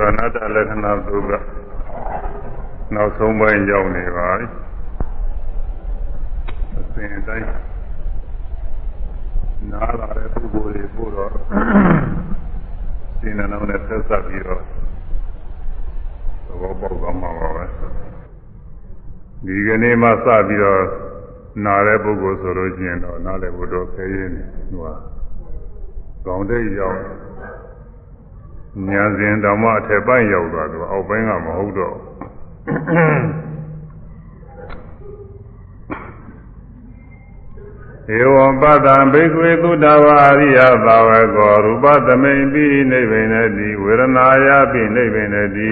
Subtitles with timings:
[0.00, 1.30] သောအနတ္တလက္ခဏာသုက
[2.94, 4.46] နောက်ဆုံးပိုင်းရောက်နေပါပြီ
[6.76, 7.46] အစဉ်တိုင်း
[9.72, 11.30] နားလာတဲ့ပုဂ္ဂိုလ်တွေပို့တော့
[13.20, 14.62] စိနေလုံးနဲ့ဆက်ဆက်ပြီးတော့
[16.46, 17.64] သဘောပေါက်သွားမှာပါပဲ
[19.46, 20.12] ဒီကနေ့မှစ
[20.48, 20.82] ပြီးတော့
[21.64, 24.94] နားတဲ့ပုဂ္ဂိုလ်ဆိုလို့ရှိရင်တော့နားလည်းဘုတော့ခဲရင်းနေဟိုဟာ
[26.26, 27.00] ကောင်းတဲ့ရောက်
[28.88, 31.94] ညာစဉ်တောင်မှအထက်ပိုင်းရောက်သွားတော့အောက်ပိုင်းကမဟုတ်တော့
[38.18, 45.70] ဧဝံပတံဘိက္ခွေသုတဝါရိယသာဝကောရူပသမိန်ပိနိဗ္ဗိနတိဝေဒနာယပိနိဗ္ဗိနတိ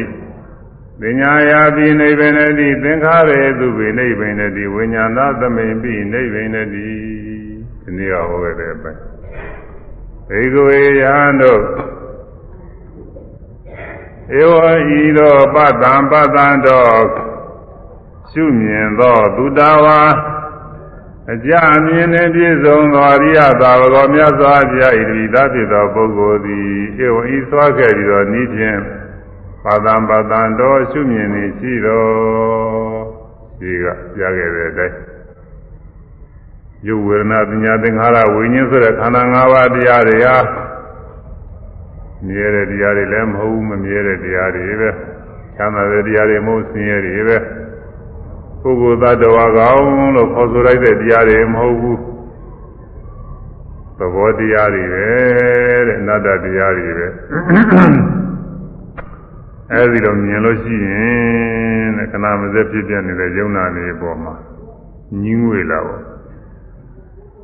[1.01, 6.89] ပညာယပိနိဗ္ဗိနတိသင်္ခါရေသူပိနိဗ္ဗိနတိဝိညာဏသမိန်ပိနိဗ္ဗိနတိ
[7.83, 9.01] ဒီနေ့ကဟောခဲ့တဲ့အပိုင်း
[10.29, 11.63] ဘိက္ခွေယံတို့
[14.37, 14.55] ဧဝ
[15.01, 17.03] ဤသောပတ္တံပတ္တံတော်
[18.31, 20.01] ရှုမြင်သောသုတဝါ
[21.33, 26.69] အကြအမြင်နှင့်ပြည့်စုံသောအရိယသာဝတော်မြတ်စွာဘုရားဤတိသာဖြစ်သောပုဂ္ဂိုလ်သည်
[27.05, 28.79] ဧဝဤစွာခဲ့ပြီးသောဤဖြင့်
[29.65, 32.09] ပါတံပါတံတော်ရှုမြင်နေရှိတော်
[33.61, 34.97] ဒီကကြားခဲ့တဲ့အတိုင်း
[36.87, 40.37] ယုဝေဒနာပညာသင်္ခါရဝိညာဉ်ဆိုတဲ့ခန္ဓာ၅ပါးတရားတွေဟာ
[42.27, 44.91] မြဲတဲ့တရားတွေလည်းမဟုတ်ဘူးမမြဲတဲ့တရားတွေပဲ
[45.57, 47.37] ချမ်းသာတဲ့တရားတွေမဟုတ်ဆင်းရဲတွေပဲ
[48.63, 51.99] ပုဂ္ဂိုလ်သတ္တဝါကောင်းလို့ခေါ်ဆိုလိုက်တဲ့တရားတွေမဟုတ်ဘူး
[53.99, 55.07] သဘောတရားတွေပဲ
[55.87, 57.07] တဲ့အနတ္တတရားတွေပဲ
[59.73, 64.35] အဲဒီတော့မြင်လို့ရှိရင်တဲ့ခဏမစက်ဖြစ်ပြနေတဲ့ယုံနာနေပေါ်မှာ
[65.23, 66.03] ညင်းငွေလာပေါ့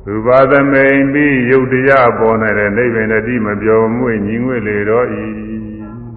[0.07, 5.23] ရူပသမိန်ပြီးယုတ်တရားပေါ်နေတဲ့နိဗ္ဗာန်တတိမပြောမွေ့ညီငွေလေတော့ဤ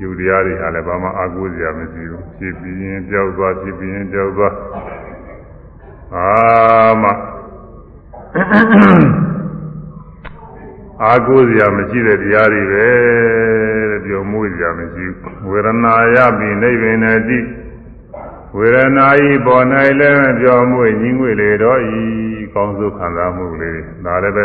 [0.01, 4.55] ယုတ်တရားတွေဟာလည်းဘာမှအာကိုးစရာမရှိဘူးဖြစ်ပြီးရင်ကြောက်သွားဖြစ်ပြီးရင်ကြောက်သွား
[6.15, 7.05] အာမ
[11.05, 12.87] အာကိုးစရာမရှိတဲ့တရားတွေပဲ
[13.91, 17.39] တဲ့ပြောမွေ့စရာမရှိဘူးဝေဒနာယပိနိဗ္ဗာန်တိ
[18.57, 19.65] ဝေဒနာဤပေါ်၌
[20.01, 22.18] လည်းပြောမွေ့ညီငွေလေတော့ဤ
[22.55, 24.45] ကောင်းဆုံးခံစားမှုလေးဒါလည်းပဲ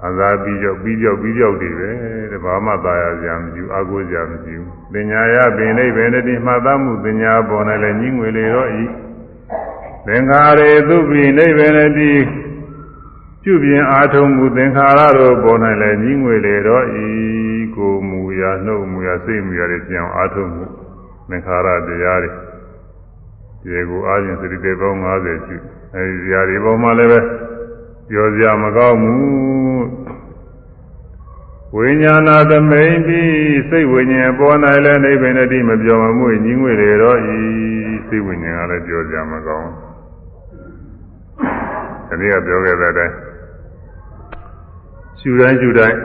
[0.00, 1.90] ခံစားပြီးကြောက်ပြီးကြောက်ပြီးကြောက်တွေပဲ
[2.30, 8.84] တဲ့ဘာမှသာယာစရာမရှိဘူးအကုစရာမရှိဘူးပညာရပင်လေးပဲတည်းမှတ်သားမှုပညာပေါ်၌လည်းညီငွေလေတော့ဤ
[10.06, 12.12] သင်္ခါရေသူပိနိဗ္ဗာန်တိ
[13.42, 17.06] ပြုပြင်အားထုတ်မှုသင်္ခါရတို့ပေါ်၌လည်းညီငွေလေတော့ဤ
[17.76, 20.64] ကိုမူရာနှုတ်မူရာစိတ်မူရာတွေပြောင်းအားထုတ်မှု
[21.28, 22.30] သင်္ခါရတရားတွေ
[23.62, 25.56] ဒီကိုအားဖြင့်စတိတေပေါင်း90ရှိ
[25.94, 27.20] အဲဒီဇာတိပေါ်မှာလည်းပဲ
[28.08, 29.86] ပြောစရာမကောင်းဘူး
[31.76, 37.36] ဝိညာဏသမိန်ပြီးစိတ်ဝိညာဉ်ပေါ်၌လည်းနိဗ္ဗာန်တည်းမပြောမမှုညီငွေလေတော့ဤ
[38.08, 39.68] စိတ်ဝိညာဉ်ကလည်းပြောစရာမကောင်း
[42.08, 43.14] ဘူးဒီကပြောခဲ့တဲ့အတိုင်း
[45.20, 45.96] ရှူတိုင်းရှူတိုင်း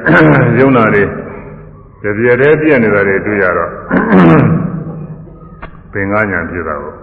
[0.60, 1.04] ယုံနာတွေ
[2.04, 3.72] တပြည့်တည်းပြည့်နေတာတွေတွေ့ရတော့
[5.92, 6.94] ပင်ကားညာဖြစ်တာကို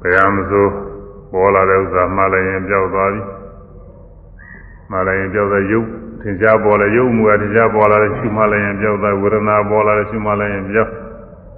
[0.00, 0.89] ဘယ်ဟာမဆို
[1.32, 3.22] ပေါ်လာတဲ့ဥစ္စာမှားလည်းရင်ပြောက်သွားပြီ
[4.90, 5.88] မှားလည်းရင်ပြောက်တဲ့ရုပ်
[6.22, 10.90] သင်္ချာပေါ်လဲရုပ်မူအထင်ရှားပေါ်လာတဲ့ရှုမှလည်းရင်ပြောက်တဲ့ဝေဒနာပေါ်လာတဲ့ရှုမှလည်းရင်ပြောက်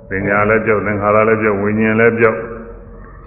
[0.09, 2.39] ပညာလည်းပြောက်သင်္ခါရလည်းပြောက်ဝိညာဉ်လည်းပြောက်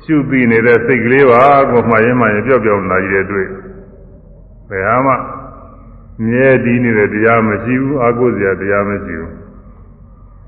[0.03, 1.41] ရှုပြီးနေတဲ့စိတ်ကလေးပါ
[1.72, 3.47] ကိုမှရင်မှရင်ပြောက်ပြောက်လာကြီးတဲ့တွေ့
[4.69, 5.13] ဘယ်ဟာမှ
[6.25, 9.33] မြဲတည်နေတဲ့တရားမရှိဘူးအာကိုစရာတရားမရှိဘူး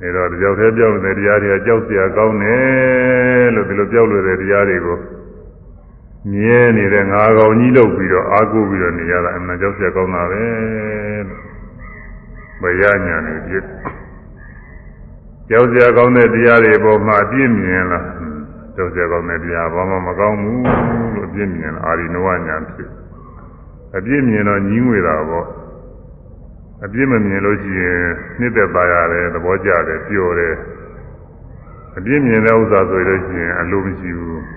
[0.01, 4.97] အဲတော့ကြောက်သေးပြောက်နေတဲ့တရားတွေကကြောက်စရာကောင်းတယ်လို့ဒီလိုပြောက်လို့တဲ့တရားတွေကို
[6.31, 10.45] မြဲနေတဲ့ငါကောင်ကြီးလုပ်ပြီးတော့အာကိုပြီးတော့နေရတာအမှန်ကြောက်စရာကောင်းတာပဲ
[12.61, 13.65] မရညာနေဖြစ်
[15.49, 18.05] ကြောက်စရာကောင်းတဲ့တရားတွေပေါ်မှာအပြည့်မြင်လား
[18.75, 20.61] ကြောက်စရာကောင်းတဲ့တရားဘာမှမကောင်းဘူး
[21.15, 22.89] လို့အပြည့်မြင်လားအာရိနဝညာဖြစ်
[23.97, 25.47] အပြည့်မြင်တော့ညီးငွေတာပေါ့
[26.85, 28.01] အပြည့်မမြင်လို့ရှိရင်
[28.39, 30.55] နှစ်သက်ပါရတယ်သဘောကျတယ်ပျော်တယ်
[31.97, 34.56] အပြည့်မြင်တဲ့ဥစ္စာဆိုလို့ရှိရင်အလိုမရှိဘူး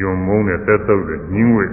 [0.00, 1.66] ယုံမုန်းတဲ့သက်သုတ်တဲ့ညင်းဝေ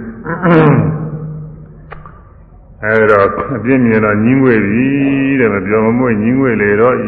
[2.82, 3.20] အဲဒါ
[3.56, 4.86] အပြည့်မြင်တော့ညင်းဝေပြီ
[5.40, 6.98] တဲ့မပြောမမွေ့ညင်းဝေလေတော့ဤ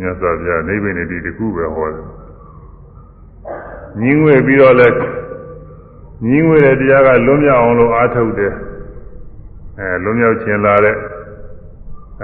[0.00, 2.06] မြတ်စွာဘုရားနိဗ္ဗာန်တည်းတခုပဲဟောတယ်
[4.00, 4.88] ညင်းဝေပြီးတော့လဲ
[6.26, 8.52] ညင်းဝေတဲ့တရားကလွံ့မြောက်အောင်လို့အားထုတ်တယ်
[9.78, 10.96] အဲလွံ့မြောက်ခြင်းလာတဲ့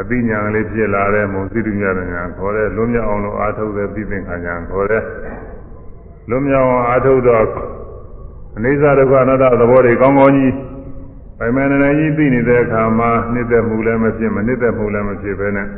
[0.00, 5.02] အသိဉာဏ်လေးဖြစ်လာတဲ့မုံစိတုမြတ်ဉာဏ်ခေါ်တဲ့လွံ့မြောက်အောင်လို့အားထုတ်တဲ့သိသင်္ခါဉာဏ်ခေါ်တဲ့
[6.30, 7.77] လွံ့မြောက်အောင်အားထုတ်တော့အ
[8.64, 10.54] နိစ္စဒုက္ခအနတ္တသဘောတွေကောင်းကောင်းကြီး
[11.38, 15.68] ပိုင်မနေကြီးသိနေတဲ့အခါမှာနှစ်သက်မှုလည်းမဖြစ်မနှစ်သက်မှုလည်းမဖြစ်ပဲနဲ့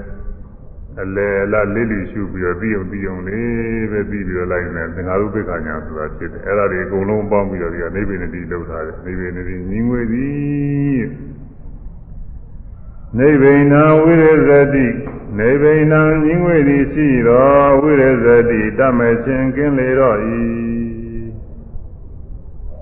[1.02, 11.02] အလဲလာလေးလီရှုပြီးတော့ပြီးအောင်ပြီးအောင်လေးပဲပြီးပြီးတော့လိုက်နေသင်္ဃာရုပ္ပခညာဆိုတာဖြစ်တယ်အဲ့ဒါတွေအကုန်လုံးပေါင်းပြီးတော့ဒီကနိဗ္ဗာန်တည်းလောက်ထားတယ်နိဗ္ဗာန်တည်းညီငွေသည်
[13.18, 14.86] နိဗ္ဗာန်ဝိရဇတိ
[15.38, 20.79] နိဗ္ဗာန်ညီငွေသည်ရှိတော်ဝိရဇတိတမဲ့ခြင်းကင်းလေတော့ဤ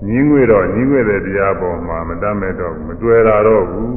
[0.07, 3.91] ညီငွေတော့ညီငွေတဲ့တရားပေါ်မှာမတတ်မဲ့တော့မတွေ့တာတော့ဘူး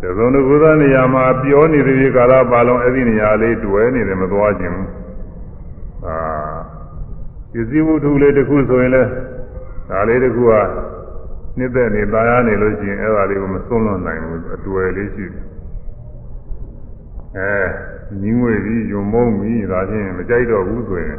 [0.00, 4.90] တစုံတစ်ခုသောနေရာမှာပြောနေတဲ့ဒီကာလပါလုံးအဲ့ဒီနေရာလေးတွဲနေတယ်မသွားခြင်းဘူး
[6.06, 6.16] အာ
[7.52, 9.10] ပစ္စည်းဝတ္ထုလေးတစ်ခုဆိုရင်လည်း
[9.90, 10.52] ဒါလေးတစ်ခုက
[11.58, 15.44] နှစ်သက်နေပါရနေလို့ရှိရင်အဲ့ဒါလေးကိုမစွန့်လွတ်နိုင်ဘူးအတွေ့လေးရှိတယ်
[17.36, 17.52] အဲ
[18.20, 21.18] ညီငွေပြီးယုံမုံပြီးဒါချင်းမကြိုက်တော့ဘူးဆိုရင်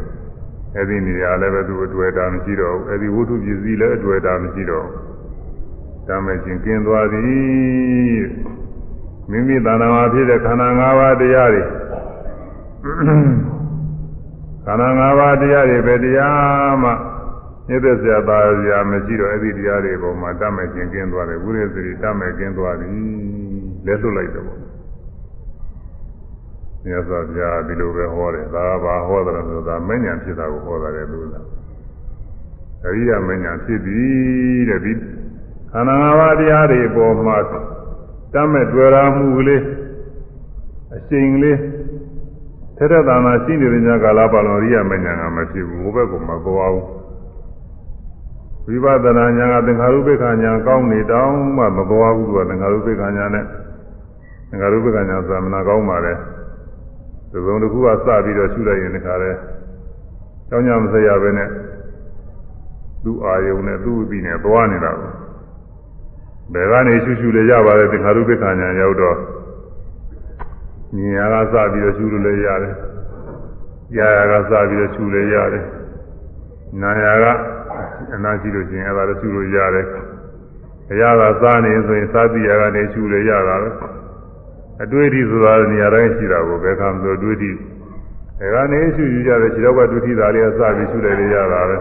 [0.76, 8.24] အဲ့ဒီနေရာလည်းပဲသူအတွေ့အတာမရှိတော့ဘူးအဲ့ဒီဝတ္ထုပစ္စည်းလည်းအတွေ့အတာမရှိတော့ဘူးဒါမဲ့ချင်းကျင်းသွားသည်
[9.30, 11.64] မိမိတဏ္ဍာမှာဖြစ်တဲ့ခန္ဓာ၅ပါးတရားတွေ
[14.66, 16.92] ခန္ဓာ၅ပါးတရားတွေပဲတရားမှ
[17.70, 22.92] ညသက်စရာပါစရာမရှိတော့အဲ့ဒီတရားတွေပေါ်မှာတတ်မဲ့ခြင်းကင်းသွားတယ်ဝိရသတိတတ်မဲ့ကင်းသွားပြီ
[23.86, 24.48] လက်လွတ်လိုက်တော့
[26.86, 31.46] မြတ်စွာဘုရားဒီလိုပဲဟောတယ်ဒါကဘာဟောတယ်ဆိုတာမဉ္ဇဉ်ဖြစ်တာကိုဟောတာလေလို့လား
[32.86, 34.02] အရိယာမဉ္ဇဉ်ဖြစ်ပြီ
[34.70, 34.94] တဲ့ဒီ
[35.72, 37.38] ခန္ဓာ၅ပါးတရားတွေပေါ်မှာ
[38.34, 39.64] တတ်မဲ့တွေ့ရမှုကလေး
[40.96, 41.60] အချိန်ကလေး
[42.78, 53.46] ထက်တဲ့သာနာရှိနေတဲ့ညကာလပါလုံးရိယမညာကမဖြစ်ဘူးဟိုဘက်ကမသွားဘူးဝိပဿနာညာကသင်္ခါရုပ္ပခညာကောင်းနေတောင်းမှမသွားဘူးသူကသင်္ခါရုပ္ပခညာနဲ့
[54.50, 56.14] သင်္ခါရုပ္ပခညာသာမနာကောင်းပါလေ
[57.34, 59.32] ဒီကုံတစ်ခုကစပြီးတော့ရှုလိုက်ရင်ဒီခါလဲ
[60.50, 61.50] တောင်းကြမစရပဲနဲ့
[63.04, 65.12] သူ့အာယုံနဲ့သူ့အပြီးနဲ့သွားနေတာကို
[66.54, 69.18] ဘယ်ကနေရှုရှုလေရပါတယ်သင်္ခါရုပ္ပခညာရောက်တော့
[70.96, 72.74] မြင်ရကစပြီးတော့ရှုလို့လည်းရတယ်။
[73.96, 75.64] ကြာရကစပြီးတော့ရှုလည်းရတယ်။
[76.82, 77.26] နာရက
[78.14, 79.86] အနာရှိလို့ရှိရင်အဲ့ဒါလည်းရှုလို့ရတယ်။
[80.92, 83.70] အရာကစားနေဆိုရင်စားတိရကနေရှုလည်းရတာပဲ။
[84.82, 87.52] အတွေ့အထိဆိုတာနေရာတိုင်းရှိတာကိုဘယ်ကမှမဆိုအတွေ့အထိ
[88.54, 91.78] ဒါကနေရှုယူကြတယ်ခြေတော့ကဒုတိသားလေးကစပြီးရှုလည်းရတာပဲ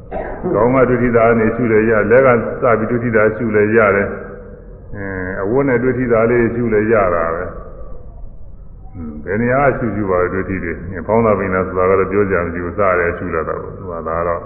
[0.54, 2.28] ။ကောင်းကဒုတိသားနေရှုလည်းရလက်က
[2.62, 4.08] စပြီးဒုတိသားရှုလည်းရတယ်။
[4.96, 5.06] အဲ
[5.42, 7.44] အဝတ်နဲ့ဒုတိသားလေးရှုလည်းရတာပဲ။
[9.24, 10.76] ဘယ်နေရာရှုရှုပါလဲတွေ့ထိတယ်။
[11.06, 14.40] ဖောင်းတာပင်လားဆိုတာကတော့ပြောကြမရှိဘူး။စားရဲရှုရတာကိုသူကဒါတော့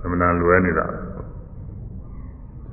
[0.00, 0.86] သမဏလွယ်နေတာ။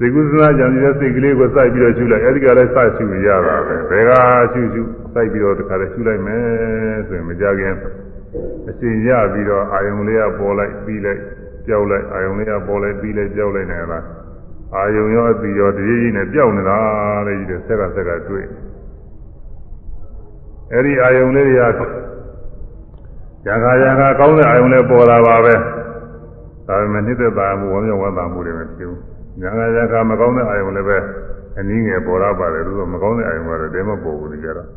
[0.03, 4.11] စိတ်ကူးစဉ်းစားကြံနေတဲ့စိတ်ကလေးကိုစိုက်ပြီးတော့ရှုလိုက်အဲဒီကလည်းစရှုရတာပဲ။ဘယ်က
[4.53, 4.81] ရှုရှု
[5.13, 6.41] စိုက်ပြီးတော့တခါတည်းရှုလိုက်မယ်
[7.07, 7.73] ဆိုရင်မကြခင်
[8.69, 11.21] အရှင်ရပြီးတော့အာယုံလေးကပေါ်လိုက်ပြီးလိုက်
[11.67, 13.99] ကြောက်လိုက်အာယုံလေးကပေါ်လိုက်ပြီးလိုက်ကြောက်လိုက်နေတာ။
[14.75, 16.77] အာယုံရောအတီရောတည်းကြီးနဲ့ကြောက်နေတာ
[17.27, 18.45] လေကြီးတဲ့ဆက်ကဆက်ကတွေ့။
[20.73, 21.59] အဲ့ဒီအာယုံလေးတွေက
[23.47, 25.53] ရံခါရံခါကောင်းတဲ့အာယုံလေးပေါ်လာပါပဲ
[26.67, 30.97] ဒါပေမဲ့နှိမ့်သက်တာမှုဝမ်းမြောက်ဝမ်းသာမှုတွေမဖြစ်ဘူး ရံခါရံခါမကောင်းတဲ့အာယုံလည်းပဲ
[31.59, 34.67] အနည်းငယ်ပေါ်လာပါတယ်လို့ဆိုမကောင်းတဲ့အာယုံကတော့တဲမပေါ်ဘူးကြတော့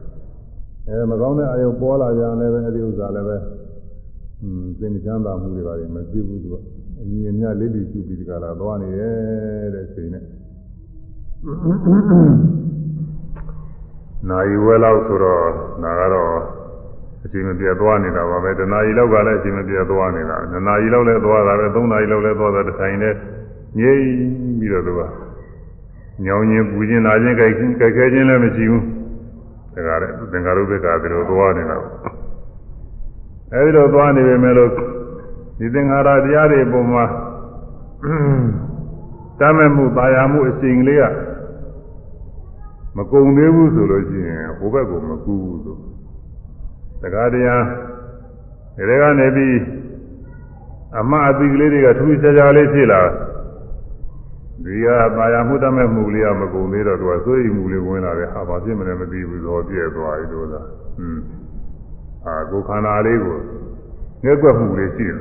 [0.89, 3.37] အဲမကောင်းတဲ့အာယုံပေါ်လာပြန်လည်းပဲအဲ့ဒီဥစ္စာလည်းပဲ
[4.43, 6.55] อืมစိတ်မချမ်းသာမှုတွေပါတယ်မဖြစ်ဘူးသူက
[7.01, 10.25] အညီအမျှလေးလီကျူပြီးဒီကလာသွားနေရဲ့တဲ့စိတ်နဲ့
[14.29, 15.45] နာယီဝဲလောက်ဆိုတော့
[15.83, 16.33] နာကတော့
[17.25, 23.15] အချိန်မပြတ်သွားနေတာပါပဲတနာယီလောက်ကလည်းအချိန်မပြတ်သွားနေတာနနာယီလောက်လည်းသွားတာပဲသုံးနာယီလောက်လည်းသွားတာတစ်ဆိုင်နဲ့
[23.79, 24.07] ငြိမ့်
[24.61, 25.01] ပြီးတော့သူက
[26.25, 28.85] ညောင်းချင်းပူချင်းနာချင်းကြိုက်ကြိုက်ခဲချင်းလည်းမရှိဘူး
[29.75, 31.77] ဒါကြတဲ့သင်္ကာရုပ္ပကပြီးတော့သွားနေတာ
[33.53, 34.71] အဲဒီလိုသွားနေပေမဲ့လို့
[35.59, 37.05] ဒီသင်္ခါရတရားတွေပုံမှာ
[39.41, 41.05] တမ်းမဲ့မှုပါရမှုအချိန်ကလေးက
[42.97, 45.77] မကုံသေးဘူးဆိုလို့ရှိရင်ဟိုဘက်ကမကူဘူးဆို
[47.03, 47.47] တခါတည်း
[48.77, 49.57] ဒီကနေပြီး
[50.99, 53.01] အမအတိကလေးတွေကထူးခြားခြားလေးဖြစ်လာ
[54.65, 54.87] ဒီက
[55.17, 61.23] ပါရမှုတမဲ့မှုလေးကမကုံသေးတော့သူကစိုးရိမ်မှုလေးဝင်လာတယ်ဟာဘာဖြစ်မလဲမသိဘူးဆိုတော့ပြည့်သွားပြီလို့လားဟွန်း
[62.27, 63.39] အာကိုခန္ဓာလေးကို
[64.25, 65.19] ငဲ့ကွက်မှုလေးရှိတယ်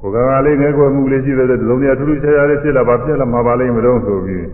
[0.00, 4.46] ကိုယ်ကလေးငဲ့ကွက်မှုလေးရှိတဲ့တုံးရထူးထူးခြားခြားလေးဖြစ်လာဘာဖြစ်လာမှာပါလိမ့်မလို့ဆိုပြီး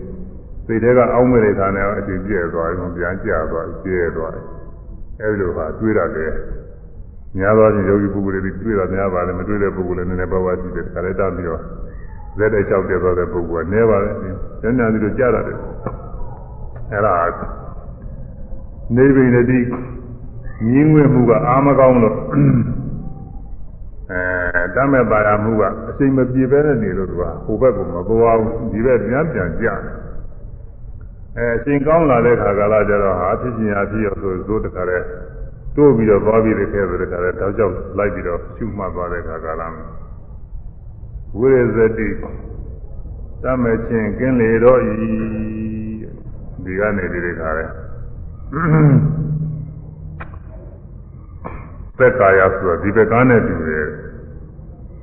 [0.65, 4.45] စိတ်ထဲကအောင်းမဲ့တဲ့ခါနဲ့အချိန်ပြည့်သွားရင်ပြန်ကျသွားကျဲသွားတယ်
[5.21, 6.33] အဲဒီလိုဟာတွေးရတယ်
[7.37, 11.61] များသောအားဖြင့်ယောဂီပုဂ္ဂိုလ်တွေတွေးတာများပါတယ်မတွေးတဲ့ပုဂ္ဂိုလ်လည်းနည်းနည်းပါးပါးရှိတယ်ခါလေးတတ်ပြီးတော့
[12.37, 15.57] လက်တဲ့လျှောက်တဲ့သွားတဲ့ပုဂ္ဂိုလ်ကနည်းပါတယ်ဉာဏ်ဉာဏ်ဒီလိုကြားရတယ်
[16.91, 17.15] အဲဒါ
[18.95, 19.59] နေဗိနတိ
[20.71, 22.17] ညင်းငွေမှုကအာမကောင်းလို့
[24.11, 29.79] အဲတတ်မဲ့ပါရမှုကအချိန်မပြေပဲနေလို့သူကဟိုဘက်ကမပေါ်အောင်ဒီဘက်ပြန်ပြန်ကြတယ်
[31.37, 34.97] အဲအရှင်ကောင်းလာတဲ့ခါကာလကျတော့ဟာဖြစ်ချင်းအဖြစ်ရောဆိုသို့တခါလဲ
[35.75, 39.83] တိုးပြီးတော့သွားပြီးတဲ့ခဲဆိုတဲ့ခါလဲတောက်ချောက်လိုက်ပြီးတော့ရှုမှတ်သွားတဲ့ခါကာလမှာ
[41.37, 42.07] ဝိရဇတိ
[43.43, 44.93] တမချင်းကင်းလေတော့ဤ
[46.63, 47.65] ဒီကနေဒီတဲ့ခါလဲ
[51.97, 53.87] သက္ကာယဆိုတာဒီဘက်ကနဲ့တူတယ်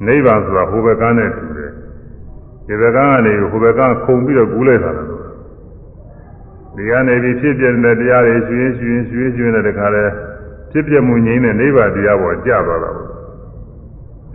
[0.06, 1.72] နိဗ္ဗာန်ဆိုတာဟိုဘက်ကနဲ့တူတယ်
[2.66, 5.10] ဒီဘက်ကနေဟိုဘက်ကခုံပြီးတော့ကူးလိုက်တာလို့
[6.76, 10.04] ဒီကနေပြီးဖြစ်ပြတဲ့တရားတွေရွှင်ရွှင်ရွှင်ရွှင်တဲ့တခါလဲ
[10.70, 13.10] ဖြစ်ပြမှုငြိမ်းတဲ့နိဗ္ဗာန်တရားပေါ်ကြသွားတာပေါ့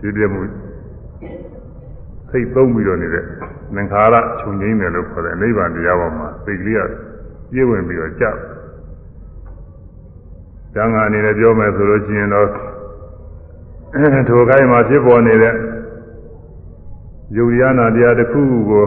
[0.00, 0.40] ဖြစ်ပြမှု
[2.32, 3.24] စိတ်သုံးပြီးတော့နေတဲ့
[3.74, 6.80] သင်္ခါရခြုံငိမ့်တယ်လို့ခေါ်တယ်နိဗ္ဗာန်တရားပေါ်မှာစိတ်ကလေးက
[7.52, 8.24] ပြည့်ဝင်ပြီးတော့ကြ။
[10.74, 12.48] ကျမ်းဂန်အနေနဲ့ပြောမယ်ဆိုလို့ရှိရင်တော့
[14.28, 15.54] ထိုခိုင်းမှာဖြစ်ပေါ်နေတဲ့
[17.36, 18.86] ယုတ်ရနာတရားတစ်ခုခုကို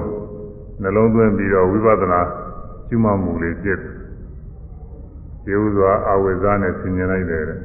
[0.82, 2.22] နှလုံးသွင်းပြီးတော့ဝိပဿနာ
[2.88, 3.92] ကျူးမမှုလေးဖြစ်တယ်။
[5.46, 7.44] ကျေဥစွာအာဝိဇ္ဇာနဲ့ဆင်ញင်လိုက်တယ်။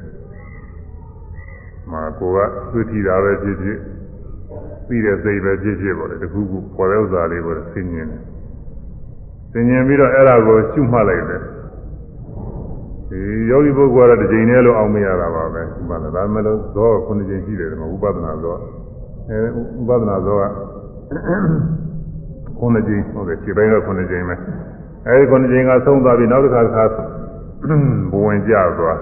[1.91, 2.37] မှာကိုက
[2.71, 3.77] သွေးထီတာပဲဖြစ်ဖြစ်
[4.91, 8.21] ပြီးတဲ့စိတ်ပဲဖြစ်ဖြစ်ပေါ့လေတခုခုပေါ်တဲ့ဥစ္စာလေးကိုဆင်ញင်တယ်။
[9.51, 11.41] ဆင်ញင်ပြီးတော့အဲ့ဒါကိုကျူးမှတ်လိုက်တယ်။
[13.09, 18.55] ဒီယောဂီပုဂ္ဂိုလ်ကတော့တစ်ချိန်တည်းလို့အောင်မရတာပါပဲဒီမှာလည်းဒါမှမဟုတ်ဇောခုနှစ်ချိန်ရှိတယ်ဒီမှာဥပဒနာဇော
[19.29, 19.37] အဲ
[19.79, 20.43] ဥပဒနာဇောက
[22.59, 24.35] ခုနှစ်ချိန်ဟုတ်တယ်ခြေပိုင်းကခုနှစ်ချိန်ပဲ
[25.07, 26.83] အဲဒီခုနှစ်ချိန်ကဆုံးသွားပြီးနောက်တစ်ခါတစ်ခါ
[28.11, 28.99] ဘဝင်ကြသွား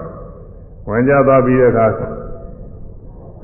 [0.88, 1.86] ဝင်ကြသွားပြီးတဲ့အခါ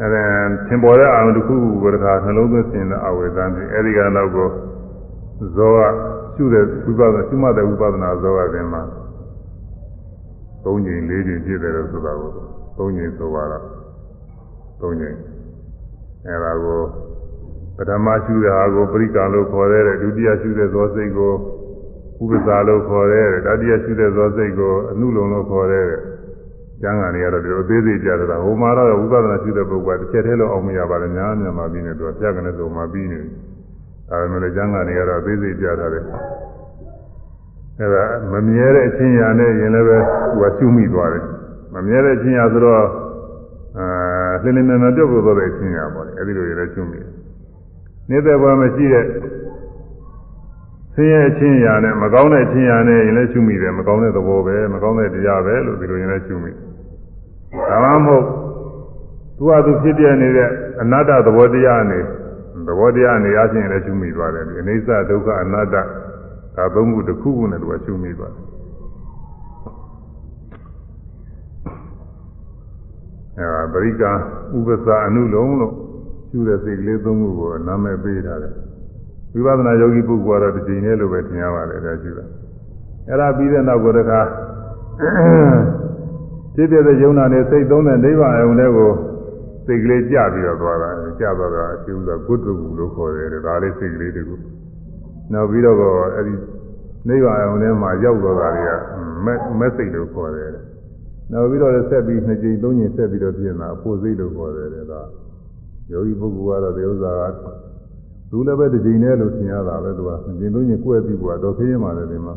[0.00, 0.22] အဲဒါ
[0.66, 4.48] သင်ပေါ်တဲ့အာရုံတစ်ခုကိုတစ်ခါနှလုံးသွင်းစဉ်တဲ့အဝေသံဒီအဲဒီကနောက်ကို
[5.56, 5.78] ဇောက
[6.34, 8.82] ရှုတဲ့ဝိပဿနာရှုမှတ်တဲ့ဝိပဿနာဇောကတင်မှာ
[10.64, 12.30] ၃ချိန်၄ချိန်ဖြစ်တယ်လို့ဆိုတာကို
[12.78, 13.64] ၃ချိန်ဆိုပါတော့
[14.80, 15.16] ၃ချိန်
[16.26, 16.80] အဲဒါကို
[17.76, 21.32] ပထမရှိတဲ့ဟာကိုပရိက္ခလို့ခေါ်တဲ့ဒုတိယရှိတဲ့ဇောစိတ်ကို
[22.22, 25.86] ဥပ္ပစာလို့ခေါ်တဲ့တတိယရှိတဲ့ဇောစိတ်ကိုအနုလုံလို့ခေါ်တဲ့
[26.82, 33.30] ကျမ်းဂန်တွေကတော့ဒီလိုအသေးသေးကြတာဟိုမှာတော့ဝိပဿနာရှိတဲ့ပုဂ္ဂိုလ်ကတစ်ချက်တည်းလို့အောင်မရပါဘူးညာမြန်မာပြည်နဲ့သူကပြကနေဆိုမှပြီးနေတယ်
[34.08, 36.04] ဒါပေမဲ့လည်းကျမ်းဂန်တွေကတော့အသေးသေးကြတာတယ်
[37.80, 39.98] အဲဒါမမြဲတဲ့အချင်းရာနဲ့ရင်လည်းပဲ
[40.32, 41.24] သူကရှုမိသွားတယ်
[41.74, 42.84] မမြဲတဲ့အချင်းရာဆိုတော့
[43.78, 47.10] အဲလင်းလင်းမြန်မြန်ပြုတ်ပြုတ်သွားတဲ့အချင်းရာပေါ့လေအဲဒီလိုရလည်းရှုမိတယ်
[48.10, 49.04] နေတဲ့ဘဝမရှိတဲ့
[50.96, 56.50] ဆင်းရဲအချင်းရာနဲ့မကောင်းတဲ့အချင်းရာနဲ့ရင်လည်းရှုမိတယ်မကောင်းတဲ့သဘောပဲမကောင်းတဲ့တရားပဲလို့ဒီလိုရင်လည်းရှုမိ
[57.70, 58.24] ဒါမှမဟုတ်
[59.36, 60.48] သူကသူဖြစ်ပြနေတဲ့
[60.80, 62.02] အနတ္တသဘောတရားနဲ့
[62.66, 65.76] သဘောတရားနေရခြင်းလည်းရှုမိသွားတယ်ဒီအနိစ္စဒုက္ခအနတ္တ
[66.56, 68.46] ဒါသုံးခုတစ်ခုခုနဲ့သူကရှုမိသွားတယ်
[73.38, 74.02] အဲပရိက္ခ
[74.56, 75.74] ဥပ္ပစာအနုလုံးလို့
[76.30, 78.54] ရှုတဲ့စိတ်ကလေးသုံးခုကိုနာမည်ပေးထားတယ်
[79.44, 82.24] ဝိပဿနာယောဂီပုဂ္ဂိုလ်ကတော့ဒီချိန်လေးလိုပဲသင်ရပါတယ်ဒါရှုတာ
[83.08, 84.20] အဲ့ဒါပြီးတဲ့နောက်ကိုတခါ
[86.54, 88.90] ဖြစ်ဖြစ်တဲ့ယုံနာနဲ့စိတ်သုံးတဲ့နိဗ္ဗာန်အုံတွေကို
[89.66, 90.90] စိတ်ကလေးကြပြီးတော့သွားတာ
[91.20, 94.34] ကြသွားတာအကျိုးဆိုဂုတ္တကူလို့ခေါ်တယ်ဒါလေးစိတ်ကလေးတကူ
[95.32, 95.78] နောက်ပြီးတော့
[96.14, 96.34] အဲ့ဒီ
[97.08, 98.70] နိဗ္ဗာန်အုံထဲမှာရောက်သွားတာတွေက
[99.58, 100.50] မက်စိတ်လို့ခေါ်တယ်
[101.32, 105.02] နောက်ပြီးတော့ဆက်ပြီးနှစ်ကြိမ်သုံးကြိမ်ဆက်ပြီးတော့ပြင်တာအဖို့စိတ်လို့ခေါ်တယ်ဒါ
[105.92, 107.12] ယောဂီပုဂ္ဂိုလ်ကတော့ဒီဥစ္စာ
[107.44, 107.46] က
[108.30, 112.34] သူလည်းပဲတစ်ကြိမ်နဲ့လို့ထင်ရတာပဲသူကကြိမ်သုံးကြိမ်ကိုယ်ပြီးကွာတော့ခင်းရမှာလည်းဒီမှာ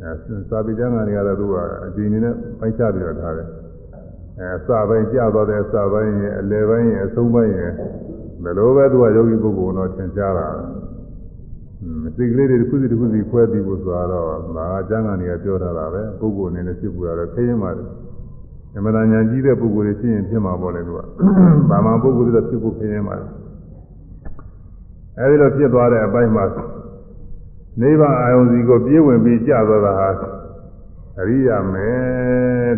[0.00, 0.12] အဲ
[0.50, 1.54] စာပေကျမ်းဂန်တွေကတော့သူက
[1.86, 3.48] အကြိမ်နေနဲ့ပိုက်ချပြီးတော့ထားတယ်
[4.38, 7.72] အဲအစပိုင်းကြာသွားတဲ့အစပိုင်းရဲ့အလယ်ပိုင်းရဲ့အဆုံးပိုင်းရဲ့
[8.42, 10.48] ဘယ်လိုပဲသူကယောဂီပုဂ္ဂိုလ်တော့သင်ကြားတာ
[12.16, 14.24] စိတ်ကလေးတွေတစ်ခုစီတစ်ခုစီခွဲပြီးဖို့ဆိုတော့
[14.56, 17.88] ဒါကကျမ်းဂန်တွေကပြောထားတာပဲပုဂ္ဂိုလ်အနေနဲ့ဖြစ်ပူတာတော့ခရင်ပါတယ်
[18.76, 20.98] အမှန်တန်ညာကြီးတဲ့ပုဂ္ဂိုလ်တွေဖြစ်ရင်ဖြစ်မှာပေါ့လေသူက
[21.70, 23.28] ဗာမန်ပုဂ္ဂိုလ်တွေဖြစ်ဖို့ခရင်ပါတယ်
[25.18, 26.44] အဲဒီလိုဖြစ်သွားတဲ့အပိုင်းမှာ
[27.80, 30.08] နိဗ္ဗာန်အာယုန်စီကိုပြေးဝင်ပြီးကြာသွားတာဟာ
[31.20, 31.90] အရိယာမေ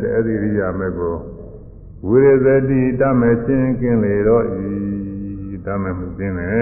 [0.01, 1.15] တဲ့အဲဒီအရိယာမေကို
[2.09, 4.45] ဝိရဇတိတမေချင်းကင်းလေတော့
[5.55, 6.53] ဤတမေမှုကင်းလေ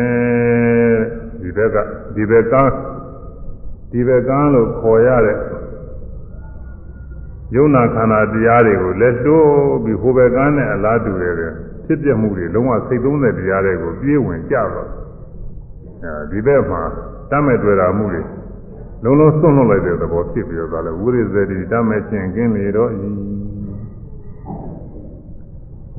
[1.41, 1.77] ဒီဘက်က
[2.15, 2.55] ဒီဘက်က
[3.91, 5.39] ဒီဘက်ကလို့ခေါ်ရတဲ့
[7.55, 11.35] ယုံနာခန္ဓာတရားတွေကိုလက်တိုးပြီးဟိုဘက်ကနဲ့အလားတူတယ်
[11.85, 15.02] ဖြစ်ပြမှုတွေလုံးဝစိတ်သုံးတဲ့တရားတွေကိုပြေးဝင်ကြတော့အဲ
[16.31, 16.83] ဒီဘက်မှာ
[17.31, 18.23] တတ်မဲ့တွေ့တာမှုတွေ
[19.05, 22.95] လုံးလုံးစွန့်လွတ်လိုက်တဲ့သဘောဖြစ်ပြီးတော့ဒါလည်းဝိရိဇ္ဇတိတတ်မဲ့ခြင်းကင်းလေတော့ဤ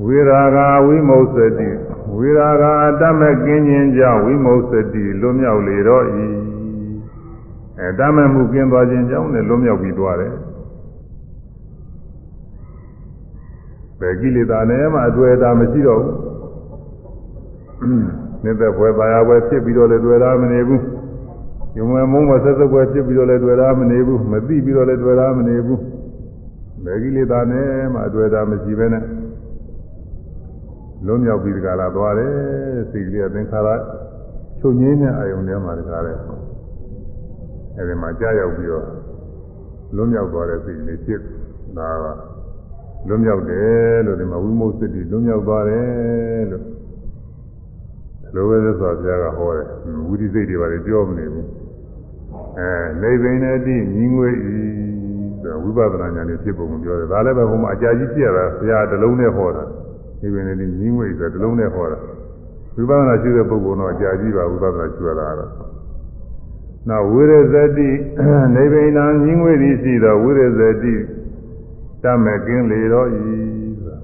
[0.04, 1.68] ဝိရာဂဝိမု စ္စတိ
[2.16, 2.64] ဝိရာဂ
[3.00, 6.24] တတ်မဲ့ကင်းခြင်းကြောင့်ဝိမု စ္စတိလွတ်မြောက်လေတော့ဤ
[7.78, 10.34] အဲတတ်မဲ့မှုကင်းသွားခြင်းကြောင့်လည်းလွတ်မြောက်ပြီးသွားတယ်
[13.98, 16.14] ပဲကိလေသာနဲ့မှအတွေ့အတာမရှိတော့ဘူး
[18.44, 20.82] နေတဲ့ဘွယ်ပါရဘွယ်ဖြစ်ပြီးတော့လည်းတွေ့တာမနေဘူး
[21.76, 25.80] ယုံမဲ့မုန်းမဆက်ဆက်ပွဲဖြစ်ပြီးတော့လည်းတွေ့တာမနေဘူးမသိပြီးတော့လည်းတွေ့တာမနေဘူး
[26.84, 29.04] ဘယ်ကိလေသာနဲ့မှတွေ့တာမရှိဘဲနဲ့
[31.06, 32.32] လုံးမြောက်ပြီးဒီကလာသွားတယ်
[32.90, 33.68] စိတ်ကလေးကသင်္ခါရ
[34.60, 36.00] ချုပ်ငင်းတဲ့အာယုန်ထဲမှာဒီကလာ
[37.76, 38.86] အဲဒီမှာကြာရောက်ပြီးတော့
[39.96, 41.20] လုံးမြောက်သွားတဲ့စိတ်ကလေးဖြစ်
[41.78, 42.06] ဒါက
[43.08, 46.64] လွံ့မြောက်တယ်လို့ဒီမှာဝိမု ക്തി လွံ့မြောက်သွားတယ်လို့
[48.34, 49.66] လိုပဲဆိုတော့ဘုရားကဟောတယ်
[50.08, 51.46] ဝိရိစိတ်တွေပါလေပြောမနေဘူး
[52.58, 52.70] အဲ
[53.02, 54.56] နေပင်နဲ့တိညီငွေဤ
[55.42, 59.64] ဆိုဝိပဿနာဉာဏ်နဲ့ဖြစ်ပုံကိုပြောတယ်ဒါလည်းပဲဟိုမှာအကြာကြီးပြရတာဘုရားတလုံးနဲ့ဟောတာ
[60.20, 61.98] နေပင်နဲ့တိညီငွေဆိုတလုံးနဲ့ဟောတာ
[62.76, 65.50] ဝိပဿနာရှိတဲ့ပုဂ္ဂိုလ်တော့အကြာကြီးပါဝိပဿနာရှိရတာကတော့
[66.88, 67.90] နောက်ဝိရဇတိ
[68.54, 70.94] နေဗိဏံညီငွေသည်ရှိသောဝိရဇတိ
[72.02, 73.20] တတ်မဲ့ကင်းလေတော့ဤ
[73.82, 73.96] ဆို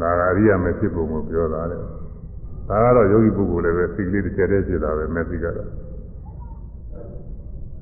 [0.00, 1.78] တာဒါကအရိယာမဖြစ်ပုံကိုပြောတာလေ
[2.68, 5.68] ဒါကတော့ယောဂီပုဂ္ဂိုလ်လည်းပဲစိတ်ကလေးတစ်ချက်တည်းဖြစ်တာပဲမက်စိကတော့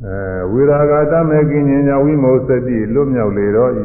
[0.04, 0.16] အဲ
[0.52, 3.84] ဝိရာဂတမဲ့ကင်းဉာဏ်ဝိမောစတိလွတ်မြောက်လေတော့ဤ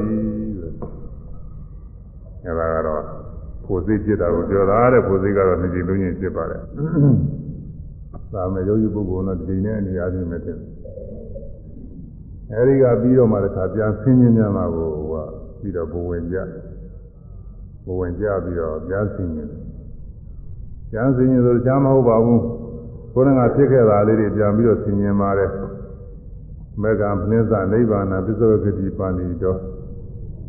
[2.46, 3.04] အဲဒါကတော့
[3.68, 6.62] ကိုယ်စိတ်ဖြစ်တာကိုပြောတာတဲ့ကိုယ်စိတ်ကတော့နှစ်ကြိမ်လုံးချင်းဖြစ်ပါတယ်
[8.34, 10.60] ဒါမဲ့ယောဂီပုဂ္ဂိုလ်တော့ဒီနေ့အနေအားဖြင့်မတင်
[12.54, 16.38] အဲဒီကပြီးတော့မှတစ်ခါပြန်ဆင်းခြင်းများမှာကိုဟိုကပြီးတော့ဘဝင်ကြ
[17.86, 19.67] ဘဝင်ကြပြီးတော့ပြန်ဆင်းခြင်း
[20.91, 22.41] ပြန်ဆင်းခြင်းဆိုတော့ချားမဟုတ်ပါဘူး
[23.13, 25.51] ကိုယ်ကဖြစ်ခဲ့တာလေးတွေပြန်ပြီးတော့ဆင်းခြင်းပါတယ်
[26.82, 29.60] မေကံပနိစ္စနိဗ္ဗာန်ပစ္စဝကတိပါဏိတော်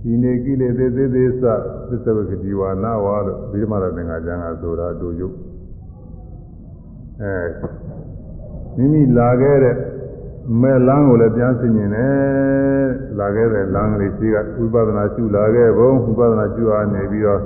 [0.03, 1.43] ဒီနေကိလေသေသေးသေးစ
[1.89, 5.35] ပစ္စဝကတိဝါနာဝါလို့ဒီမှာလည်းသင်္ဃာကျမ်းကဆိုတာတို့ယုတ်
[7.23, 7.45] အဲ
[8.77, 9.77] မိမိလာခဲ့တဲ့
[10.61, 12.87] မဲ့လမ်းကိုလည်းပြန်ဆင်ញင်တယ်
[13.19, 17.43] လာခဲ့တဲ့လမ်းကလေးရှိကဝိပဿနာရှုလာခဲ့ဘုံဝိပဿနာရှုအားနေပြီးတော့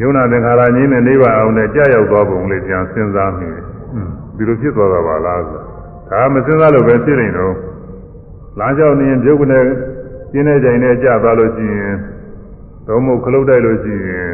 [0.00, 3.62] ယုံနာသင်္ခါရငြိမ်းတဲ့နိဗ္ဗာန်အောင်နဲ့ကြာရောက်သွားပုံလေးပြန်စဉ်းစားမိတယ်
[4.36, 5.60] ဒီလိုဖြစ်သွားတာပါလားဆို
[6.10, 7.54] ဒါမစဉ်းစားလို့ပဲဖြစ်နေတော့
[8.58, 9.60] လမ်းကြောင်းနေရင်ပြုတ်ကနေ
[10.32, 11.94] ကျင်းတဲ့ကြိမ်နဲ့ကြာသွားလို့ရှိရင်
[12.86, 14.30] တော့မဟုတ်ခလုတ်တိုက်လို့ရှိရင်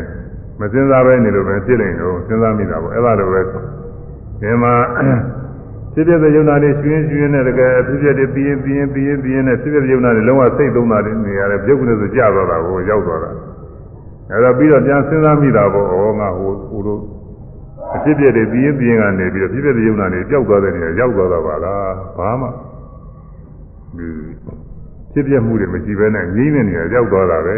[0.61, 3.41] မစဉ်းစားပဲနေလို့ပဲဖြစ်နေတော့စဉ်းစားမိတာပေါ့အဲ့ဒါလိုပဲ
[4.41, 4.75] ဒီမှာ
[5.95, 13.31] ဖြစ်ဖြစ်တဲ့ယုံနာတွေရွှင်ရွှင်နဲ့တကယ်ဖြစ်ဖြစ်တွေပြီးရင်ပြီးရင်ပြီးရင်ပြီးရင်နဲ့ဖြစ်ဖြစ်တဲ့ယုံနာတွေလုံးဝစိတ်သုံးတာတွေနေရတယ်ပြုတ်ကနေဆိုကြာသွားတာကိုရောက်သွားတာ
[14.31, 16.99] အဲတော့ပြီးတော့ပြန်စဉ်းစားမိတာပေါ့ဩငါဟိုဟိုလို
[17.95, 22.49] အဖြစ်ဖြစ်တွေပြီးရင်ပြီးရင်ကနေပြီးတော့ဖြစ်ဖြစ်တဲ့ယုံနာတွေပျောက်သွားတဲ့နေရာရောက်သွားတာပါလားဘာမှ
[23.97, 24.09] ဒီ
[25.13, 27.57] ဖြစ်ဖြစ်မှုတွေမရှိဘဲနဲ့ငြိမ့်တဲ့နေရာရောက်သွားတာပဲ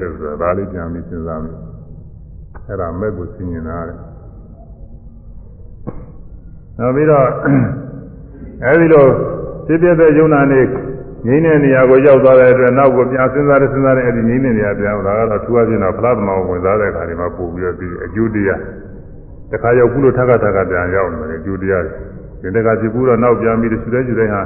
[0.00, 1.50] လို့ဆိုတာဒါလေးပြန်ပြီးစဉ်းစားမိ
[2.66, 3.98] အဲ့ဒါမဲ့ကိုသိမြင်တာတဲ့
[6.78, 7.26] နောက်ပြီးတော့
[8.64, 9.06] အဲဒီလို
[9.66, 10.60] ဖြစ်ဖြစ်တဲ့ယုံနာနေ
[11.26, 18.60] ငြိမ်းတဲ့နေရာကိုရောက်သွားတဲ့အတွက်နောက်ကိုပြန်စဉ်းစားရစဉ်းစားရအဲဒီငြိမ်းတဲ့နေရာပြန်ဒါကတော့သူအချင်းတော့ဖလားသမအောင်ဝင်စားတဲ့အခါဒီမှာပို့ပြီးတော့ဒီအကျိုးတရား
[19.52, 21.82] တခါရောက်ခုလို့ထပ်ခါထပ်ခါပြန်ရောက်နေတယ်အကျိုးတရား
[22.42, 24.40] ဒီတခါဖြစ်ဘူးတော့နောက်ပြန်ပြီးသူတဲ့သူတဲ့ဟာ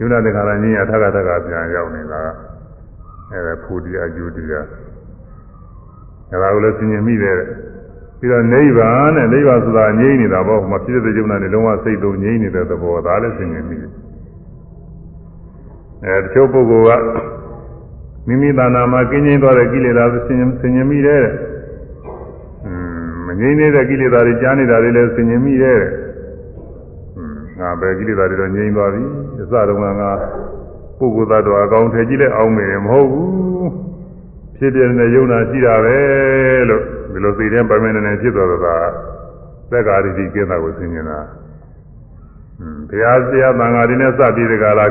[0.00, 2.20] ယုံနာတခါလာငြိမ်းရထပ်ခါထပ်ခါပြန်ရောက်နေတာ
[3.32, 4.66] အဲဒါဖူတရားအကျိုးတရား
[6.32, 7.36] အဲဒါကိုလည်းသိမြင်မိတယ်
[8.18, 13.92] ပြီးတော့နိဗ္ဗာန်နဲ့နိဗ္ဗာန်ဆိုတာငြိမ့်နေတာပေါ့ဟိုမှာဖြစ်တဲ့ယုံနာနဲ့လုံးဝစိတ်လုံးငြိမ့်နေတဲ့သဘောဒါလည်းသိမြင်မိတယ်
[16.04, 17.02] အဲတချို့ပုဂ္ဂိုလ်က
[18.26, 21.24] မိမိတဏ္ဍာမှာကင်းကျင်းသွားတဲ့ကိလေသာဆင်ញင်ဆင်ញင်မိတဲ့
[23.26, 25.80] မငြိမ့်သေးတဲ့ကိလေသာတွေကြားနေတာတွေလည်းဆင်ញင်မိတဲ့
[27.58, 29.02] ငါပဲကိလေသာတွေတော့ငြိမ့်သွားပြီ
[29.40, 30.10] အစတုန်းကငါ
[30.98, 33.70] ပုဂ္ဂိုလ်သတ္တဝါအကောင်းထည်ကြီးလက်အောင်မယ်မဟုတ်ဘူး
[34.56, 35.96] ဖြစ်ပြနေတဲ့ယုံနာရှိတာပဲ
[36.68, 38.68] လို့ဒီလိုသိတဲ့ပိုင်မနေနေဖြစ်သွားတာက
[39.70, 41.20] သက်္ကာရိတိကျင်းတာကိုဆင်ញင်တာ
[42.88, 44.90] ဘုရားဆရာတန်ဃာတွေနဲ့စပြီးတကလား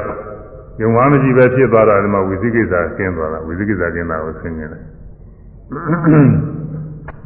[0.80, 4.82] ယုံမှမရှိပဲဖြစ်သွားတာဒီမှာဝိသိကိစ္စကျင်းသွားတာဝိသိကိစ္စကျင်းတာကိုသိနေတယ်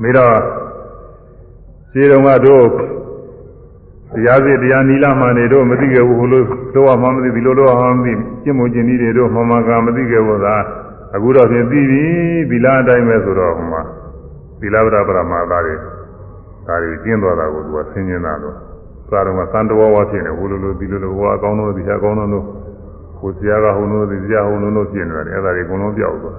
[0.02, 0.36] မိတော့
[1.92, 2.66] ခြေတော်ကတို့
[4.14, 6.44] တရားစီတရားနီလာမှန်တွေတို့မသိခဲ့ဘူးဟိုလို
[6.76, 10.56] တော့မှမသိဒီလိုတော့မှမသိကျင့်မှုကျင့်နည်းတွေတို့မှန်မှန်ကမသိခဲ့ဘူးသာ
[11.16, 12.04] အခုတော့ဖြင့်ပြီးပြီ
[12.50, 13.82] သီလအတိုင်းပဲဆိုတော့ဟိုမှာ
[14.60, 15.76] သီလဗဒပရမသာတွေ
[16.68, 18.56] ဒါတွေကျင်းသွားတာကိုသူကဆင်းကျင်တာလို့
[19.12, 22.46] သာတော့ကသံတော်ဝါဖြစ်နေဟိုလိုလိုဒီလိုလိုဟိုအကောင်းတော့ဒီအကောင်းတော့
[23.20, 26.38] ကိုဆရာကဟိုနိုးသည်ဆရာဟိုနိုးနိုးပြင်နေတယ်အဲ့ဒါတွေအကုန်လုံးပြောက်သွား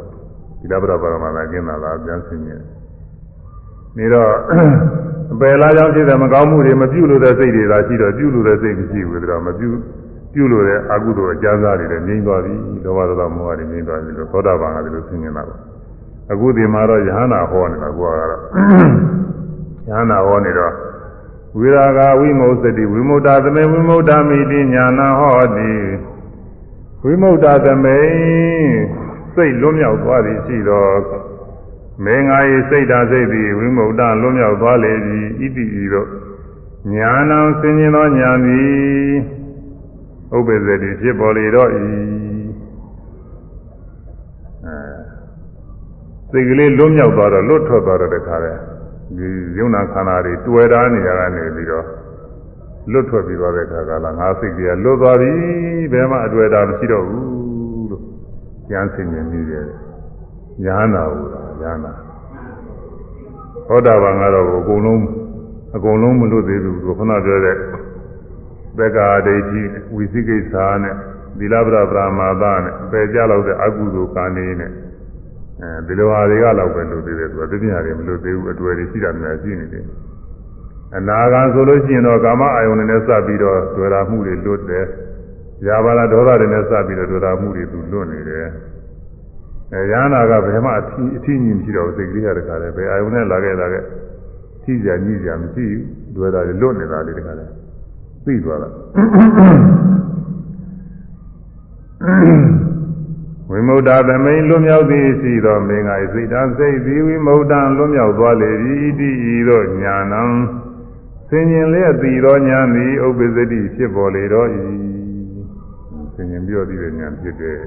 [0.61, 2.57] ဒီလပရပါရမနာကျင်းလာလားပြန်ဆင်းရဲ
[3.99, 4.31] နေတော့
[5.33, 9.71] အပယ်လားကြောင့်ဖြစ်တဲ့မကောင်းမှုတွေမပြုလို့တဲ့စိတ်တွေသာရှိတော့ပြုလို့တဲ့စိတ်မရှိဘူးဒါတော့မပြု
[10.33, 15.57] ပြုလို့တဲ့အကုသိုလ်အကြမ်းစားတွေလည်းငြိမ့်သွားပြီလောဘဒေါသမောဟတွေငြိမ့်သွားပြီလို့သောတာပန်ကဒီလိုဆင်းရဲတာပါ
[16.33, 18.41] အခုဒီမှာတော့ယဟနာဟောနေတာကိုကတော့
[19.89, 20.73] ယဟနာဟောနေတော့
[21.59, 25.71] ဝိရာဂဝိမု स တိဝိမု ट သမေဝိမု ट မိတိညာနာဟောတိ
[27.06, 28.00] ဝိမု ക്ത သမေ
[29.34, 30.98] စိတ်လွတ်မြောက်သွားသည်ရှိတော့
[32.06, 32.38] မေငါ၏
[32.70, 36.10] စိတ်ဓာစိတ်သည်ဝိမု ക്ത လွတ်မြောက်သွားလေပြီဣတိဤတော့
[36.94, 38.72] ညာနာဆင်ញင်သောညာသည်
[40.38, 41.78] ဥပ္ပဇ္ဇတိဖြစ်ပေါ်လေတော့ဤ
[44.66, 44.78] အဲ
[46.32, 48.54] စိတ်ကလေးလွတ်မြောက်သွားတော့လွတ်ထွက်သွားတော့တခါလဲ
[49.18, 51.86] ဒီယုံနာခန္ဓာတွေတွေ့တာနေရကနေပြီးတော့
[52.93, 55.31] လွတ်ထွက်ပြီးသွားတဲ့ခါကလာငါစိတ်ကြီးလွတ်သွားပြီ
[55.93, 58.03] ဘယ်မှအတွေ့အတာမရှိတော့ဘူးလို့
[58.69, 59.67] ကျမ်းစင်မြင်ပြီးတယ်
[60.65, 61.93] ညာနာဘူးလားညာနာ
[63.69, 65.03] ဟောတာဘာငါတော့အကုန်လုံး
[65.77, 67.57] အကုန်လုံးမလွတ်သေးဘူးခုနပြောတဲ့
[68.79, 69.63] သက္ကာဒိဋ္ဌိ
[69.95, 70.95] ဝိသိကိစ္စနဲ့
[71.39, 74.73] သီလပရပရမာသနဲ့ပယ်ကြလောက်တဲ့အကုသိုလ်ကာနေနဲ့
[75.61, 79.85] အဲဒီလိုဟာတွေကလောက်ပဲလွတ်သေးတယ်သူကသိပညာတွေမလွတ်သေးဘူးအတွေ့တွေရှိတာများရှိနေတယ်
[80.98, 84.86] အနာဂံဆိုလို့ရှိရင်တော့ကာမအာယုန်နဲ့စပ်ပြီးတော့တွေ့တာမှုတွေလွတ်တယ်။
[85.68, 88.48] ယာဘာလာဒေါသတွေနဲ့စပ်ပြီးတော့တွေ့တာမှုတွေသူလွတ်နေတယ်။
[89.74, 93.84] အဲရဟနာကဘယ်မှအထီးအထီးညီမရှိတော့စိတ်ကလေးရတဲ့ခါလဲဘယ်အာယုန်နဲ့လာခဲ့လာခဲ့
[94.64, 95.84] ထိကြညှိကြမရှိဘူး
[96.16, 97.46] တွေ့တာတွေလွတ်နေတာလေးတခါလဲ
[98.26, 98.70] သိသွားတာ
[103.50, 108.52] ဝိမု ക്ത သမိန်လွတ်မြောက်သည်ရှိသောမင်းငါစိတ်တန်စိတ်သည်ဝိမု ക്ത လွတ်မြောက်သွားလေ၏
[108.98, 110.22] ဣတိဤသို့ညာနံ
[111.30, 114.48] ဆင်ញင်လျက်တည်သောညာသည်ဥပ္ပဇ္ဇတိဖြစ်ပေါ်လေတော့၏
[116.16, 117.60] ဆင်ញင်ပြောသည့်ညာဖြစ်တယ်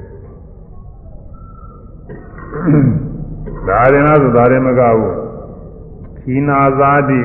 [3.68, 5.16] ဒါရင်လားဆိုဒါရင်မကဘူး
[6.20, 7.20] ခီနာဇာတိ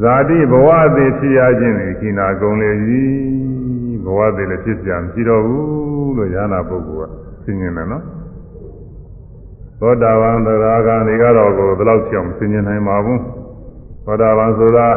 [0.00, 2.70] ဇာတိဘဝသည်ဖြစ်ရခြင်းသည်ခီနာကုန်လေ၏
[4.04, 7.12] ဘဝသည်လည်းဖြစ်ပြန်မရှိတော့ဘူးလို့ရဟနာပုဂ္ဂိုလ်က
[7.44, 8.04] ဆင်ញင်တယ်နော်
[9.80, 13.20] သောတာပန်သရဂံတွေကတော့ကိုဘယ်လောက်ကြောင်ဆင်ញင်နိုင်ပါဘူး
[14.07, 14.87] သောတာပန်ဆိုတာ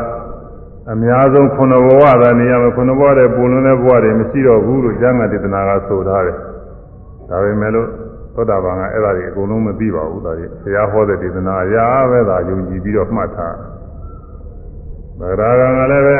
[0.92, 6.36] အများဆုံးခုနဘဝသာနေရမယ်ခုနဘဝတဲ့ပုံလုံးတဲ့ဘဝတွေမရှိတော့ဘူးလို့ကျမ်းဂန်တေသနာကဆိုထားတယ်
[7.28, 7.88] ဒါပေမဲ့လို့
[8.34, 13.54] သောတာပန်ကအဲ့ဒါတွေအကုန်လုံးမသိပါဘူးဒါတွေဆရာဟောတဲ့ဒေသနာအရာပဲဒါယုံကြည်ပြီးတော့မှတ်ထား
[15.18, 16.16] ဗဂရာကံကလည်းပဲ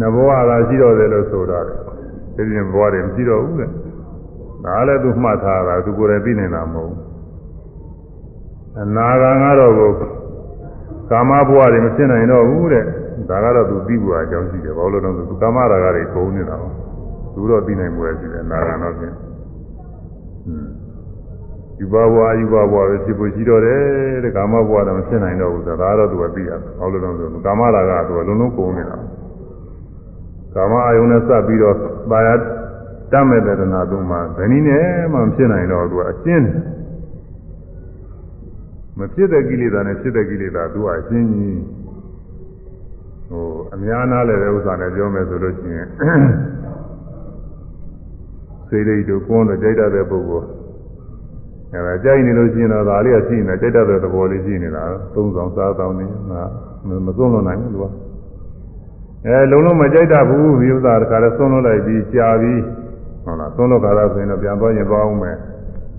[0.00, 1.78] နဘဝသာရှိတော့တယ်လို့ဆိုထားတယ်
[2.36, 3.66] ဒီပြင်ဘဝတွေမရှိတော့ဘူးလေ
[4.64, 7.00] ဒါလည်းသူမှတ်ထားတာသူကိုယ်တိုင်သိနေတာမဟုတ်ဘူး
[8.82, 9.72] အနာဂံကတော့
[11.10, 12.84] ကာမဘဝတွေမဖြစ်နိုင်တော့ဘူးတဲ့
[13.30, 16.68] ဒါကတော့သူသိဖို့အကြောင်းရှိတယ်ဘာလို့လဲဆိုသူကာမရာဂတွေကုန်နေတာပါ
[17.34, 19.14] သူတော့သိနိုင်မှုရရှိတယ်နာဂံတော့ဖြင့်
[21.80, 23.80] ယူပါဘဝယူပါဘဝပဲဖြစ်ဖို့ရှိတော့တယ်
[24.24, 28.96] တဲ့ကာမဘဝတော့မဖြစ်နိုင်တော့ဘူးဆိုတာဒါတော့သူကသိရတယ်ဘာလို့လဲဆိုသူကာမရာဂကသူကလုံးလုံးကုန်နေတာ
[30.54, 31.76] ကာမအာယုန်နဲ့စပ်ပြီးတော့
[32.10, 32.28] ပါရ
[33.12, 36.75] တတ်မဲ့တဲ့နာသူမှာဘယ်နည်းနဲ့မှမဖြစ်နိုင်တော့သူကအရှင်းတယ်
[38.98, 41.60] မဖြစ်တဲ့ကိလေသာနဲ့ဖြစ်တဲ့ကိလေသာသူကအရှင်းကြီး
[43.28, 45.88] ဟိုအများနာလည်းတဲ့ဥစ္စာနဲ့ပြောမယ်ဆိုလို့ရှိရင်
[48.68, 50.46] စိတ်လေးတို့ကွန်းတော့ကြိုက်တတ်တဲ့ပုဂ္ဂိုလ်
[51.72, 54.82] အဲဒါကြိုက်နေလို့ရှိရင်တော့ဒါလေးကရှိနေကြိုက်တတ်တဲ့သဘောလေးရှိနေတာ
[55.14, 56.42] သုံးဆောင်စားဆောင်နေငါ
[57.06, 57.84] မသွန်းလွန်နိုင်ဘူးသူက
[59.26, 62.60] အဲလုံးလုံးမကြိုက်တတ်ဘူးဒီဥစ္စာတခါလဲသွန်းလွန်လိုက်ပြီးကြာပြီး
[63.24, 65.36] ဟုတ်လားသွန်းလွန်ကြတာဆိုရင်တော့ပြန်သွားရင်သွားအောင်မယ်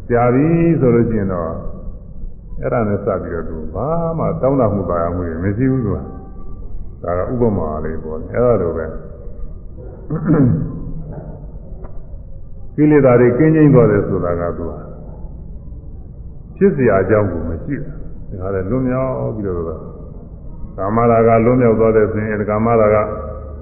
[0.09, 1.51] ကြာပြီးဆိုလို့ရှိရင်တော့
[2.60, 5.98] အဲ့ဒါနဲ့စပြီးတော့သူဘာမှတောင်းတမှုပါရမှုတွေမရှိဘူးသူက
[7.02, 8.86] ဒါကဥပမာလေးပေါ့အဲ့ဒါလိုပဲ
[12.74, 14.64] ကိလေသာတွေကင်းကျင်းသွားတယ်ဆိုတာကသူ
[16.56, 19.80] ဖြစ်เสียအကြောင်းကိုမရှိဘူးဒါကလည်းလွန်မြောက်ပြီးတော့
[20.76, 22.96] ကာမရာဂလွန်မြောက်သွားတဲ့ဆိုရင်ကာမရာဂ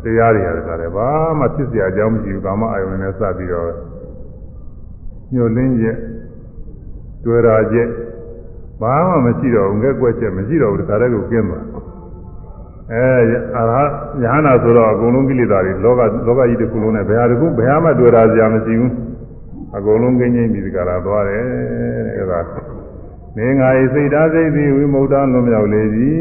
[0.03, 3.70] တရားတွေရတယ်ဒါလည်းဘာမှဖြစ်เสียအကြောင်းမရှိဘူးကာမအာယုန်နဲ့စပြီးတော့
[5.33, 5.99] ညှို့လင်းချက်
[7.25, 7.88] တွေ့တာချက်
[8.82, 11.66] ဘာမှမရှိတော့ဘူးငက်ကွက်ချက်မရှိတော့ဘူးတခါတည်းကိုကျင်းသွား
[12.92, 13.34] အဲအရ
[13.70, 18.94] ဟယဟနာဆိုတော့အကုန်လုံးကိလေသာတွေလောကလောကကြီးတစ်ခုလုံးနဲ့ဘယ်ဟာတစ်ခုဘယ်ဟာမှတွေ့တာစရာမရှိဘူး
[19.78, 21.44] အကုန်လုံးကင်းငြိမ့်ပြီးတခါလာသွားတယ်
[22.08, 22.40] တဲ့အဲဒါ
[23.38, 26.12] နေငါ၏စိတ်ဓာတ်စိတ်သည်ဝိမု ക്ത လွန်မြောက်လေပြီ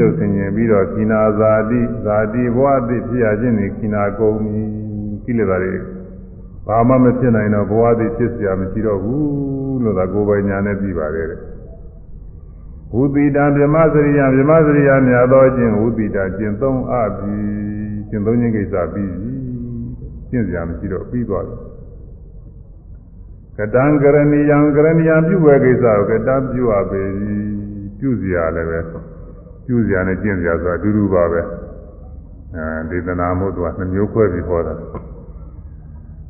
[0.00, 4.62] လို့ဆင်ញင်ပြီးတော့ခိနာဇာတိဇာတိဘဝတိဖြစ်ရခြင်းနေခိနာကုန်ပြီ
[5.24, 5.74] ကိလေသာတွေ
[6.66, 11.53] ဘာမှမဖြစ်နိုင်တော့ဘဝတိဖြစ်စရာမရှိတော့ဘူးလို့သာကိုယ်ပိုင်ညာနဲ့ပြီးပါတယ်တဲ့
[12.94, 17.36] ဝုတိတံဗြမစရိယဗြမစရိယမြတ်သောခြင်းဝုတိတကျင့်သုံးအပ်ပြီ
[18.08, 19.32] ကျင့်သုံးခြင်းကိစ္စပြီးပြီ
[20.30, 21.58] ကျင့်စရာမရှိတော့ပြီးသွားတယ်
[23.58, 27.34] ကတံကရဏီယံကရဏီယံပြုဝဲကိစ္စကိုကတံပြုအပ်ပေပြီ
[27.98, 28.80] ပြုစရာလည်းပဲ
[29.66, 31.40] ပြုစရာနဲ့ကျင့်စရာဆိုတာအတူတူပါပဲ
[32.56, 34.74] အဲဒေသနာမို့သူကနှမျိုးခွဲပြီးဟောတာ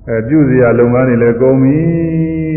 [0.08, 1.78] အဲပြုစရာလုပ်ငန်းတွေလည်းကုန်ပြီ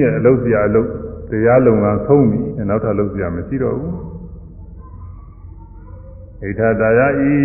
[0.02, 0.88] တဲ့အလုပ်စရာအလုပ်
[1.30, 3.94] တရားလုံကဆုံးပြီနောက်ထပ်လုပ်စရာမရှိတော့ဘူး
[6.42, 7.36] ဣထတာယဤ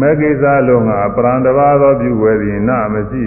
[0.00, 3.22] မေကိစ္စလုံကပရံတဘာသောပြုဝဲသည်နာမရှိ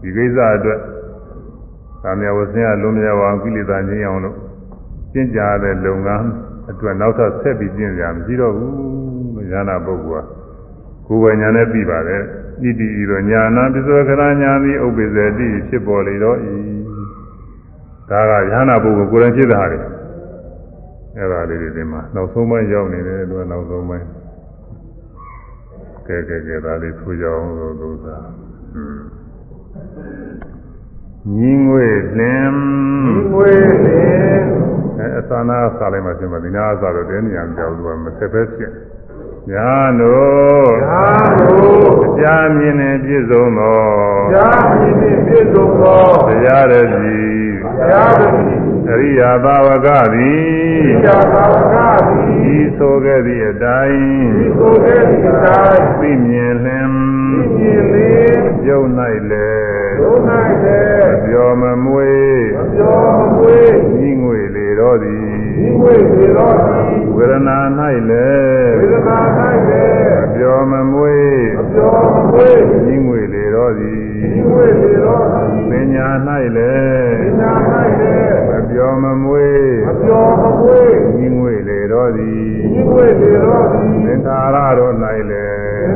[0.00, 0.80] ဒီကိစ္စအတွက်
[2.02, 4.36] ကာမဝဆင်းရလွန်မြောက်အောင်ကိလေသာငြိမ်းအောင်လို့
[5.12, 6.26] ကျင့်ကြတဲ့လုပ်ငန်း
[6.70, 8.72] အတွက်နောက်ထပ်ဆက်ပြီးကျင့်ကြမရှိတော့ဘူး
[9.34, 10.28] လို့ဉာဏပုဂ္ဂိုလ်က
[11.06, 12.22] ကိုယ်ဝညာနဲ့ပြီးပါတယ်
[12.62, 16.77] ဣတိဤသောညာနာပစ္စောခရညာသည်ဥပ္ပဇ္ဇတိဖြစ်ပေါ်လေတော့ဤ
[18.10, 19.78] ဒါကယ ahanan ပုဂ္ဂိုလ်ကိုယ်တိုင်ဖြစ်တာလေ
[21.16, 24.06] အဲ့ဒါလေးတွေဒီမှာနောက်ဆုံးပိုင်းရောက်နေတယ်သူကနောက်ဆုံးပိုင်း
[26.06, 28.16] ကဲကဲကဲဒါလေးဆိုကြအောင်လို့လို့သာ
[31.36, 32.52] ညီငွေလင်
[33.04, 33.52] ညီငွေ
[33.86, 34.42] လင်
[34.98, 38.72] အဲအသနာစားလိုက်မှရှင်မဒီနာစားတော့တဲနေရကြောက်သူကမဆက်ပဲဖြစ်
[39.50, 41.06] ညာတို့သာ
[41.38, 42.24] တို့အကြ
[42.56, 43.80] မြင်နဲ့ပြည့်စုံသော
[44.34, 47.27] ကြာမြင့်နှင့်ပြည့်စုံသောတရားရည်ဘုရားသခင်
[47.80, 54.02] အရိယာဘာဝကသည်ဒီသာသာကသည်ဤဆိုခဲ့သည့်အတိုင်း
[54.36, 56.90] ဒီကိုယ်ရဲ့ဒီတိုင်းသိမြင်လင်
[57.56, 58.86] မြင့်လင်းပြုံး၌
[59.30, 59.50] လေ
[60.00, 62.12] ဒုနိုင်တဲ့ပြောမမွေ
[62.56, 63.70] မပြောမမွေး
[64.08, 67.58] ဤငွေလေတော်သည်ဒီငွေတွေတော့သည်ဝေဒနာ၌
[68.10, 68.30] လေ
[68.80, 69.18] ဝေဒနာ၌
[69.68, 71.18] လည်းပြောမမွေ
[71.56, 72.58] မပြောမမွေး
[72.92, 76.06] ဤငွေလေတော်သည်ဒီငွေတွေတော့သည် ပညာ၌
[76.56, 76.74] လေ
[77.20, 77.52] ပညာ၌
[78.00, 79.48] လည်းမပြောမမွေ
[79.86, 84.94] မပြောမမွေးဤငွေလေတော်သည်ဒီငွေတွေတော့သည်သင်္ခါရတော်၌
[85.30, 85.46] လေ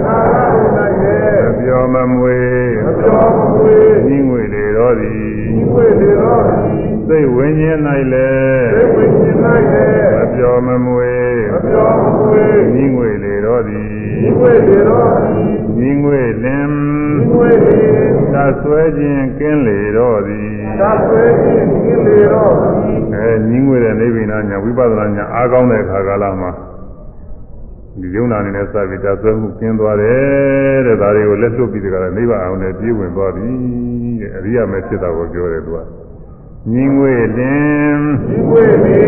[0.05, 0.45] သာသာ၌
[1.03, 2.39] လည်းမပြောမမွေ
[2.87, 7.79] မပြောမမွေးဤငွေလေတော်သည်ဒီငွေတွေတော့သည်စိတ်ဝိညာဉ်၌
[8.13, 8.31] လေ
[8.75, 9.05] သိဝိ
[9.43, 11.15] ညာဉ်၌လည်းမပြောမမွေ
[11.53, 13.89] မပြောမမွေးဤငွေလေတော်သည်
[14.23, 15.53] ဒီငွေတွေတော့သည်
[15.89, 26.51] ဤငွေလင်ဒီငွေတွေ သာဆွဲခြင်းကင်းလေတော်သည်သာဆွဲခြင်းဒီလေတော့သည်အဲညီငွေတဲ့နိဗ္ဗာန်ညာဝိပဿနာညာအားကောင်းတဲ့အခါကာလမှာ
[28.01, 33.49] ဒီယုံနာနေနဲ့စပြီးဒါဆွဲမှုကျင်းသွားတယ်တဲ့ဒါတွေကိုလက်လွတ်ပြီးတကယ်နိဗ္ဗာန်အောင်နဲ့ပြေးဝင်သွားပြီ
[34.21, 35.79] တဲ့အရိယာမဲဖြစ်တာကိုပြောတယ်သူက
[36.71, 39.01] ညီငွေလင်ဒီငွေတွေ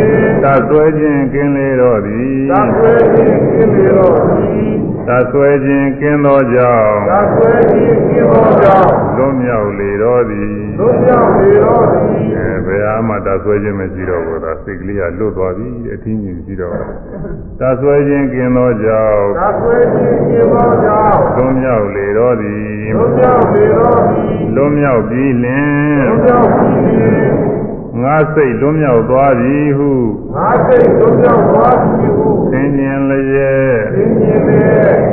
[0.42, 16.76] သာဆွဲခြင်းကင်းလေတော်သည်သာဆွဲခြင်းဒီလေတော့သည် သာဆွဲခြင်းကင်းသောကြောင့်သာဆွဲခြင်းဒီတော့ကြောင့်လွတ်မြောက်လေတော်သည်တို့ကြောင့်လေတော့သည်အဲဘယ်အားမှသာဆွဲခြင်းမရှိတော့ဘူးသာစိတ်ကလေးကလွတ်သွားပြီအထင်းကြီးရှိတော့
[17.60, 27.53] သာဆွဲခြင်းကင်းသောကြောင့်သာဆွဲခြင်းဒီတော့ကြောင့်လွတ်မြောက်လေတော်သည်တို့ကြောင့်လေတော့သည်လွတ်မြောက်ပြီးလင်တို့ကြောင့်ဒီလေငါ
[28.34, 29.90] စိတ်လွတ်မြောက်သွားပြီဟု
[30.34, 34.58] ငါစိတ်တို့ကြောင့်သွားပြီဟုသင်ញင်လျက်သင်ခြင်းလေ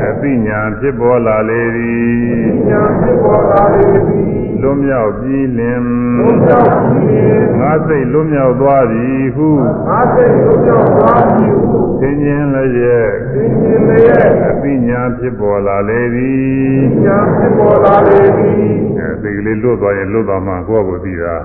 [0.05, 5.81] အသိဉာဏ်ဖြစ်ပေါ်လာလေသည်ညာဖြစ်ပေါ်လာလေသည်လွတ်မြောက်ပြီးလင်
[6.19, 9.47] တို့ကြောင့်ဒီလေငါစိတ်လွတ်မြောက်သွားပြီဟု
[9.89, 13.99] ငါစိတ်တို့ကြောင့်သွားပြီဟုသင်ញင်လျက်သင်ခြင်းလေ
[14.47, 18.65] အသိဉာဏ်ဖြစ်ပေါ်လာလေသည်ညာဖြစ်ပေါ်လာလေသည်
[18.99, 21.35] အဲဒီကလေးလွတ်သွားရင်လွတ်သွားမှကိုယ့်ကိုယ်သိတာ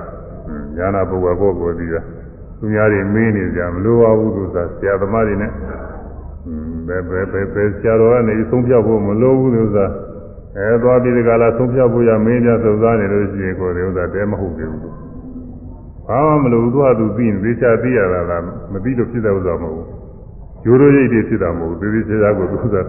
[0.77, 2.01] ဉာဏပုဂ္ဂိုလ်ကိုယ့်ကိုယ်သိတာ
[2.59, 5.51] သူများတွေမေးနေကြမလို့ပါဘူးလို့သာဆရာသမားတွေနဲ့
[6.87, 9.85] ဘယ်ဘယ်ဘယ်ဘယ်ဆရာတော်ကနေသုံးဖြတ်ဖို့မလိုဘူးလို့သာ
[10.57, 14.81] အဲသွားပြီးဒီကလာသုံးဖြတ်ဖို့ရမင်းများသုံးစားနေလို့ရှိရင်ကိုယ်တွေဥစ္စာတဲမဟုတ်သေးဘူး
[16.07, 19.85] ဘာမှမလိုဘူးသူကသူသိရင်သေချာသိရတာလားမသိလို့ဖြစ်တဲ့ဥစ္စာမဟုတ်
[20.63, 22.85] ဘူးရိုးရိုးရိပ်တွေဖြစ်တာမဟုတ်ဘူးသေသေးချာချာကိုသူကစင်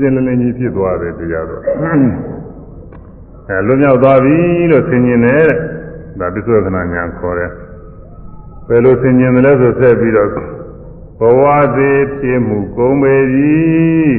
[0.00, 1.60] စင်လင်းလင်းကြီးဖြစ်သွားတယ်တရားတော့
[3.48, 4.36] အဲလွတ်မြောက်သွားပြီ
[4.70, 5.58] လို့ဆင်ញင်တယ်တဲ့
[6.20, 7.50] ဒါပစ္စုပ္ပန်ညာခေါ်တယ်
[8.68, 10.30] ဘယ်လိုဆင်ញင်တယ်လဲဆိုဆက်ပြီးတော့
[11.20, 11.42] ဘဝ
[11.76, 14.18] သေးဖြစ်မှုကုန်ပေကြီး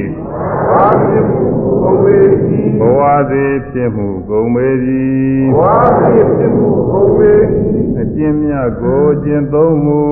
[0.68, 1.40] ဘာဖြစ်မှု
[1.82, 10.04] ဘုံပေသည် ဘဝသေးဖြစ်မှုကုန်ပေကြီးဘာဖြစ်ဖြစ်မှုဘုံပေသည်အကျင့်မြတ်ကိုကျင့်သုံးမှု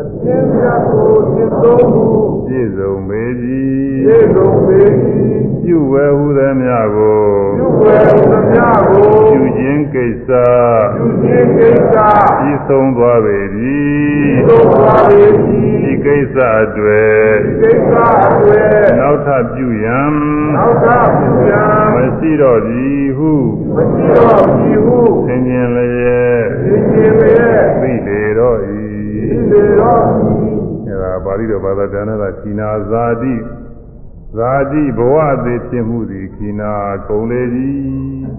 [0.00, 2.06] အကျဉ်းမြတ်ကိုသင်သုံးမှု
[2.46, 7.22] ပြည့်စုံပေကြီးပြေဆုံးပေသည်ပြုဝဲဟုသည်များကို
[7.58, 7.96] ပြုဝဲ
[8.30, 10.28] သမျှကိုပြုခြင်းကိစ္စ
[10.96, 11.96] ပြုခြင်းကိစ္စ
[12.38, 14.01] ပြီးဆုံးသွားပေပြီသို့
[14.48, 17.92] ပါလေသည်ဒီကိစ္စအတွေ့ကိစ္စ
[18.40, 20.14] အွယ်နောက်ထပ်ပြုရန်
[20.56, 23.32] နောက်သာပြုရန်မရှိတော့ပြီဟု
[23.74, 30.52] မရှိတော့ပြီဟုသင်ခြင်းလည်းရဲ့သင်ခြင်းရဲ့သိလေတော့ဤဒီလေတော့သည်
[30.86, 33.34] အဲဒါပါဠိတော်ဘာသာပြန်တာခိနာဇာတိ
[34.36, 36.72] ဇာတိဘဝသည်ဖြစ်မှုသည်ခိနာ
[37.08, 37.82] ကုံလေကြီး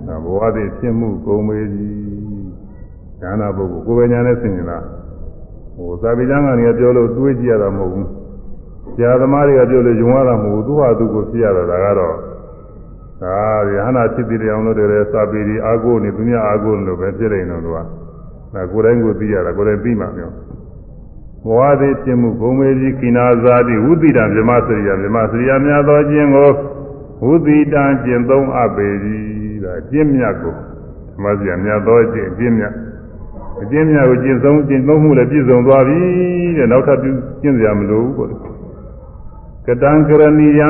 [0.07, 2.03] ဒါဘဝသည်ဖြစ်မှုကုံမေကြီး
[3.21, 4.83] ဉာဏပုဂ္ဂိုလ်ကိုယ်ပဲညာနဲ့ဆင်ញင်လား
[5.75, 8.07] ဟိုသာပိကျမ်းကနေပြောလို့တွေးကြည့်ရတာမဟုတ်ဘူး
[8.95, 12.15] ဆရာသမားတွေကပြောလို့ယုံရတာမဟုတ်ဘူးသူဟာသူကိုဖြစ်ရတာဒါကတော့
[13.21, 13.37] ဒါ
[13.75, 17.77] ရဟနာဖြစ်တဲ့အောင်လို့တည်းစာပေဒီအာကိုနေသူများအာကိုလို့ပဲဖြစ်နေတော့သူက
[18.53, 20.31] ဒါကိုယ်တိုင်းကိုသိရတာကိုယ်တိုင်းသိမှပြော
[21.45, 26.49] ဘဝသည်ဖြစ်မှုဘုံမေကြီးခိနာဇာတိဝုတိတံမြမစရိယမြမစရိယများသောခြင်းကို
[27.23, 32.73] ဝုတိတံကျင့်သုံးအပ်ပေကြီးဒါကျင့်မြတ်ကိုဓမ္မစရိယများသောခြင်းကျင့်မြတ်
[33.63, 35.99] အကျင့်မြတ်ကိုကျင့်သုံးကျင့်သုံးမှုလည်းပြည့်စုံသွားပြီ
[36.57, 38.29] တဲ့နောက်ထပ်ပြုကျင့်စရာမလိုဘူးပေါ့
[39.67, 40.69] ကတံကရဏီယံ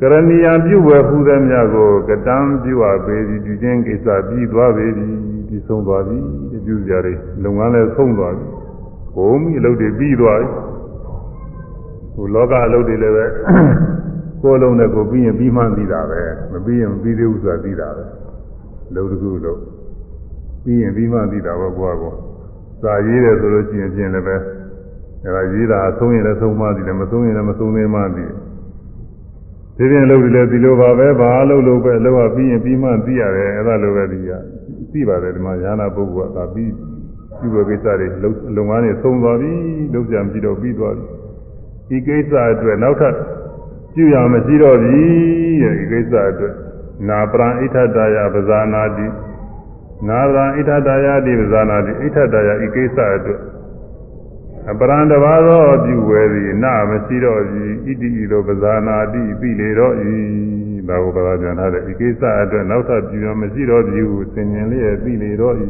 [0.00, 5.12] ကကရဏီယပြုဝယ်ဟူသည်များကိုကတံပြုအပ်ပေသည်ပြုခြင်းကိစ္စပြီးသွားပေသည်
[5.48, 6.18] ပြီးဆုံးသွားပြီ
[6.66, 7.08] ပြုကြရ
[7.44, 8.46] လုပ်ငန်းလည်းဆုံးသွားပြီ
[9.16, 10.48] ဘုံမိအလုပ်တွေပြီးသွားပြီ
[12.14, 13.26] ဟိုလောကအလုပ်တွေလည်းပဲ
[14.42, 18.04] ကိုယ်လုံးနဲ့ကိုပြီးရင်ပြီးမှပြီးတာပဲမပြီးရင်မပြီးသေးဘူးဆိုတာပြီးတာပဲ
[18.94, 19.60] လုပ်တစ်ခုလုပ်
[20.64, 22.14] ပြီးရင်ပြီးမှပြီးတာပေါ့ကိုယ့်ကော
[22.82, 24.36] စာရေးတယ်ဆိုလို့ရှိရင်ပြင်လည်းပဲ
[25.24, 28.30] အဲဒါရေးတာအဆုံးရင်လည်းဆုံးမှသည်လည်းမဆုံးရင်လည်းမဆုံးသေးမှသည်
[29.76, 34.30] ဒီပြင်လုပ်တယ်ဒီလိုပါပဲဘာလုပ်လို့ပဲလုပ်ရပြီးရင်ပြီးမှသိရတယ်အဲ့ဒါလိုပဲဒီက
[34.92, 36.72] သိပါတယ်ဒီမှာညာနာပုဂ္ဂိုလ်ကဒါပြီး
[37.40, 39.52] ပြုဝေကိစ္စတွေလုံလုံငန်းတွေသုံးသွားပြီ
[39.94, 41.06] လုပ်ကြံပြီးတော့ပြီးသွားပြီ
[41.88, 43.14] ဒီကိစ္စအတွက်နောက်ထပ်
[43.94, 45.02] ပြုရမရှိတော့ပြီ
[45.62, 46.54] တဲ့ဒီကိစ္စအတွက်
[47.08, 49.06] နာပရံဣထတာယပဇာနာတိ
[50.08, 53.40] နာပရံဣထတာယတိပဇာနာတိဣထတာယဤကိစ္စအတွက်
[54.70, 60.12] အပရံတဘာသောပြုဝဲသည်နာမရှိတော့ပြီဣတိဤသို့ပဇာနာတိပြီလေတော့ဤ
[60.88, 65.66] ဒါကိုပဇာပြန်ထားတဲ့ဤကိစ္စအတွက်နောက်ထပ်ပြုရမရှိတော့ပြီဟုသင်ញင်လျက်ပြီလေတော့ဤ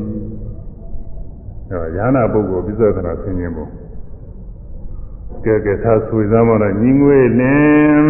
[1.70, 3.66] အဲရဟနာပုဂ္ဂိုလ်ပြစ္ဆောခဏသင်ញင်ပုံ
[5.44, 8.00] ကဲကဲသာဆွေသားမလားညီငွေလင်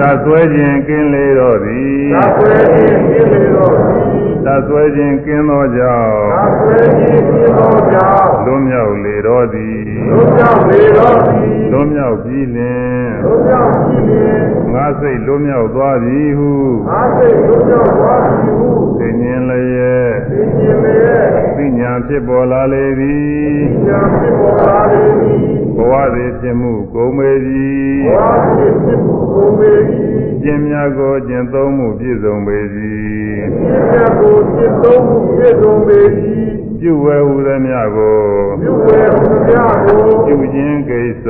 [0.00, 4.01] သာဆွဲခြင်းကင်းလေတော့သည်သာဆွဲခြင်းပြည့်လေတော့သည်
[4.46, 14.40] သာဆွဲခြင်းကင်းသောကြောင့်သာဆွဲခြင်းပြည့်သောကြောင့်လွန်မြောက်လေတော့သည်လူကြောင့်လေတော့သည်လွန်မြောက်ပြီးလင်လူကြောင့်ကြည့်လျင်
[14.72, 16.50] ငါစိတ်လွန်မြောက်သွားပြီဟု
[16.88, 21.26] ငါစိတ်လူကြောင့်သွားသည်ဟုသိဉင်လျက်သိကျင်လေရဲ့
[21.56, 25.42] သိညာဖြစ်ပေါ်လာလေသည်ဉာဏ်ဖြစ်ပေါ်လာလေသည်
[25.76, 27.70] ဘဝသည်ဖြစ်မှုကုန်ပေပြီ
[28.06, 30.02] ဘဝဖြစ်ဖြစ်မှုကိုပေသည်
[30.42, 33.01] ကျင့်များကိုကျင့်သုံးမှုပြည့်စုံပေပြီပြ
[33.42, 38.18] ည့်ပြတ်ကိုပြည့်စုံမှုပြည့်စုံပေသည်ပြုဝဲဟူသည်များကို
[38.60, 41.26] ပြုဝဲမှုများကိုပြုခြင်းကိစ္စ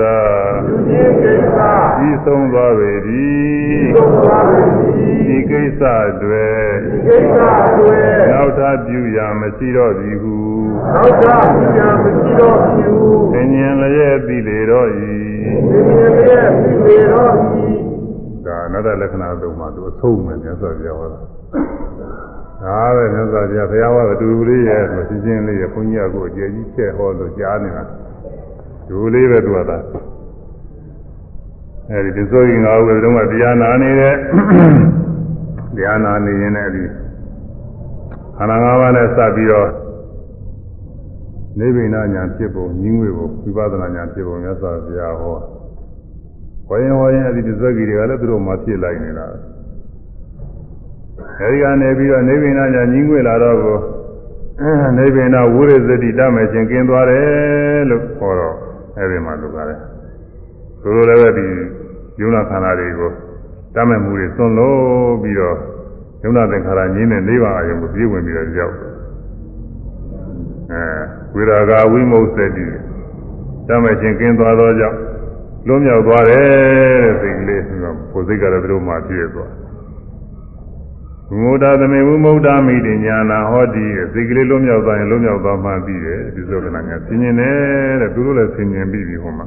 [0.67, 1.59] ပြုခြင်းကိစ္စ
[1.97, 3.31] ပြီးဆုံးသွားပေပြီ
[3.95, 4.93] ပြုသွားပေသည်
[5.27, 5.83] ဒီကိစ္စ
[6.23, 6.51] တွေ
[6.93, 7.39] ဒီကိစ္စ
[7.79, 7.99] တွေ
[8.31, 10.37] နောက်ထပ်ပြုရာမရှိတော့ပြီဟု
[10.95, 11.37] နောက်သာ
[11.77, 14.89] ဉာဏ်မရှိတော့ဘူးသင်ញင်လျက်သိလေတော့၏
[15.71, 17.67] ဒီမြင်ရဲ့ဒီလေတော့ဒီ
[18.47, 21.21] ဒါအနတ္တလက္ခဏာတုံးမှာသူအဆုံးမယ်မြတ်စွာဘုရားဟောတာ
[22.63, 27.85] ဒါပဲမြတ်စွာဘုရားဘုရားဟောတဲ့တူတူလေးရဲ့မရှင်းရှင်းလေးရဲ့ဘုန်းကြီးကကိုအကျယ်ကြီးချက်ဟောလို့ကြားနေတာ
[28.89, 29.79] ဒူလေးပဲသူကသာ
[31.91, 34.15] အဲဒီဒီဆိုရင်ငါ့ဘုရားတုံးကတရားနာနေတဲ့
[35.77, 36.85] တရားနာနေရင်လည်းဒီ
[38.37, 39.69] ခန္ဓာ၅ပါးနဲ့စပြီးတော့
[41.59, 45.37] နိဗ္ဗာန်ညာဖြစ်ပုံညီငွေပုံဝိပဿနာညာဖြစ်ပုံမြတ်စွာဘုရားဟော
[46.69, 49.27] ဝိုင်းဝိုင်းအဲ့ဒီသစ္စာကြီးတွေကလည်းသူတို့မှဖြစ်လိုက်နေတာ
[51.42, 53.78] အဲဒီကနေပြီးတော့နေဗိနာညာညီးငွေလာတော့ကို
[54.98, 58.56] နေဗိနာဝိရဇတိတမယ်ချင်းกินသွားတယ်လို့ခေါ်တော့
[58.98, 59.80] အဲဒီမှာလူကားတယ်
[60.82, 61.48] သူတို့လည်းပဲဒီ
[62.20, 63.12] ယုံနာခန္ဓာတွေကို
[63.76, 65.58] တတ်မဲ့မှုတွေသွန်လို့ပြီးတော့
[66.24, 68.76] ယုံနာသင်္ခါရညင်းတဲ့နေပါအယုံကိုပြေးဝင်ပြီးတော့ရောက်
[70.72, 70.84] အဲ
[71.34, 72.66] ဝိရာဂဝိမုတ်စတိ
[73.68, 74.98] တတ်မဲ့ချင်းกินသွားတော့ကြောင့်
[75.68, 76.46] လွံ့မြောက်သွားတယ်
[77.04, 79.52] တဲ့စိတ်ကလေးဆိုတော့ကိုယ်စိတ်ကတော့သူတို့မှပြည့်သွား
[81.33, 89.47] ဝိမုဒ္ဒသမေဝိမုဒ္ဒမိတိညာနာဟောတိစိတ်ကလေးလွံ့မြောက်သွားရင်လွံ့မြောက်သွားမှပြီးတယ်ဒီဆိုကနာကဆင်ញင်တယ်တဲ့သူတို့လည်းဆင်ញင်ပြီးပြီဟောမှာ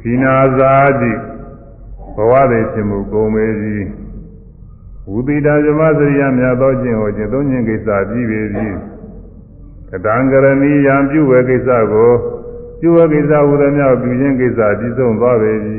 [0.00, 1.12] ခိနာဇာတိ
[2.16, 3.86] ဘဝတွေဖြစ်မှုကုန်မေကြီး
[5.10, 8.66] ဝုတိတာဇမစရိယမြတ်သောခြင်းဟောခြင်းသုံးခြင်းကိစ္စပြီးပြီပြီ
[9.90, 12.10] ကတံကရဏီယံပြုဝဲကိစ္စကို
[12.80, 15.78] ပြုဝဲကိစ္စဟူသည်များပြုခြင်းကိစ္စပြီးဆုံးသွားပေပြီ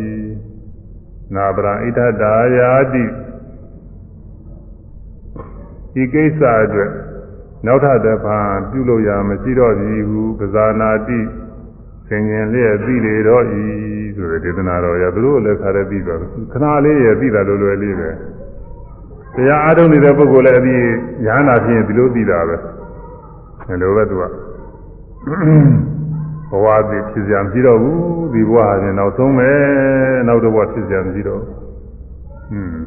[1.35, 3.03] နာပရံဣထတာယာတိ
[5.96, 6.90] ဒီကိစ္စအတွက်
[7.66, 11.20] နောက်ထပ်တစ်ဖန်ပြုလို့ရမရှိတော့ပြီဟုပဇာနာတိ
[12.08, 13.62] ဆင်ញင်လျက်သိလေတော့ဤ
[14.16, 16.18] ဆိုတဲ့ဒေသနာတော်ရသူတို့လည်းခါရပြီးတော့
[16.52, 18.10] ခဏလေးရသိတာလွယ်လွယ်လေးပဲ
[19.34, 20.82] တရားအားထုတ်နေတဲ့ပုဂ္ဂိုလ်လည်းအပြီး
[21.26, 22.56] ရဟနာဖြစ်ရင်ဒီလိုသိတာပဲ
[23.68, 24.22] ဒီလိုပဲသူက
[26.50, 29.50] ဘဝသည်ဖြစ်စရာမရှိတော့ဘူးဒီဘဝဟာရင်နောက်ဆုံးပဲ
[30.28, 31.56] နောက်တစ်ဘဝဖြစ်စရာမရှိတော့ဘူး
[32.48, 32.84] ဟွန်း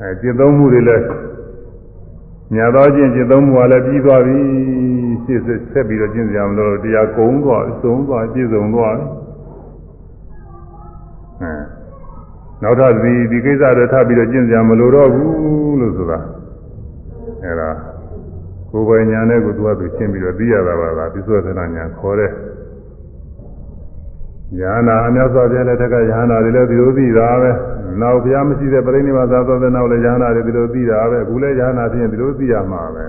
[0.00, 1.04] အဲจิตသုံးမှုတွေလည်း
[2.55, 4.37] ညာတော့ချင်းจิตသုံးမှုကလည်းပြီးသွားပြီ
[5.23, 5.39] ရှေ့
[5.71, 8.95] ဆက်ပြီးတော့ကျင့်စရာမလိုတော့တရားကုံသွားသုံးသွားပြည့်စုံသွား
[11.41, 11.53] အဲ
[12.61, 16.19] နောက်ထပ်ဒီဒီကိစ္စတွေထပ်ပြီးတော့ကျင့်စရာမလိုတော့ဘူးလို့ဆိုတာ
[17.43, 17.69] အဲဒါ
[18.71, 22.31] ကိုယ်ပိုင်ညာနဲ့ကိုသူကသူရှင်းပြီးတော့သိရတာပါလားပြစ္ဆုတ်သနာညာခေါ်တဲ့
[24.59, 27.51] ညာနာအများစွာပြတဲ့တက်ကညာနာတွေလည်းဒီလိုသိတာပဲ
[28.01, 33.05] နောက်ဘုရားမရှိတဲ့ပြိဋိဘာသာသောတဲ့နောက်လည်းညာနာတွေဒီလိုသိတာပဲအခုလည်းညာနာဖြစ်ရင်ဒီလိုသိရမှာပဲ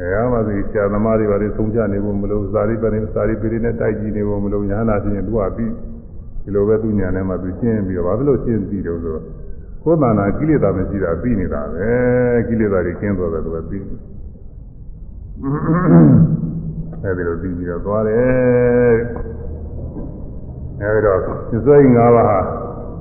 [0.00, 5.72] အဲအမှစီဆရာသမားတွေပါလေသုံးချနေဖို့မလို့ဇာတိပရိဇာတိပိရိနဲ့တိုက်ကြည့်နေဖို့မလို့ညာနာဖြစ်ရင်သူကပြီး
[6.44, 9.24] ဒီလိုပဲသူညာနဲ့မှသူရှင်းပြီးတော့ဘာဖြစ်လို့ရှင်းပြီးတော့ဆိုတော့
[9.82, 11.88] ကိုယ်တဏ္ဍာကိလေသာမရှိတာပြီးနေတာပဲ
[12.48, 13.84] ကိလေသာတွေကျင်းသွားတယ်သူကပြီး
[17.04, 18.96] အဲဒီလိုပြီးပြီးတော့သွားတယ်
[20.80, 21.18] အဲဒီတော့
[21.50, 22.38] သစ္စာ၅ပါးဟာ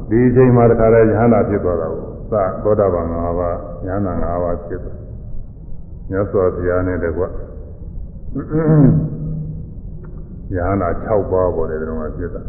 [0.10, 2.02] ဒီအချိန်မှာတခါတည်းယဟန္တာဖြစ်သွားတာကို
[2.32, 2.34] သ
[2.64, 3.56] သောတာပန်၅ပါး
[3.88, 4.98] ယဟန္တာ၅ပါးဖြစ်သွား
[6.10, 7.32] မြတ်စွာဘုရားနဲ့တကွယဟ
[10.72, 12.42] န္တာ6ပါးပေါ်တယ်ဒီမှာဖြစ်တာ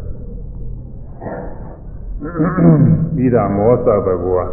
[3.17, 4.45] ဣဒမောသဘဂဝါ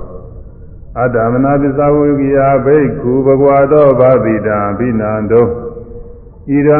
[0.99, 5.47] အတ္တမနာပစ္စဝေကိယဘိက္ခုဘဂဝါတော်ဗာတိတံဘိနန္တော
[6.49, 6.79] ဣဒံ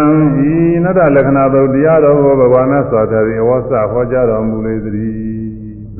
[0.53, 0.55] ဤ
[0.85, 5.26] နတ္တလက္ခဏာသုတ်တရားတော်ကိုဘဂဝါမြတ်စွာဘုရား၏ဝါစဟောကြားတော်မူလေသည်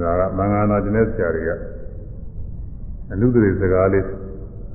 [0.01, 1.51] ဒါကမင်္ဂလာကျင်းဆရာတွေက
[3.13, 4.05] အနုတ္တိစကားလေး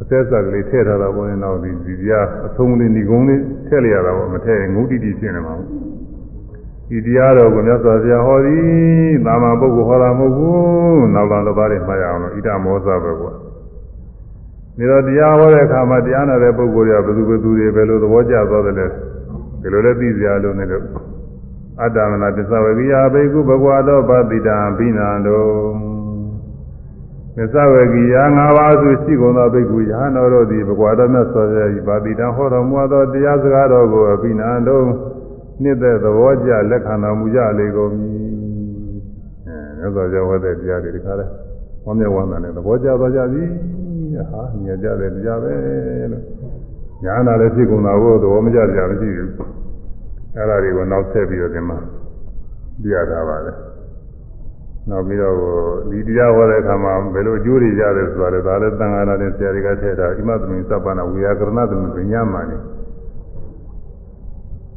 [0.01, 5.55] အသက်ဆက်ကလေးထည့်ထားတာပေါ်ရင်တော့ဒီဒီတရားအဆုံးလေးညီကုန်းလေးထည့်လိုက်ရတာပေါ့မထည့်ရင်ငုတိတိဖြစ်နေမှာ
[6.89, 13.34] ဒီတရားတော်ကိုမြတ်စွာဘုရားဟောသည်သာမန်ပုဂ္ဂိုလ်ဟောတာမဟုတ်ဘူးနောက်လာတစ်ပါးတွေမှတ်ရအောင်လို့ဣဒမောဇပဲကွာ
[14.78, 18.86] ဒီတော့တရားဟောတဲ့အခါမှာတရားနာတဲ့ပုဂ္ဂိုလ်တွေကဘယ်သူဘယ်သူတွေပဲလို့သဘောကျသွားတယ်လေ
[19.61, 20.84] ဒီလိုလဲသိစရာလို့နေလို့
[21.80, 25.45] အတ္တမနာပစ္စဝေကိယဘိက္ခုဘဂဝါတော်ဗတိတံဘိနန္တော
[27.36, 34.80] ပစ္စဝေကိယ၅ပါးဆိုရှိကုန်သောဘိက္ခုယဟန်တော်တို့သည်ဘဂဝါတော်မြတ်စွာဘုရား၏ဗတိတံဟောတော်မူသောတရားစကားတော်ကိုအဘိနန္တော
[35.61, 38.15] နှစ်သက်သဘောကျလက်ခံတော်မူကြလေကုန်မည်
[39.47, 41.26] အဲမြတ်စွာဘုရားဟောတဲ့တရားတွေဒီခါလဲ
[41.86, 43.43] ဝမ်းမြောက်ဝမ်းသာနဲ့သဘောကျသွားကြပြီ
[44.32, 45.53] ဟာမြင်ကြတယ်တရားပဲ
[46.11, 46.24] လို့
[47.03, 49.61] ညာနာလည်းဖြစ်ကုန်တာကိုသဘောမကျကြမရှိဘူး
[50.36, 51.77] အဲ့ဒါတွေကိုနောက်ဆက်ပြီးတော့ဒီမှာ
[52.84, 53.53] ပြရတာပါလေ
[54.89, 55.36] နောက်ပြီးတော့
[55.89, 62.57] ဒီတရားဟောတဲ့အခါမှာဘယ်လိုအကျိုးတွေရတယ်ဆိုတာလည်းဒါလည်းသံဃာနာတဲ့ဆရာတွေကထည့်တာဣမသမင်စပ္ပနာဝိယာကရဏသမင်ပညာမာနေ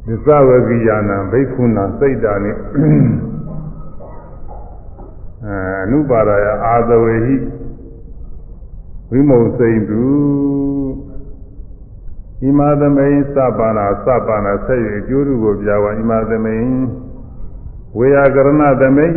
[0.07, 2.51] သစ္စာဝကိယာနံဘိက္ခုနာစိတ်တာနိ
[5.45, 7.35] အဲအနုပါဒယအာသဝေဟိ
[9.09, 10.03] ဝိမုံစိန်တု
[12.43, 16.69] ဣမသမိန်စပါနာစပါနာဆက်ရအကျိုးကိုပြဝဣမသမိန်
[17.97, 18.49] ဝေယကရဏ
[18.81, 19.13] သမိန်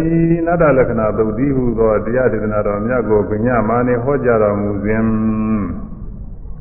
[0.46, 5.02] နတ္တလက္ခဏာသုတ်တိဟုသောတရားဒေသနာတော်မြတ်ကိုပညာမာနေဟောကြားတော်မူစဉ်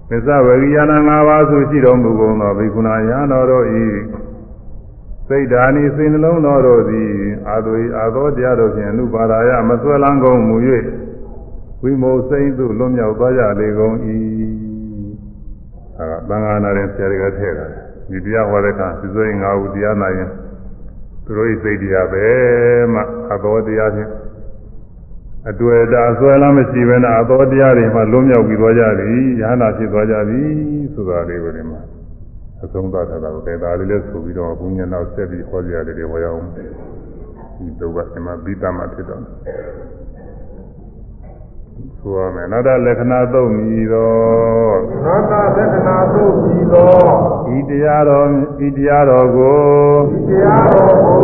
[0.09, 3.85] သစ္စာဝရိယနာ၅ပါးဆိုရှိတော်မူကုန်သောဘိက္ခုနာယံတော်တို့ဤ
[5.27, 7.11] စိတ်ဓာနိစိတ်နှလုံးတော်တို့သည်
[7.49, 10.55] အာသွေအာသောတရားတို့ဖြင့်အနုပါဒာယမဆွဲလန်းကုန်မူ၍
[11.81, 13.95] ဝိမောစိတ်သို့လွန်မြောက်သွားကြလေကုန်၏
[15.99, 17.65] အဲဒါသံဃာနာရင်ဆရာတွေကထည့်တာ
[18.09, 20.29] ဒီတရားဟောတဲ့အခါစိစွေငါးဦးတရားနာရင်
[21.25, 22.25] သူတို့ဤစိတ်တရားပဲ
[22.93, 23.01] မှ
[23.33, 24.11] အသောတရားဖြင့်
[25.49, 30.47] အတွေ့အတာဆွဲလမ်းမရှိဘဲနဲ့အသောတရားတွေမှလွန်မြောက်ပြီးသွားကြသည်ယဟနာဖြစ်သွားကြသည်
[30.93, 31.81] ဆိုတာလေးကိုဒီမှာ
[32.63, 36.63] အဆုံးသတ်တာကိုတဲ့ဒါလေးလည်းဆိုပြီးတော့ဘုညာနောက်ဆက်ပြီးဟောကြရတယ်တွေဟောရအောင်ဒီ
[37.79, 39.21] တော့ကဒီမှာပြီးသားမှဖြစ်တော့
[42.07, 44.11] ဆိုရမယ်နောက်တဲ့လက္ခဏာသုံးမြည်သော
[45.05, 46.95] သောတာသက္ကနာသို့ပြီးသော
[47.55, 48.27] ဤတရားတော်
[48.65, 49.59] ဤတရားတော်ကို
[50.27, 51.21] တရားတော်ကို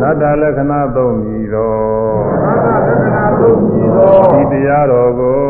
[0.00, 1.74] နတ္တလက္ခဏာသုံးမြည်သော
[2.42, 5.42] သောတာသက္ကနာသို့ပြီးသောဤတရားတော်ကို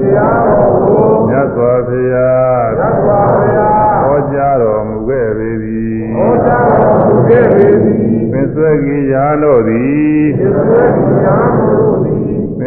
[0.00, 3.68] တရားတော်ကိုမြတ်စွာဘုရားသတ်ပါဗျာ
[4.04, 7.98] ဟောကြားတော်မူခဲ့ပေသည်ဟောကြားတော်မူခဲ့ပေသည်
[8.32, 12.13] ပင်ဆွဲကြီးရာတို့သည်ဒီဆွေတရားတော်သည်ပ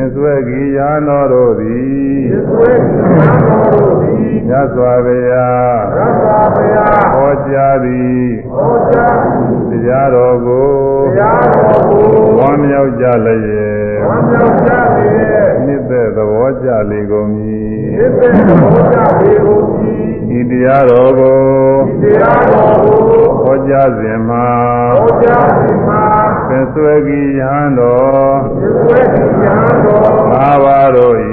[0.03, 9.15] င်ဆွဲကြီးရာတော်တို့သည်ဒီဆွေတရားတော်သည်မြတ်စွာဘုရားသတ်ပါဗျာဟောကြားသည်ဟောကြား
[9.71, 10.69] တရားတော်ကို
[11.15, 12.05] တရားတော်ကို
[12.37, 15.09] ဝမ်းမြောက်ကြလျက်ဝမ်းမြောက်ကြလေ
[15.65, 18.31] နှစ်သက်သဘောကြလေကုန်မည်ဒီတဲ့
[18.61, 20.07] ဟောကြားပေကုန်သည်
[20.39, 21.39] ဤတရားတော်ကို
[22.01, 22.99] တရားတော်ကို
[23.43, 24.47] ဟောကြားစဉ်မှာ
[24.99, 26.03] ဟောကြားခြင်းမှာ
[26.49, 31.15] ပင်ဆွဲကြီးရဟန်းတော်ဒီဆွေတရားတော်ငါးပါးတို့၏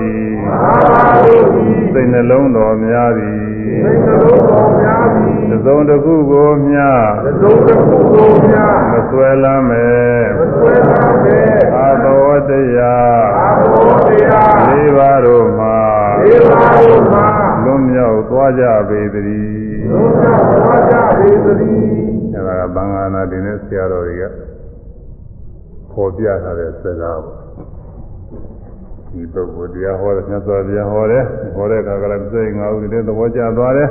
[0.51, 3.39] အာတို့သည်စိတ်နှလုံးတော်များသည်
[3.85, 6.85] စိတ်တော်တော်များသည်သစုံတစ်ခုကိုမျှ
[7.25, 15.79] သဒုံတစ်ခုကိုများမဆွဲလမ်းမဲ့မဆွဲပါနဲ့အာသောတရားအာဘောတရားလေးပါးတို့မှာ
[16.23, 17.27] ဒီပါတို့မှာ
[17.65, 20.17] လွန်မြောက်သွားကြပေသတည်းလုံးဝ
[20.61, 21.93] သွားကြပေသတည်း
[22.35, 24.25] အဲဒါကဘင်္ဂါနာတင်တဲ့ဆရာတော်တွေက
[25.95, 27.37] ပေါ်ပြထားတဲ့စကားပေါ့
[29.11, 31.25] ဒီပုဂ္ဂိုလ်တရားဟောတယ်မြတ်စွာဘုရားဟောတယ်
[31.57, 33.89] ဟောတဲ့အခါကလည်းစိတ်ငါးဦးတည်းသဘောကျသွားတယ်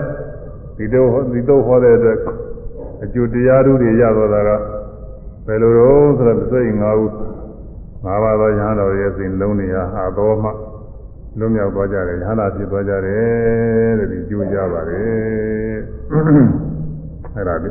[0.77, 2.17] ဒီတော့ဒီတော့ဟောတဲ့အတွက်
[3.03, 4.49] အကျိုးတရားဓုတွေရသွားတာက
[5.47, 7.11] ဘယ်လိုတော့ဆိုတော့စိတ်ငါးဦး
[8.05, 10.49] ငါးပါးသောရဟန်းတော်ရဲ့စိတ်လုံးနေရာဟာတော်မှ
[11.39, 15.77] လွတ်မြောက်သွားကြတယ်ရဟန္တာဖြစ်သွားကြတယ်တဲ့ဒီကျိုးကြပါတယ်
[17.35, 17.69] အဲ့ဒါဒီ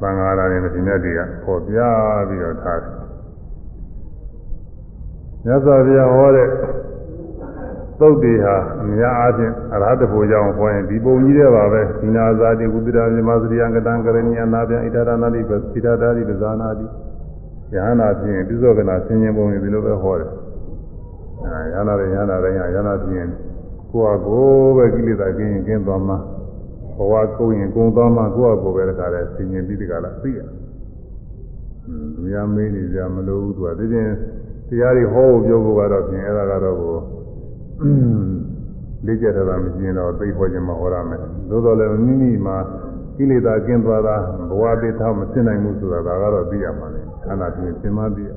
[0.00, 1.78] သံဃာရာနဲ့ဒီနေ့တည်းကပေါ်ပြ
[2.28, 3.01] ပြီးတော့ထားတယ်
[5.44, 6.48] မြတ်စွာဘုရားဟောတဲ့
[8.00, 16.86] သုတ်တွေဟာအများအားဖြင့်အရဟတဖို့ကြောင့်ဟောရင်ဒီပုံကြီးတဲ့ပါပဲဒီနာဇာတိဝိပဒမြမစရိယကတံကရဏီအနာပြန်ဣဒရဏတိပစိဒတာတိပဇာနာတိ
[17.74, 20.30] ယဟနာဖြင့်ပြစ္ဆောကနာဆင်ញင်ပုံတွေဒီလိုပဲဟောတယ်
[21.44, 23.28] အဲယဟနာတဲ့ယဟနာတိုင်းကယဟနာဖြင့်
[23.90, 26.18] ကိုယ့်အကိုပဲကိလေသာကင်းရင်ကင်းသွားမှာ
[26.96, 30.48] ဘဝကုန်ရင်ကုန်သွားမှာကိုယ့်အကိုပဲတခါလဲဆင်ញင်ပြီးဒီကလာသိရတယ်
[31.86, 34.12] လူများမေးနေကြမလို့သူကဒီချင်း
[34.72, 36.96] တရားတွေဟောဖို့ပြောဖို့ကတော့ပြင်အဲ့ဒါကတော့ကို
[39.06, 41.20] လေးကျက်တာမရှိရင်တော့သိဖို့ခြင်းမဟောရမယ်
[41.50, 42.56] သို့တော်လည်းမိမိမှာ
[43.16, 44.16] ကိလေသာကင်းသွားတာ
[44.50, 48.30] ဘဝတည်ထားမဖြစ်နိုင်ဘူးဆိုတာဒါကတော့သိရမှာလေခန္ဓာပြင်ပြင်မသိရ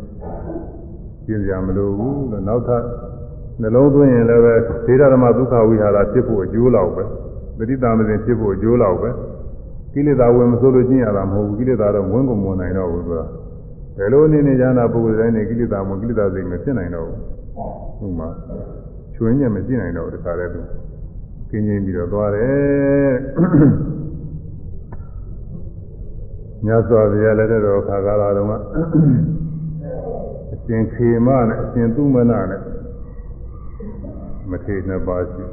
[1.26, 2.84] ပြင်းကြမလို့ဘူးလို့နောက်ထပ်
[3.62, 4.56] နှလုံးသွင်းရင်လည်းပဲ
[4.88, 7.04] ဒေသဓမ္မဒုက္ခဝိဟာရဖြစ်ဖို့အကျိုးလောက်ပဲ
[7.58, 9.10] ပဋိသန္ဓေဖြစ်ဖို့အကျိုးလောက်ပဲ
[9.94, 13.26] ကိလေသာဝင်မဆိုးလို့ကျင့်ရတာမဟုတ်ဘူးကိလေသာတော့ဝင်ကုန်မနိုင်တော့ဘူးဆိုတာ
[13.98, 17.08] ဘယ်လိုအနေနဲ့ဉာဏ်ပုဂ္ဂိုလ်တိုင်းနေကိလေသာမကိလေသာစိတ်မဖြစ်နိုင်တော့
[17.98, 18.30] ဘူးဥမာ
[19.16, 20.62] ချွင်းညက်မရှိနိုင်တော့တခါတည်းသူ
[21.50, 23.14] ကင်းငင်းပြီးတော့သွားတယ်
[26.66, 28.54] မြတ်စွာဘုရားလက်ထက်တော်ခါကာလတုန်းက
[30.54, 32.62] အရှင်ခေမနဲ့အရှင်သူမနနဲ့
[34.50, 35.46] မထေနှစ်ပါးရှိ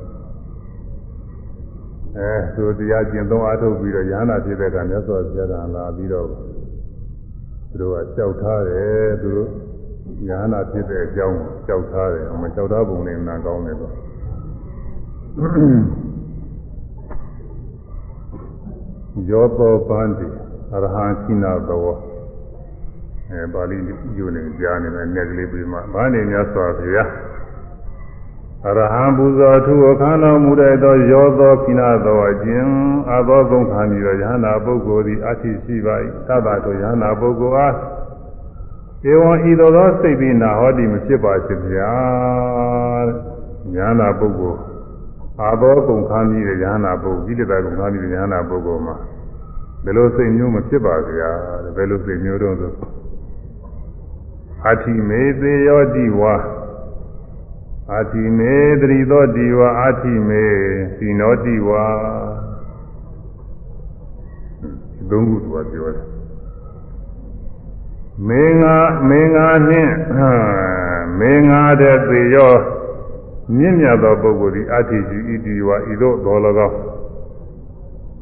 [2.16, 6.26] အဲသူတရားကျင့်သုံးအားထုတ်ပြီးတော့ရဟနာဖြစ်တဲ့ကမြတ်စွာဘုရားကလာပြီးတော့
[7.72, 9.50] သူတို့ကကြောက်ထားတယ်သူတို့
[10.28, 13.92] ရဟနာဖြစ်တဲ့အကြောင်းကြောက်ထားတယ်အမကြောက်ထားပုံနဲ့နာကောင်းတယ်တော့
[19.30, 20.26] ယောသောပန္တိ
[20.74, 21.88] အရဟံခိနာသော
[23.30, 23.76] အဲပါဠိ
[24.16, 27.08] ယူနေကြားနေတယ်နဲ့ကလေးပြီးမှဘာနေများစွာဘုရား
[28.68, 32.66] အရဟံပူဇော်ထုအခမ်းတော်မူတဲ့သောယောသောခိနာသောအကျဉ်
[33.14, 35.94] အသောကုန်ခံပြီးတော့ယဟနာပုဂ္ဂိုလ်သည်အဋ္ဌိရှိပါ၏
[36.28, 37.74] သဗ္ဗတို့ယဟနာပုဂ္ဂိုလ်အား
[39.10, 41.92] ဧဝံဤသို့သောစိတ်ပြီးနာဟောတိမဖြစ်ပါစေဗျာ
[43.76, 44.58] ယဟနာပုဂ္ဂိုလ်
[45.40, 48.96] အာသောကုန်ခံပြီးတဲ့ယဟနာပုဂ္ဂိုလ်ကိလေသာကုန်ခံပြီးတဲ့ယဟနာပုဂ္ဂိုလ်မှာ
[49.84, 51.30] ဘယ်လိုစိတ်မျိုးမဖြစ်ပါဗျာ
[51.76, 52.72] ဘယ်လိုစိတ်မျိုးတော့ဆို
[54.66, 56.34] အဋ္ဌိမေသေယောတိဝါ
[57.90, 60.44] အာတိမေတရိသောတိဝါအာတိမေ
[60.96, 61.84] စီနောတိဝါ
[64.60, 64.70] ဒီ
[65.10, 66.06] သုံးခုသူကပြောတယ်
[68.28, 68.76] မင်းငါ
[69.08, 69.92] မင်းငါနှင့်
[71.18, 72.54] မင်းငါတဲ့သေရော
[73.56, 76.78] မြင့်မြတ်သောပုဂ္ဂိုလ်သည်အာတိကြီးဣတိဝါဤသို့တော်၎င်း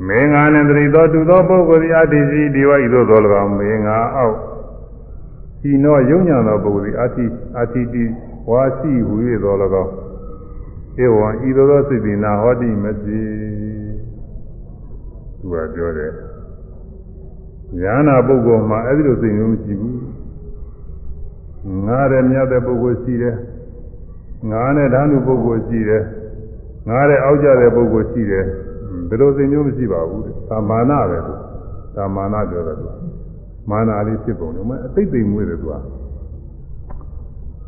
[0.06, 4.36] မင်းငါနှင့်တရိသောတူသောပုဂ္ဂိုလ်သည်အာတိကြီးဒီဝါဤသို့တော်၎င်းမင်းငါအောက်
[5.60, 7.24] စီနောယုံညာသောပုဂ္ဂိုလ်သည်အာတိ
[7.58, 8.04] အာတိတိ
[8.50, 9.92] ဝါရှိဟူ၍တော်၎င်း
[11.02, 13.20] ဧဝံဤသို့သောစိတ်ပင်နာဟောတိမတိ
[15.38, 16.12] သူကပြောတယ်
[17.80, 19.98] ညာနာပုဂ္ဂိုလ်မှာအဲ့ဒီလိုစိတ်မျိုးမရှိဘူး
[21.86, 23.36] ငါတဲ့မြတ်တဲ့ပုဂ္ဂိုလ်ရှိတယ်
[24.50, 26.02] ငါနဲ့ဓာနုပုဂ္ဂိုလ်ရှိတယ်
[26.88, 28.44] ငါတဲ့အောက်ကြတဲ့ပုဂ္ဂိုလ်ရှိတယ်
[29.08, 31.34] ဘယ်လိုစိတ်မျိုးမရှိပါဘူးတဲ့သာမာနပဲသူ
[31.96, 32.86] သာမာနပြောတယ်သူ
[33.70, 35.74] မာနာလေးဖြစ်ပုံတယ်မအသိသိမ်မွေးတယ်သူက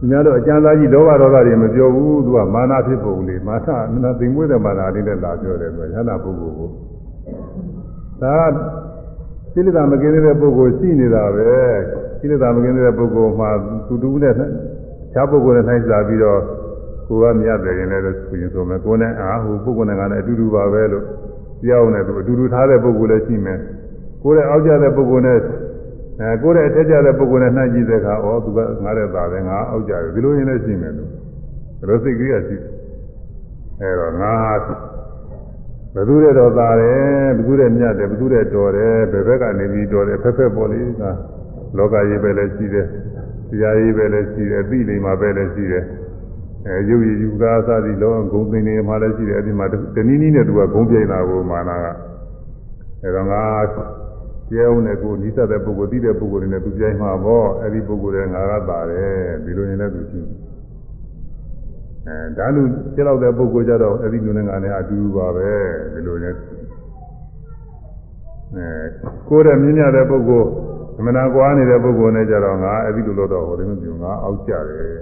[0.03, 3.55] သူများတော့အကျမ်းသားကြီးလောဘဒေါသတွေမပြောဘူးသူကမာနဖြစ်ပုံလေးမာ
[3.93, 6.69] နနာသိမ်မွေးတဲ့မာနလေးနဲ့လာပြောတယ်သူကရဟနာပုဂ္ဂိုလ်ကို
[8.23, 8.37] ဒါ
[9.53, 11.51] ကိလေသာမကင်းတဲ့ပုဂ္ဂိုလ်ရှိနေတာပဲ
[12.21, 13.51] ကိလေသာမကင်းတဲ့ပုဂ္ဂိုလ်မှာ
[13.89, 14.35] သူတူနဲ့
[15.13, 16.41] ခြားပုဂ္ဂိုလ်နဲ့နိုင်စားပြီးတော့
[17.09, 21.05] ကိုယ်ကမြတ်တယ်ရင်လည်းဆိုရင်ဆိုမယ်ကိုယ်နဲ့အာဟိုပုဂ္ဂိုလ်နဲ့ကလည်းအတူတူပါပဲလို့
[21.63, 23.59] ပြောင်းနေသူအတူတူထားတဲ့ပုဂ္ဂိုလ်လည်းရှိမယ်
[24.23, 25.39] ကိုယ်ရဲ့အောက်ကျတဲ့ပုဂ္ဂိုလ်နဲ့
[26.21, 32.57] အဲကိုယ်ရဲ့အထက်ကျတဲ့ပုဂ္ဂိုလ်နဲ့နှိုင်းကြည့်တဲ့အခါဩသူကငါတဲ့သားပဲငါအောက်ကျတယ်ဒီလိုရင်လည်းရှိမယ်လို့ဒါလိုစိတ်ကလေးကရှိ
[33.81, 34.33] အဲတော့ငါ
[35.95, 37.01] ဘယ်သူတဲ့တော်သားတယ်
[37.37, 41.03] ဘယ်သူတဲ့မြတ်တယ်ဘယ်သူတဲ့တော်တယ်ဘယ်ဘက်ကနေပြီးတော်တယ်ဖက်ဖက်ပေါ်လေးက
[41.77, 42.87] လောကကြီးပဲလည်းရှိတယ်
[43.51, 45.85] တရားကြီးပဲလည်းရှိတယ်အသိလိမ္မာပဲလည်းရှိတယ်
[46.67, 51.87] အဲရုပ်ရည်ယူကားအစသည်လောဂုံသိနေမှလည်းရှိတယ်အဲ့ဒီမှာတနည်းနည်းနဲ့သူကဂုံပြိုင်တာကိုမာနာက
[53.03, 53.43] အဲတော့ငါ
[54.53, 60.21] ကျဲအောင်နဲ့ကိုနိစ္စတဲ့ပုဂ္ဂိုလ်သိတဲ့ပုဂ္ဂိုလ်တွေနဲ့သူပြိုင်မှာပေါ့အဲ့ဒီပုဂ္ဂိုလ်တွေငါကသာတယ်ဒီလိုရင်လည်းသူရှိ
[62.07, 62.63] အဲဒါလူ
[62.95, 65.51] ကျက်တော့တဲ့ပုဂ္ဂိုလ်ကြတော့အဲ့ဒီလူနဲ့ငါနဲ့အတူတူပါပဲ
[65.95, 66.37] ဒီလိုနဲ့အဲ
[69.29, 70.49] ကိုယ်ရဲ့မြင်ရတဲ့ပုဂ္ဂိုလ်
[70.99, 74.95] အမှန်ကွာနေတဲ့ပုဂ္ဂိုလ်နဲ့ကြတော့ငါအဲ့ဒီလိုလို့တော့ဟိုဒီလိုမျိုးငါအောက်ကြတယ်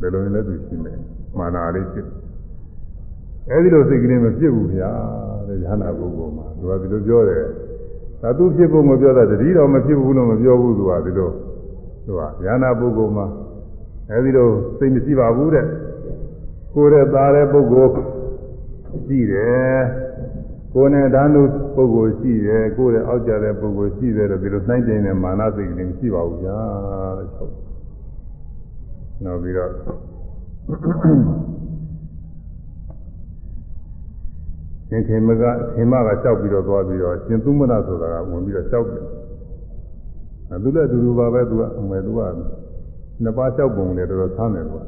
[0.00, 0.98] ဘယ်လိုလဲသူရှိမယ်
[1.38, 2.06] မာနာလေးဖြစ်
[3.50, 4.90] အဲဒီလိုစိတ်ကလေးမဖြစ်ဘူးဗျာ
[5.48, 7.44] တဲ့ဉာဏပုဂ္ဂိုလ်မှာသူကဒီလိုပြောတယ်
[8.22, 11.30] ဒါသူဖြစ်ဖို့မပြောတာတတိတော်မဖြစ်ဘူးလို့မပြောဘူးသူကဒီလို
[12.06, 13.26] သူကဉာဏပုဂ္ဂိုလ်မှာ
[14.10, 14.48] အဲဒီလို
[14.78, 15.66] စိတ်မရှိပါဘူးတဲ့
[16.74, 17.92] ကိုယ်ရဲ့သားတဲ့ပုဂ္ဂိုလ်
[19.06, 19.80] ရှိတယ်
[20.74, 21.42] ကိုယ်နဲ့ဓာနု
[21.76, 26.58] ပုဂ္ဂိုလ်ရှိတယ်ကိုယ်ရဲ့အောက်ကြတဲ့ပုဂ္ဂိုလ်ရှိတယ်လို့ဒီလိုနှိုင်းတင်တဲ့မာနစိတ်ကလေးမရှိပါဘူးဗျာ
[27.18, 27.28] တဲ့
[29.24, 29.70] နောက်ပြီးတော့
[34.88, 35.42] ရှင်ခေမက
[35.74, 39.04] ခေမကကြောက်ပြီးတော့သွားပြီးတော့ရှင်သုမနဆိုတာကဝင်ပြီးတော့ကြောက်တယ်
[40.50, 42.20] အဲသူလည်းအတူတူပါပဲသူကအမယ်သူက
[43.22, 44.82] နှစ်ပါးကြောက်ပုံနဲ့တော်တော်ဆမ်းတယ်သူက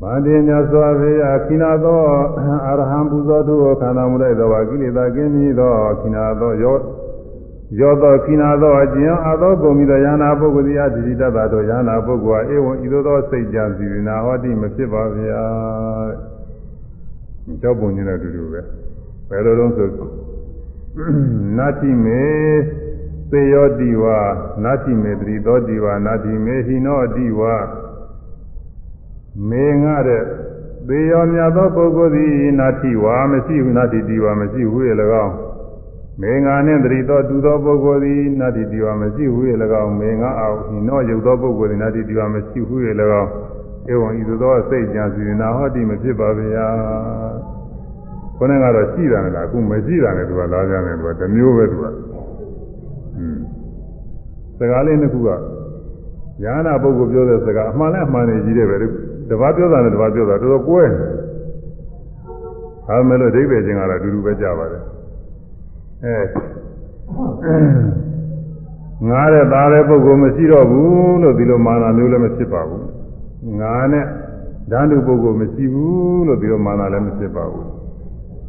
[0.00, 2.00] ဗန္တိမြတ်စွာဘုရားခိနာသော
[2.38, 2.40] အ
[2.78, 6.76] ရဟံပူဇော်သူကိုခန္ဓာမူလိုက်သောကိလေသာကင်းပြီးသောခိနာသောရော
[7.80, 15.42] ရောသောခိနာသောအကျင့်အသောပုံပြီးသောယန္နာပုဂ္ဂိုလ်သည်အတ္တိတတ္တသောယန္နာပုဂ္ဂိုလ်ဟာဧဝံဤသို့သောစိတ်ကြံစီနာဟောတိမဖြစ်ပါဗျာ
[16.08, 16.35] တဲ့
[17.62, 18.60] ကြောက်ပုံချင်းတဲ့အတူတူပဲ
[19.28, 19.88] ဘယ်လိုလုံးဆို
[21.56, 22.24] နာတိမေ
[23.30, 24.18] သေယောတိဝါ
[24.64, 27.54] နာတိမေတတိသောတိဝါနာတိမေဟိနောတိဝါ
[29.48, 30.22] မေငါတဲ့
[30.88, 35.34] သေယောမြတ်သောပုဂ္ဂိုလ်သည်နာတိဝါမရှိဘူးနာတိတိဝါမရှိဘူးရဲ့၎င်း
[36.20, 43.30] မေငါနှင့်တတိသောတူသောပုဂ္ဂိုလ်သည်နာတိတိဝါမရှိဘူးရဲ့၎င်းမေငါအောင်ဟိနောယုတ်သောပုဂ္ဂိုလ်သည်နာတိတိဝါမရှိဘူးရဲ့၎င်း
[43.92, 46.68] ဧဝံဤသို့သောစိတ်ကြံစီနာဟောတိမဖြစ်ပါဗျာ
[48.36, 51.84] ခொနဲ့ကတော့ရှိတာလားအခုမရှိတာနဲ့သူကလာကြတယ်သူကတစ်မျိုးပဲသူက
[53.18, 53.38] อืม
[54.58, 55.30] စကားလေးတစ်ခုက
[56.42, 58.76] ညာနာပုဂ္ဂိုလ်ပြောတဲ့စကားအမှန်နဲ့အမှန်နဲ့ကြီးတယ်ပဲ
[59.30, 61.06] တပတ်ပြောတာနဲ့တပတ်ပြောတာတော်တော်ကွဲနေ
[62.86, 64.82] ဒါမဲ့လို့ဒိဗေချင်းကတော့အတူတူပဲကြပါတယ်
[66.04, 66.16] အဲ
[69.08, 72.95] ငားတဲ့သားတဲ့ပုဂ္ဂိုလ်မရှိတော့ဘူးလို့ဒီလိုမာနမျိုးလည်းမဖြစ်ပါဘူး
[73.60, 74.04] ငါနဲ့
[74.70, 77.68] ဓာတုပုဂ္ဂိုလ်မရှိဘူးလို့ဒီလိုမာနလည်းမဖြစ်ပါဘူး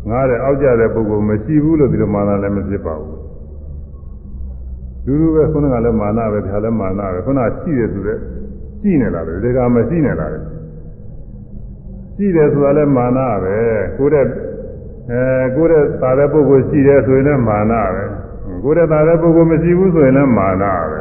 [0.09, 3.17] ငားတဲ့အောက်ကြတဲ့ပုဂ္ဂိုလ်မရှိဘူးလို့ဒီလိုမာနလည်းမဖြစ်ပါဘူး
[5.05, 8.19] လူလူပဲခုနကလည်းမာနပဲဒါလည်းမာနပဲခုနရှိတယ်ဆိုတော့
[8.81, 10.39] ရှိနေလားလေဒီကမရှိနေလားလေ
[12.15, 13.57] ရှိတယ်ဆိုတာလည်းမာနပဲ
[13.97, 14.25] ကိုယ်တဲ့
[15.11, 18.03] အဲကိုယ်တဲ့သာတဲ့ပုဂ္ဂိုလ်ရှိတယ်ဆိုရင်လည်းမာနပဲ
[18.63, 20.99] ကိုယ်တဲ့သာတဲ့ပုဂ္ဂိုလ်မရှိဘူးဆိုရင်လည်းမာနပဲ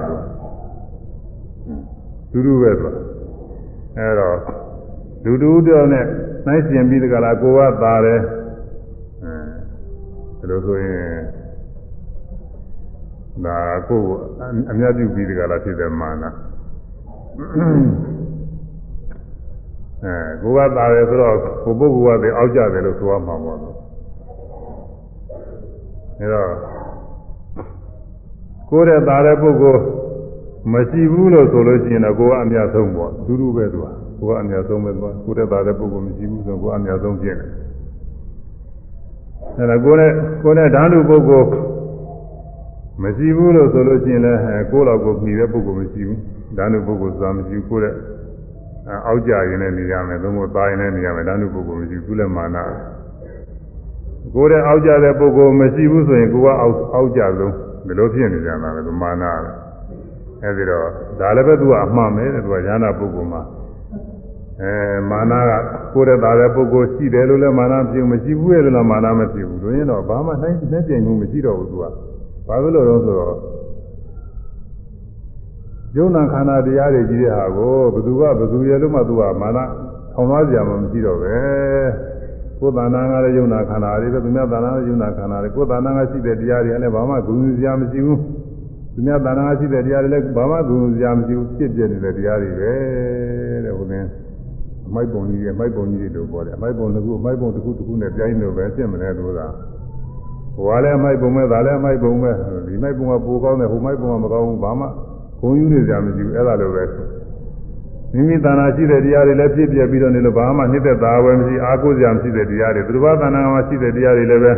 [2.33, 3.06] လူလူပဲဆိုတာ
[3.99, 4.39] အဲတော့
[5.25, 6.05] လူတူတော့နဲ့
[6.47, 8.21] နှိုင်းရှင်ပြီးတကလားကိုကသာတယ်
[10.41, 11.01] အဲဒါလို့ဆိုရင်
[13.45, 14.03] ဒါကို
[14.71, 16.25] အမြတ်ပြုပြီးတကလားဖြစ်တဲ့မာန
[20.05, 23.77] အဲကိုကသာတယ်ဆိုတော့ကိုပုဂ္ဂိုလ်ကတည်းအောက်ကြတယ်လို့ဆိုရမှာပေါ့လို့
[26.21, 26.51] အဲတော့
[28.71, 29.83] ကိုယ်တဲ့သာတဲ့ပုဂ္ဂိုလ်
[30.73, 33.87] မရှိဘူးလို့ဆိုလို့ရှိရင်တော့ကိုကအမြတ်ဆုံးပေါ့ဒူးဒူးပဲသူက
[34.21, 37.51] ကိုကအမြတ်ဆုံးပဲသူကကိုယ်တဲ့သာတဲ့ပုဂ္ဂိုလ်မရှိဘူးဆိုတော့ကိုကအမြတ်ဆုံးဖြစ်တယ်
[39.59, 40.11] အဲဒါကိုယ်နဲ့
[40.43, 41.49] ကိုယ်နဲ့ဓာတုပုဂ္ဂိုလ်
[43.03, 44.41] မရှိဘူးလို့ဆိုလို့ရှိရင်လည်း
[44.73, 46.21] ကိုယ်လောက်ကိုပြီးတဲ့ပုဂ္ဂိုလ်မရှိဘူး
[46.57, 47.95] ဓာတုပုဂ္ဂိုလ်ဆိုတာမရှိဘူးကိုယ်တဲ့
[49.07, 52.57] အောက်ကြရင်လည်းနေရမယ်သို့မဟုတ်သားရင်လည်းနေရမယ်ဓာတုပုဂ္ဂိုလ်မရှိဘူးလည်းမာန
[54.35, 57.55] ကိုယ်တဲ့အောက်ကြတဲ့ပုဂ္ဂိုလ်မရှိဘူးဆိုရင်ကိုကအောက်အောက်ကြဆုံး
[57.87, 59.66] ဘယ်လိုဖြစ်နေကြမှာလဲမာနပဲ
[60.45, 60.87] အဲဒီတော့
[61.21, 63.43] ဒါလည်းပဲသူကအမှန်ပဲတဲ့သူကဉာဏပုဂ္ဂိုလ်မှာ
[64.63, 64.73] အဲ
[65.11, 65.51] မာနက
[65.93, 71.85] ကိုယ်တဲ့သားတဲ့ပုဂ္ဂိုလ်ရှိတယ်လို့လည်းမာနဖြစ်မရှိဘူးရဲ့လို့လည်းမာနမဖြစ်ဘူးတို့ရင်တော့ဘာမှနှိုင်းနှိုင်းပြိုင်မှုမရှိတော့ဘူးသူက
[72.49, 73.37] ဘာလို့လဲဆိုတော့
[75.97, 79.59] ယုံနာခန္ဓာတရားတွေကြီးတဲ့ဟာကိုဘသူကဘသူရဲ့လို့မှသူကမာန
[80.13, 81.37] ထောင်သွားကြမှာမရှိတော့ပဲ
[82.61, 88.21] ကိုယ်တဏ္ဍာငါလည်းယုံနာခန္ဓာတွေပဲသူများတဏ္ဍာလည်းယုံနာခန္ဓာတွေကိုယ်တဏ္ဍာငါရှိတဲ့တရားတွေလည်းဘာမှဂုဏ်စရာမရှိဘူး
[88.97, 92.73] သူများတဏ္ဍာငါရှိတဲ့တရားတွေလည်းဘာမှဂုဏ်စရာမရှိဘူးဖြစ်ပြနေတဲ့တရားတွေပဲ
[93.65, 94.05] တဲ့ဟိုသင်
[94.87, 99.47] အမိုက်ပုံကြီးတွေအမိုက်ပုံကြီးတွေလို့ပြောတယ်အမိုက်ပုံတစ်ခုအမိုက်ပုံတစ်ခုတစ်ခုနဲ့ပြိုင်းလို့ပဲဖြစ်မလဲလို့သာ
[100.57, 102.33] ဟိုကလည်းအမိုက်ပုံပဲဒါလည်းအမိုက်ပုံပဲ
[102.67, 104.87] ဒီမိုက်ပုံကပိုကောင်းတယ်ဟိုမိုက်ပုံကမကောင်းဘူးဘာမှ
[105.41, 106.85] ဂုဏ်ယူနေကြမရှိဘူးအဲ့ဒါလိုပဲ
[108.15, 114.53] မိမိတဏ္ဍာရှိတဲ့တရားတွေလည်းဖြစ်ပြပြီးတော့နေလို့ဘာမှနှိမ့်သက်သာဝယ်မရှိအာကိုစရာမရှိတဲ့တရားတွေသူတစ်ပါးတဏ္ဍာမှာရှိတဲ့တရားတွေလည်းပဲ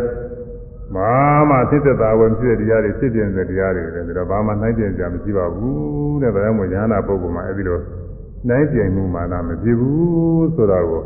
[0.95, 1.13] ဘာ
[1.51, 7.79] မှဖြစ်သက်သာဝယ်မရှိတဲ့တရားတွေဖြစ်ပြနေတဲ့တရားတွေလည်းဒါဘာမှနှိုင်းပြကြမရှိပါဘူးတဲ့ဒါကြောင့်မို့ဉာဏ်နာပုဂ္ဂိုလ်မှာအဲ့ဒီလို
[8.49, 11.03] နှိုင်းပြမှုမာနမဖြစ်ဘူးဆိုတာကို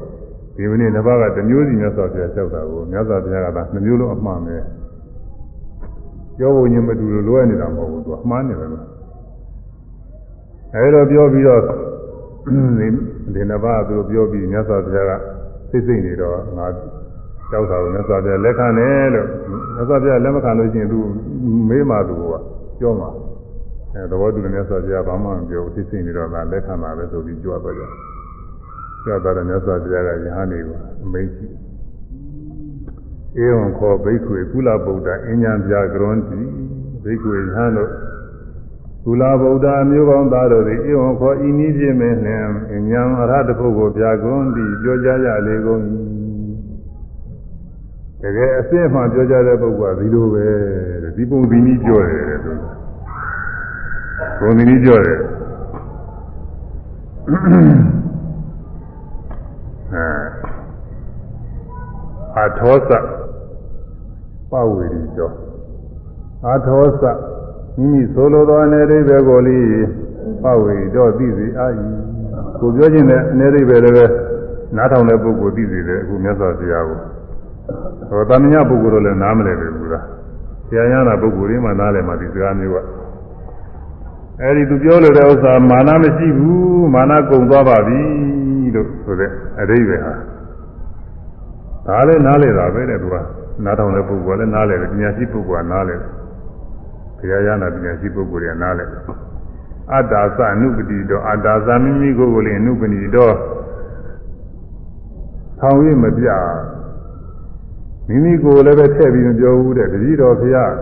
[0.57, 4.57] ဒီမနေ့တစ်ပါးကတစ်မျိုးစီမြတ်စွာဘုရားလျှောက်တာကိုမြတ်စွာဘုရားကသာနှမျိုးလုံးအမှန်ပဲ
[6.39, 8.87] ပြောဖို့ညမတူလို့လွဲနေတာမဟုတ်ဘူးသူအမှားနေတယ်လို့
[10.75, 11.69] အဲလိုပြောပြီးတော့ဒီ
[13.35, 15.13] ဒီနှစ်ပါးသူပြောပြီးမြတ်စွာဘုရားက
[15.71, 16.67] စိတ်စိတ်နေတော့ငါ
[17.53, 19.27] ကြောက်တာကိုမြတ်စွာဘုရားလက်ခံတယ်လို့
[19.75, 21.01] မြတ်စွာဘုရားလက်မခံလို့ရှိရင်သူ
[21.69, 22.35] မေးမှသူက
[22.79, 23.11] ပြောမှာ
[23.95, 27.83] အဲသဘောတူတယ်မြတ်စွာဘုရားဘာမှမပြောစိတ်စိတ်နေတော့ငါလက်ခံပါပဲဆိုပြီးကြွားသွားကြ
[29.05, 31.47] ကြွားသွားတယ်မြတ်စွာဘုရားကယဟန်နေကိုအမိတ်ရှိ
[33.45, 36.41] ဧဝံခောဘိက္ခွေကုလဗုဒ္ဓအဉ္ဉံပြကရွန်တိ
[37.05, 37.91] ဘိက္ခွေယဟန်တို့
[39.05, 45.83] ကုလဗုဒ္ဓမျိုးကောင်းသားတို့သည်ဧဝံခောဤနည်းဖြင့်မင်းလင်အဉ္ဉံအရဟတပုဂ္ဂိုလ်ပြကွန်တိပြောကြရလေကုန်၏
[48.23, 50.47] တကယ်အစစ်မှပြောကြတဲ့ပုဂ္ဂိုလ်ကဒီလိုပဲ
[51.03, 52.53] တဲ့ဒီပုံဒီနည်းပြောတယ်တဲ့သူ
[54.41, 55.19] ဘုံဒီနည်းပြောတယ်
[62.37, 62.91] အာထောသ
[64.51, 65.35] ပဝေရီကျော်
[66.47, 67.05] အာထောသ
[67.77, 69.67] မိမိဆိုလိုသောအနေရိပဲကိုလေး
[70.43, 71.83] ပဝေရီတော့သိစေအာဤ
[72.61, 74.07] ကိုပြောခြင်းနဲ့အနေရိပဲလည်းပဲ
[74.77, 77.01] နားထောင်တဲ့ပုဂ္ဂိုလ်သိစေတယ်အခုမြတ်စွာဘုရားကို
[78.11, 80.05] ဟောတာမညပုဂ္ဂိုလ်တော့လည်းနားမလည်ဘူးလား
[80.69, 82.77] ဆရာရနာပုဂ္ဂိုလ်တွေမှနားလည်မှဒီစကားမျိုးက
[84.41, 88.01] အဲဒီသူပြောလို့တဲ့ဥစ္စာမာနမရှိဘူးမာနကုံသွားပါပြီ
[88.75, 90.15] လို့ဆိုတဲ့အရိပဲဟာ
[91.87, 93.17] ဒါလည်းနားလေတာပဲတဲ့သူက
[93.65, 96.11] နားထောင်တဲ့ပုဂ္ဂိုလ်ကလည်းနားလေတယ်ပညာရှိပုဂ္ဂိုလ်ကနားလေတယ်
[97.19, 99.01] ဘုရားရနာပညာရှိပုဂ္ဂိုလ်တွေကနားလေတယ်
[99.93, 103.35] အတ္တာသအနုပတိတော့အတ္တာသမိမိကိုယ်ကိုယ်လေးအနုပတိတော့
[105.59, 106.29] ဆောင်းရမပြ
[108.13, 110.73] မိမိကိုယ်လည်းပဲထည့်ပြီးမပြောဘူးတဲ့တတိတော်ဘုရား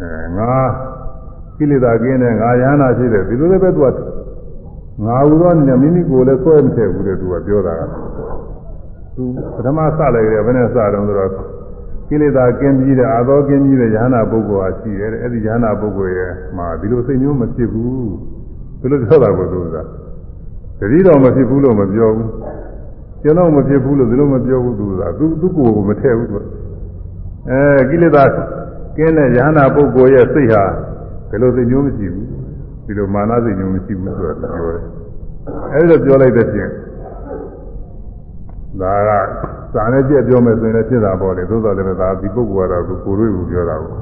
[0.00, 0.52] အဲငါ
[1.56, 3.96] ကိလေသာကင်းတဲ့ငါယန္တာရှိတယ်ဒီလိုလည်းပဲသူက
[5.04, 7.80] ငါဟူသောအနေနဲ့မိမိကိုယ်လည်းဆွဲမထည့်ဘူးတဲ့သူကပြောတာက
[9.16, 9.24] သူ
[9.54, 11.30] ပထမစလိုက်တယ်ဘယ်နဲ့စတော့ဆိုတော့
[12.08, 18.10] ကိလေသာကင်းပြီးတဲ့အာသောကင်းပြီးတဲ့ယန္တာပုဂ္ဂိုလ်ဟာရှိတယ်အဲ့ဒီယန္တာပုဂ္ဂိုလ်ရဲ့မှာဒီလိုစိတ်မျိုးမဖြစ်ဘူး
[18.80, 19.76] ဒီလိုပြောတာကိုသူက
[20.80, 22.28] တတိတော်မဖြစ်ဘူးလို့မပြောဘူး
[23.24, 26.38] ကျွန်တော်မဖြစ်ဘူးလို့ဒီလိုမပြောဘူးသူကသူသူ့ကိုယ်ကိုမထည့်ဘူးသူ
[27.48, 28.24] အဲကိလေသာ
[28.96, 30.64] ကင်းတဲ့ယန္တာပုဂ္ဂိုလ်ရဲ့စိတ်ဟာ
[31.28, 32.26] ဒီလိုစိတ်မျိုးမရှိဘူး
[32.86, 34.82] ဒီလိုမာနစိတ်မျိုးမရှိဘူးဆိုတာပြောတယ်
[35.72, 36.70] အဲဒီလိုပြောလိုက်တဲ့ဖြင့်
[38.80, 39.10] ဒါက
[39.74, 43.92] စာနဲ့ကြက်ပြောမယ်ဆိုရင်လည်းဖြစ်တာပေါ့လေသို့တော်လည်းဒါဒီပုဂ္ဂိုလ်ကတော့ကိုယ်တွေ့ဘူးပြောတာကို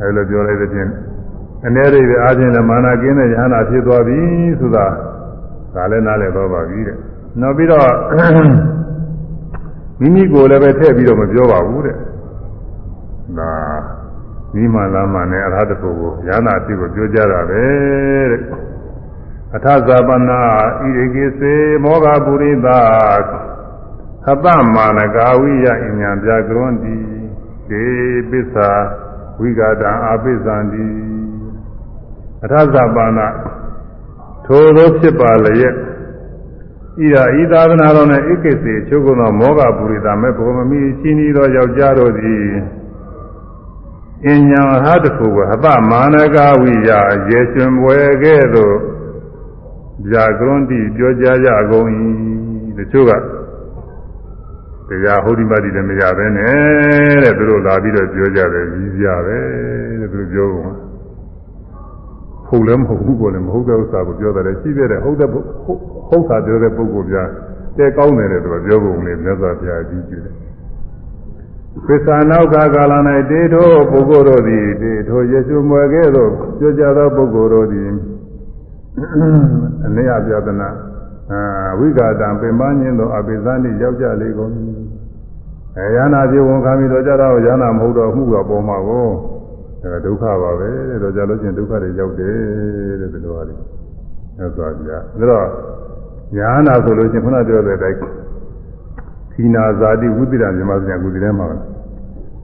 [0.00, 0.88] အဲဒီလိုပြောလိုက်တဲ့ဖြင့်
[1.66, 4.18] အနေရိပ်ပဲအားဖြင့်လည်းမာနကင်းတဲ့ယဟနာဖြစ်သွားပြီ
[4.60, 4.86] ဆိုတာ
[5.74, 6.98] ဒါလည်းနားလည်တော့ပါပြီတဲ့
[7.40, 7.88] နောက်ပြီးတော့
[10.00, 11.96] မိမိကိုယ်လည်းပဲထည့်ပြီးတော့မပြောပါဘူးတဲ့
[13.38, 13.52] ဒါ
[14.54, 17.64] မိမာလာမနဲ့အရဟတဖို့ကိုယန္တာဖြစ်ကိုပြောကြတာပဲ
[18.30, 18.42] တဲ့
[19.54, 20.40] အထဇာပနာ
[20.80, 21.54] ဣရိကိစေ
[21.84, 22.68] မောဂပုရိသ
[24.24, 26.96] ဟတမာနကာဝိယအညာပြကရွန်တိ
[27.70, 27.84] ဒေ
[28.30, 28.70] ပစ္စာ
[29.40, 30.86] ဝိဂဒံအာပိသံတိ
[32.44, 33.26] အထဇာပနာ
[34.46, 35.76] ထိုသောဖြစ်ပါလျက်
[37.02, 42.44] ဤသာဤသာသနာတော်နဲ့ဧကိစေချုပ်ကုန်သောမောဂပုရိသမေဘုံမမီချင်းဤသောယောက်ျားတို့သည်
[44.26, 46.90] အញ្ញံဟတခုကဟတမာနကဝိယ
[47.28, 48.76] ရေရှင်ပွဲကဲ့သို့
[50.10, 51.88] ဗျာကရွန်တိပြောကြကြကုန်၏
[52.78, 53.12] တချို့က
[54.88, 59.38] တရားဟုတ်ဒီမတိလည်းမရပဲနဲ့တဲ့သူတို့လာပြီးတော့ပြောကြတယ်ကြီးကြပဲ
[60.00, 60.83] တဲ့သူတို့ပြောကုန်
[62.54, 67.16] ဟုတ်လည်းမဟုတ်ဘူးကိုလည်းမဟုတ်တဲ့ဥစ္စာကိုပြောတယ်ရှိသေးတယ်ဟုတ်တဲ့ဟုတ်တာပြောတဲ့ပုဂ္ဂိုလ်ပြ
[67.78, 70.34] တဲကောင်းတယ်တဲ့သူကပြောကုန်လေမြတ်စွာဘုရားကြီးကျူတယ်
[71.86, 72.94] ပစ္စာနောက်ကကာလ၌
[73.30, 77.88] တေထိုပုဂ္ဂိုလ်တို့သည်တေထိုယေရှုမွယ်ကဲ့သို့ပြောကြသောပုဂ္ဂိုလ်တို့သည်
[79.86, 80.68] အနည်းအပြဒနာ
[81.32, 81.42] အာ
[81.78, 84.52] ဝိဂါတံပင်ပန်းခြင်းသောအပိသနိရောက်ကြလေကုန်
[85.78, 89.08] အဲယန္နာပြေဝန်ခံပြီးတော့ကြတော့ယန္နာမဟုတ်တော့မှုကပေါ်မှာကို
[89.84, 92.36] အဲဒုက္ခပါပဲတဲ့တော့ကြလို့ချင်းဒုက္ခတွေရောက်တယ်
[93.00, 93.56] တဲ့ဒီလိုဟာတွေ
[94.38, 94.98] အဲဆိုကြဒါ
[95.30, 95.46] တော့
[96.38, 97.98] ယန္နာဆိုလို့ချင်းခုနပြောတဲ့အတိုင်း
[99.32, 101.46] သီနာဇာတိဝိသရမြမစံကုသီထဲမှာ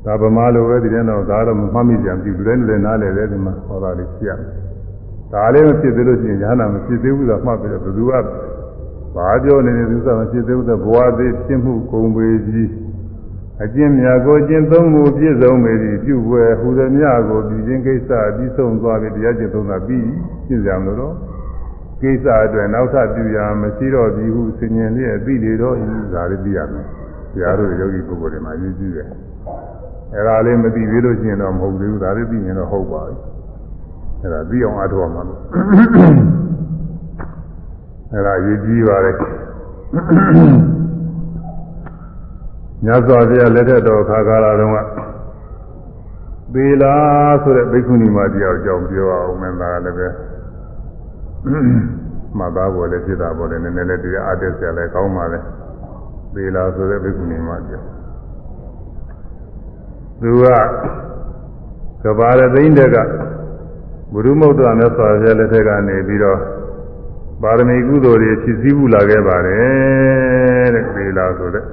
[0.05, 4.31] ဒါဗမာလိုပဲဒီထဲတော့ဒါတော့မှတ်မိကြပြီလူတိုင်းလူတိုင်းနားလည်တယ်ဒီမှာဟောတာလေးရှိရ
[5.33, 8.13] ဒါလေးမဖြစ်သေးလို့ရှိရင်ယန္နာမဖြစ်သေးဘူးဆိုမှတ်ပြီးတော့ဘယ်သူက
[9.17, 12.69] ဘာပြောနေတယ်သူကမဖြစ်သေးဘူးဆိုဘဝသေးဖြစ်မှုကုန်ပေကြီး
[13.65, 20.05] အကျင့်များကိုကျင့်သုံးမှုပြည့်စုံပေသည်ပြုပွဲဟူသည်များကိုဒီချင်းကိစ္စပြီးဆုံးသွားပြီတရားကျင့်သုံးတာပြီး
[20.47, 21.15] ပြည့်စုံလို့တော့
[22.03, 25.85] ကိစ္စအတွက်နောက်ထပ်ပြုရမရှိတော့ပြီဟုဆင်ញင်လျက်ပြီးလေတော့ဤ
[26.15, 26.87] ဒါလေးသိရမယ်။
[27.33, 29.09] တရားတို့ယောဂီပုဂ္ဂိုလ်တွေမှာရည်ကြည့်တယ်။
[30.15, 33.17] အဲဒါလေးမသိသေးလို့ရှိရင်တော့မဟုတ်သေးဘူးဒါလေးသိရင်တော့ဟုတ်ပါပြီ။
[34.23, 35.41] အဲဒါသိအောင်အားထုတ်အောင်လို့
[38.15, 39.13] အဲဒါရည်ကြည့်ပါလေ။
[42.85, 44.79] ညဇောဘုရားလက်ထက်တော်ခါကာလတုန်းက
[46.53, 46.95] သီလာ
[47.43, 50.09] ဆိုတဲ့ဘိက္ခုနီမတရားအကြောင်းပြောအောင်မင်းသားလည်းပဲ
[52.39, 55.39] မှတ်သားပေါ်လည်းဖြစ်တာပေါ်လည်းနည်းနည်းလေးတရားအတက်ဆရာလည်းကောင်းပါလေ
[56.35, 57.85] သီလာဆိုတဲ့ဘိက္ခုနီမတရား
[60.21, 60.45] သူက
[62.03, 62.97] ကဘာရသိန်းတက်က
[64.13, 66.39] ဘုရုမုဒ္ဒရာမြတ်စွာဘုရားလက်ထက်ကနေပြီးတော့
[67.43, 71.65] ပါရမီကုသိုလ်တွေဖြစ်စည်းမှုလာခဲ့ပါတယ်တဲ့သီလာဆိုတဲ့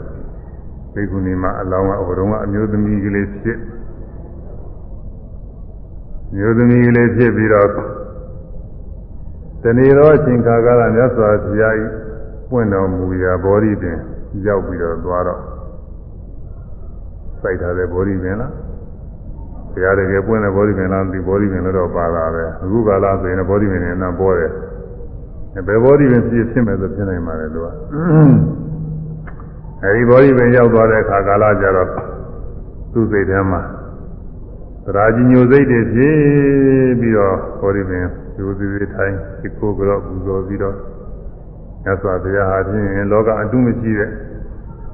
[0.97, 3.59] ဘိက္ခုနီမှာအလောင်းကဟိုတုန်းကအမျိုးသမီးကလေးဖြစ်
[6.35, 7.69] မျိုးသမီးကလေးဖြစ်ပြီးတော့
[9.63, 11.91] တနေ့တော့အချိန်ခါကာလမြတ်စွာဘုရားကြီး
[12.49, 13.97] ပွင့်တော်မူရာဘောဓိပင်
[14.45, 15.41] ရောက်ပြီးတော့သွားတော့
[17.41, 18.51] စိုက်ထားတဲ့ဘောဓိပင်လား
[19.71, 24.51] ဘုရားတကယ်ပွင့်တဲ့ဘောဓိပင်လားဒီဘောဓိပင်လည်းတော့ပါတာပဲအခုကာလဆိုရင်ဘောဓိပင်နဲ့နံပေါ်တယ်
[25.67, 27.67] ဘယ်ဘောဓိပင်ဖြစ်ဖြစ်မယ်ဆိုဖြစ်နိုင်ပါတယ်သူက
[29.83, 31.89] အဲဒီဘောဓိပင်ရောက်သွားတဲ့အခါကာလကျတော့
[32.93, 33.61] သူ့စိတ်ထဲမှာ
[34.85, 36.15] သရာကြီးညိုစိတ်တွေဖြစ်
[36.99, 38.05] ပြီးတော့ဘောဓိပင်
[38.37, 40.75] ယူစီစီထိုင်ဒီကိုကတော့ပူဇော်ပြီးတော့
[41.83, 44.11] မြတ်စွာဘုရားဟာဖြင့်လောကအတုမရှိတဲ့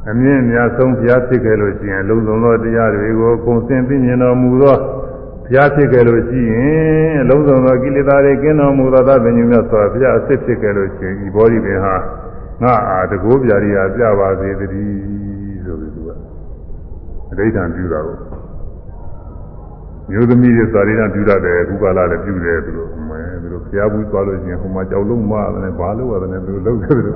[0.10, 4.78] အမြင့်အများဆုံးဘုရားဖြစ်ခဲ့လို့ရှိရင်လုံဆုံးသောတရားတွေကိုကုန်စင်သိမြင်တော်မူသော
[5.46, 11.96] ဘုရားဖြစ်ခဲ့လို့ရှိရင်အလုံးစုံသောကိလေသာတွေကင်းတော်မူသောသဗ္ဗညုမြတ်စွာဘုရားအစ်စ်ဖြစ်ခဲ့လို့ရှိရင်ဒီဘောဓိပင်ဟာ
[12.62, 14.70] ငါအာတကိုးပြာရီဟာပြပါစေတည်း
[15.66, 16.10] ဆိုပြီးသူက
[17.30, 18.18] အဋ္ဌံပြုတာကို
[20.10, 27.16] မျိုးသမီးတွေသာရိဏပြုတတ်တယ်ခုကလာလည်းပြုတယ်သူတို့မဲသူတို့ဘုရားဘူးသွားလို့ရှိရင်ဟိုမှာကြောက်လုံးမရတယ်ဘာလို့ရတယ်သူတို့လုပ်တယ်သူတို့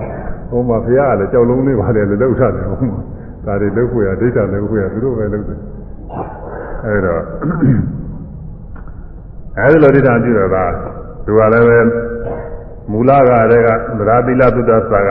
[0.50, 3.02] ဟိုမှာဘုရားကလည်းကြောက်လုံးလေးပါတယ်လို့လုပ်ထားတယ်ဟိုမှာ
[3.46, 5.60] ဒါတွေလုပ်ခွေရဒိဋ္ဌာလုပ်ခွေရသူတို့ပဲလုပ်တယ်
[6.86, 7.16] အဲဒါ
[9.58, 10.58] အဲဒီလိုဒိဋ္ဌာပြုတော့က
[11.26, 11.80] သူကလည်းပဲ
[12.92, 13.70] မူလကတည်းက
[14.00, 15.10] သရတိလသုတ္တစာက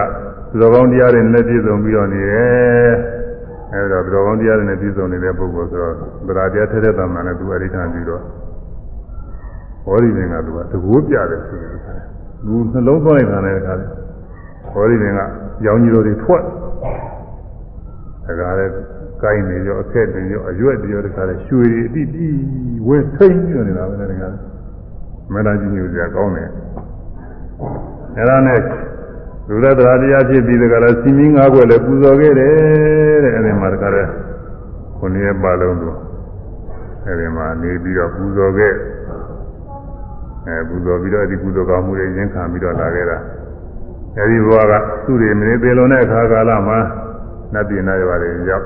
[0.51, 2.93] သူတော်ကောင်းတရားတွေနဲ့ပြည့်စုံပြီးတော့နေတယ်
[3.73, 5.95] အဲဒါသူတော်ကောင်းတရားတွေနဲ့ပြည့်စုံနေတဲ့ပုဂ္ဂိုလ်ဆိုတော့
[6.27, 8.23] သရတရားထက်တဲ့တမန်နဲ့သူအဋ္ဌာပြုတော့
[9.85, 11.71] ဟောဒီပင်ကသူကတကူပြတယ်ဆိုတယ်
[12.47, 13.89] သူနှလုံးသွင်းလိုက်တာလည်းခါတယ်
[14.73, 15.21] ဟောဒီပင်က
[15.67, 18.73] ရောင်ကြီးတို့တွေထွက်ဒါကလည်း
[19.23, 22.27] ကိုင်းနေရောအခက်တွေရောအရွက်တွေရောတခါလဲရွှေတွေအတိတိ
[22.89, 24.31] ဝဲထိန်ပြီးနေတာပဲလေတခါ
[25.33, 26.51] မနာကြီးမျိုးစရာကောင်းတယ်
[28.17, 28.61] အဲဒါနဲ့
[29.49, 32.53] လူရသရာတရားဖြစ်ပြီးတခါလဲစီမင်းငါးခွက်လည်းပူဇော်ခဲ့တယ်
[33.25, 34.03] တဲ့အဲဒီမှာတခါလဲ
[34.99, 35.89] ခုနှစ်ရက်ပါလုံးသူ
[37.07, 38.73] အဲဒီမှာနေပြီးတော့ပူဇော်ခဲ့
[40.47, 43.19] အဲပူဇော်ပြီးတော့ဒီပူဇော်ကောင်းမှုတွေရင်းခံပြီးတော့လာခဲ့တာ
[44.19, 44.73] အဲဒီဘဝက
[45.05, 46.79] သူ့တွေမနေသေးလုံးတဲ့အခါကာလမှာ
[47.53, 48.65] နတ်ပြည်နာရွာတွေရောက်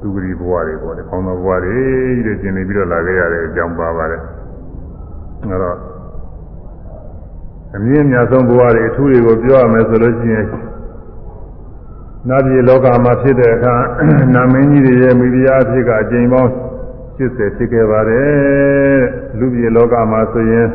[0.00, 1.78] သူဂရီဘဝတွေပေါ့လေခေါင်းတော်ဘဝတွေ
[2.14, 4.22] ကြီးတွေကျင်နေပြီးတော့လာခဲ့ရတဲ့အကြောင်းပါပါတယ်
[5.42, 5.76] အဲတော့
[7.76, 10.46] အမြင့်မြတ်ဆုံးဘဝတွေအထူးတွေကိုပြောရမယ်ဆိုလို့ရှိရင်
[12.28, 13.74] နတ်ပြည်လောကမှာဖြစ်တဲ့အခါ
[14.34, 16.50] နာမင်းကြီးတွေရဲ့မိဖုရားအဖြစ်ကအကျဉ်းပေါင်း
[17.16, 19.00] 80ဖြစ်ခဲ့ပါတယ်
[19.38, 20.66] လူပြည်လောကမှာဆိုရင်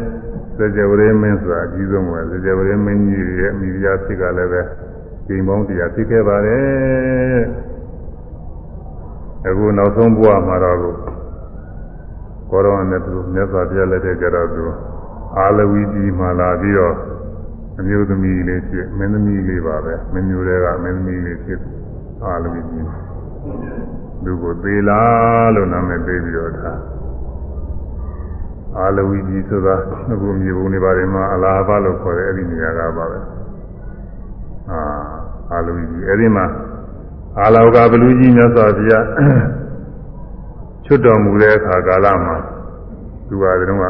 [0.57, 4.61] စေကြဝရေမင်းဆိုတာအကြီးဆုံးပဲစေကြဝရေမင်းကြီးရဲ့မိဖုရားဖြစ်ကလည်းပဲ
[5.27, 7.39] ကျိန်ပေါင်းတရားဖြစ်ခဲ့ပါတယ်
[9.47, 14.63] အခုနောက်ဆုံးဘဝမှာတော့ကိုရောနဲ့သူမြတ်စွာဘုရားလက်ထက်ကြတော့သူ
[15.37, 16.95] အာလဝီကြီးမှလာပြီးတော့
[17.79, 21.61] အမျိုးသမီးလေးဖြစ်မင်းသမီးလေးပါပဲမင်းမျိုးတွေကမင်းသမီးလေးဖြစ်
[22.23, 22.87] အာလဝီကြီး
[24.23, 26.79] သူကိုသေးလားလို့နာမည်ပေးပြီးတော့ထား
[28.77, 29.75] အာလဝီကြီးဆိုတာ
[30.11, 33.19] အခုမြေပုံတွေပါတယ်မှာအလားပါလို့ခေါ်တယ်အဲ့ဒီနေရာကပါပဲ
[34.71, 34.79] အာ
[35.51, 36.45] အာလဝီကြီးအဲ့ဒီမှာ
[37.39, 39.05] အာလောကဘလူကြီးမြတ်စွာဘုရား
[40.85, 42.35] ချွတ်တော်မူတဲ့အခါကာလမှာ
[43.27, 43.85] သူဟာတုန်းက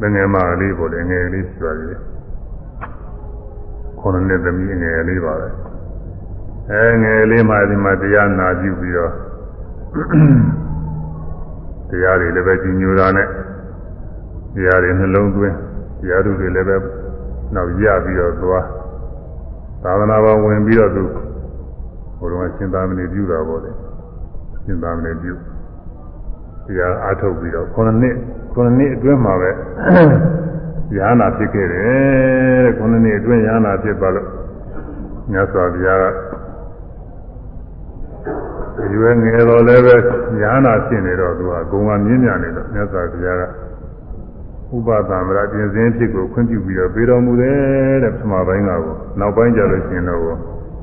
[0.00, 2.00] ငငယ်မလေးပေါ့လေငယ်လေးရှိပါသေးတယ်
[4.00, 5.48] ခေါင်းနဲ့သမီးငယ်လေးပါပဲ
[6.70, 9.12] အဲငယ်လေးမှဒီမှာတရားနာပြုပြီးတော့
[11.88, 13.28] တရားတွေလည်းပဲကြီးညိုတာနဲ့
[14.54, 15.56] တရားတွေနှလုံးသွင်း
[16.00, 16.76] တရားတွေလည်းပဲ
[17.54, 18.64] နောက်ရပြီးတော့သွား
[19.82, 21.04] သာသနာ့ဘောင်ဝင်ပြီးတော့သူ
[22.18, 23.70] ဘုရားရှင်သာမဏေပြုတာပေါ့လေ
[24.64, 25.34] ရှင်သာမဏေပြု
[26.66, 28.16] တရားအားထုတ်ပြီးတော့9နှစ်
[28.54, 29.50] 9နှစ်အတွင်းမှာပဲ
[30.96, 34.28] ရဟနာဖြစ်ခဲ့တယ်တဲ့9နှစ်အတွင်းရဟနာဖြစ်သွားလို့
[35.30, 36.04] မြတ်စွာဘုရားက
[38.94, 39.94] ရွယ်ငယ်တော်လည်းပဲ
[40.42, 43.42] ရဟနာဖြစ်နေတော့သူကဂုံကမြင့်မြတ်နေတော့မြတ်စွာဘုရားက
[44.76, 48.80] ဥပသမ္မရာပြင်စင်းဖြစ်ကိုခွင့်ပြုပြီးတော့ပြေတော်မူတယ်တဲ့ပထမပိုင်းကကို
[49.20, 50.38] နောက်ပိုင်းကျလို့ရှိရင်တော့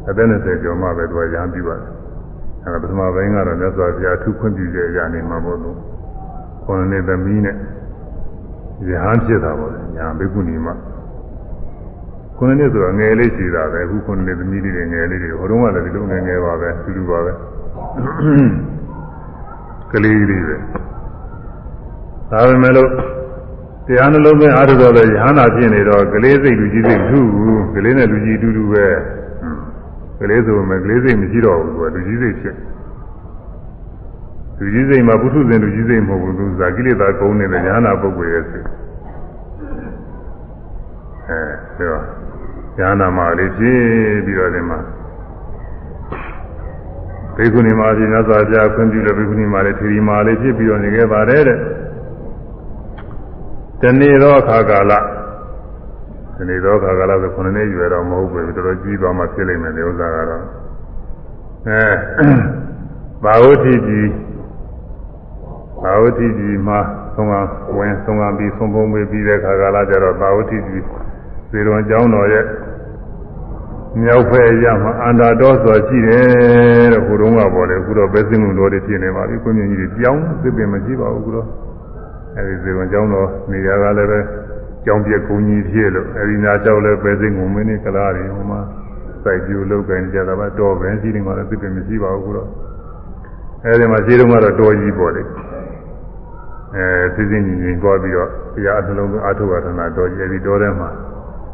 [0.09, 1.91] အသက်20ကျော်မှပဲသူကရဟန်းပြုပါတယ်
[2.63, 5.71] အဲဒါပထမပိုင်းကတော့မြတ်စွာဘုရားထုခွင့်ပြုတဲ့အရာနေမှာပေါ့သူ
[6.67, 7.55] ခေါင်းနဲ့သမီးနဲ့
[8.89, 10.67] ရဟန်းဖြစ်တာပေါ့လေညာဘိက္ခုနီမ
[12.37, 17.31] ခုနှစ်ဆိုတော့ငယ်လေးရှိတာပဲအခုခုနှစ်သမီးလေးတွေငယ်လေးတွေဟိုတုန်းကလည်းဒီလိုငယ်ငယ်ပါပဲတူတူပါပဲ
[19.91, 20.55] ကလေးလေးပဲ
[22.31, 22.89] ဒါပေမဲ့လို့
[23.87, 28.85] တရားနှလုံးသွင်းအားထုတ်တော့လေရဟန္တာဖြစ်နေတော့ကလေးစိတ်လူကြီးစိတ်ထူဘူးကလေးနဲ့လူကြီးတူတူပဲ
[30.19, 32.55] ကလေးဆိုမှကလေးစိတ်မရှိတော့ဘူးသူကလူကြီးစိတ်ဖြစ်
[34.59, 38.65] လူကြီးစိတ်မှာပုထုဇဉ်လူကြီးစိတ်မဟုတ်ဘူးသူဇာကိလေသာကုန်းနေတဲ့ညာနာပုဂ္ဂိုလ်ရဲ့စိတ်
[41.29, 41.99] အဲဒါ
[42.77, 43.79] ညာနာမှာလေးဖြစ်
[44.25, 44.79] ပြီးတော့ဒီမှာ
[47.35, 51.57] ဘေကုဏီမှာပြင်သောကြာခွင့်ပြုတဲ့ဘေကုဏီမှာလေးသီရိမာလေးဖြစ်ပြီးတော့နေခဲ့ပါတယ်တဲ့
[53.81, 54.93] တနေ့တော့အခါကာလ
[56.35, 60.43] ဒီနေ့တော့ခါကလာဆို9နှစ်ရွယ်တော့မဟုတ်ဘူးတော်တော်ကြီးသွားမှဖြစ်လိမ့်မယ်ဒီဥစ္စာကတော့
[61.67, 61.83] အဲ
[63.23, 64.07] ဘာဝတိကြီး
[65.83, 66.79] ဘာဝတိကြီးမှာ
[67.15, 67.33] သုံးက
[67.77, 70.83] ဝင်သုံးကပြီးသုံးပုံပေးပြီးတဲ့ခါကလာကျတော့ဘာဝတိကြီး
[71.49, 72.45] ဇေရွန်ကျောင်းတော်ရဲ့
[74.01, 81.47] မြောက်ဖက်ရမှာအန္တာတော်ဆိုရှိတယ်တဲ့ဟိုတုန်းကပေါ်တယ်အခုတော့ပဲစင်းမှုတော်တွေဖြစ်နေပါပြီကိုမြင့်ကြီးတွေပြောင်းသစ်ပင်မရှိပါဘူးအခုတော့
[82.37, 84.19] အဲဒီဇေရွန်ကျောင်းတော်နေရာကလည်းပဲ
[84.85, 88.59] ကျောင်းပြက်ကုန်းကြီးဖြစ်လို့အဲဒီနာကျောက်လည်းပဲစင်းငုံမင်းနေကလားတွေဟိုမှာ
[89.23, 92.49] စိုက်ပြူလောက်ကန်ကြတာပါတော်ပဲရှိတယ်မှာလည်းသစ်ပင်မရှိပါဘူးအခုတော့
[93.65, 95.27] အဲဒီမှာခြေတုံးကတော့တော်ကြီးပေါ်တယ်
[96.75, 100.89] အဲသိသိညီညီသွားပြီးတော့တရားအနှလုံးအထုဝါဒနာတော်ကြီးအဲဒီတော်ထဲမှာ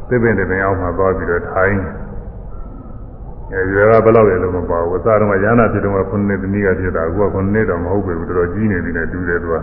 [0.08, 1.82] သစ်ပင်တွေအောင်မှာသွားပြီးတော့ထိုင်း
[3.52, 9.56] အဲဒီကဘယ်လောက်လဲလို့မပါဘူးအစားတော့ရဟနာဖြစ်တော့ခုနှစ်သမီးကဖြစ်တာအခုကခုနှစ်တော့မဟုတ်ဘူးတော်တော်ကြီးနေပြီနဲ့တူတယ်သူက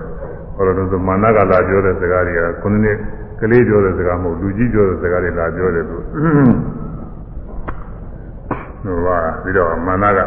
[0.54, 2.96] ဟောလို့ဆိုမာနကလာပြောတဲ့စကားတွေကခုနှစ်
[3.40, 9.08] ကလေးပြောတဲ့စကားမဟုတ်လူကြီးပြောတဲ့စကားတွေလာပြောတယ်သူဟိုက
[9.42, 10.18] ပြီးတော့မာနက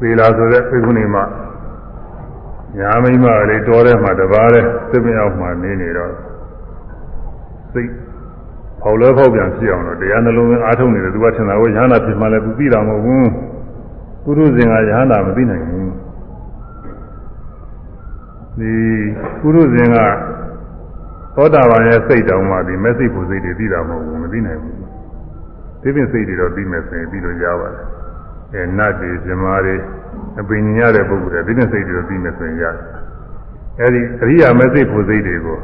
[0.00, 1.24] သေလာဆိုတဲ့ပြိခုနေမှာ
[2.78, 6.12] ညာမိမလေးတော်ထဲမှာတပါးတဲ့သစ်ပင်အောင်မှနေနေတော့
[7.72, 7.90] စိတ်
[8.80, 13.28] ဖောက်လဲဖောက်ပြန်ဖြစ်အောင်တော့တရားနှလုံးသွင်းအားထုတ်နေတယ်သူကထင်တာကိုရဟန္တာဖြစ်မှလည်းသူသိတာမဟုတ်ဘူး
[14.24, 15.90] ပုရုဇဉ်ကရဟန္တာမသိနိုင်ဘူး
[18.58, 18.72] ဒီ
[19.40, 19.96] ပုရုဇဉ်က
[21.36, 24.76] သောတာပန်ရဲ့စိတ်တောင်မှဒီမက်စိဖို့စိတ်တွေသိတာမဟုတ်ဘူးမသိနိုင်ဘူး
[25.82, 27.86] ဒီပြင်စိတ်တွေတော့သိမယ်ဆိုရင်ပြီးလို့ရပါတယ်
[28.54, 29.76] အဲနတ်တွေဇမားတွေ
[30.40, 33.04] အပင်ညရတဲ့ပုဂ္ဂိုလ်တွေဒီပြင်စိတ်တွေတော့သိမယ်ဆိုရင်ရတယ်
[33.80, 35.58] အဲဒီအရိယာမက်စိဖို့စိတ်တွေကို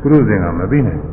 [0.00, 1.12] ပုရုဇဉ်ကမသိနိုင်ဘူး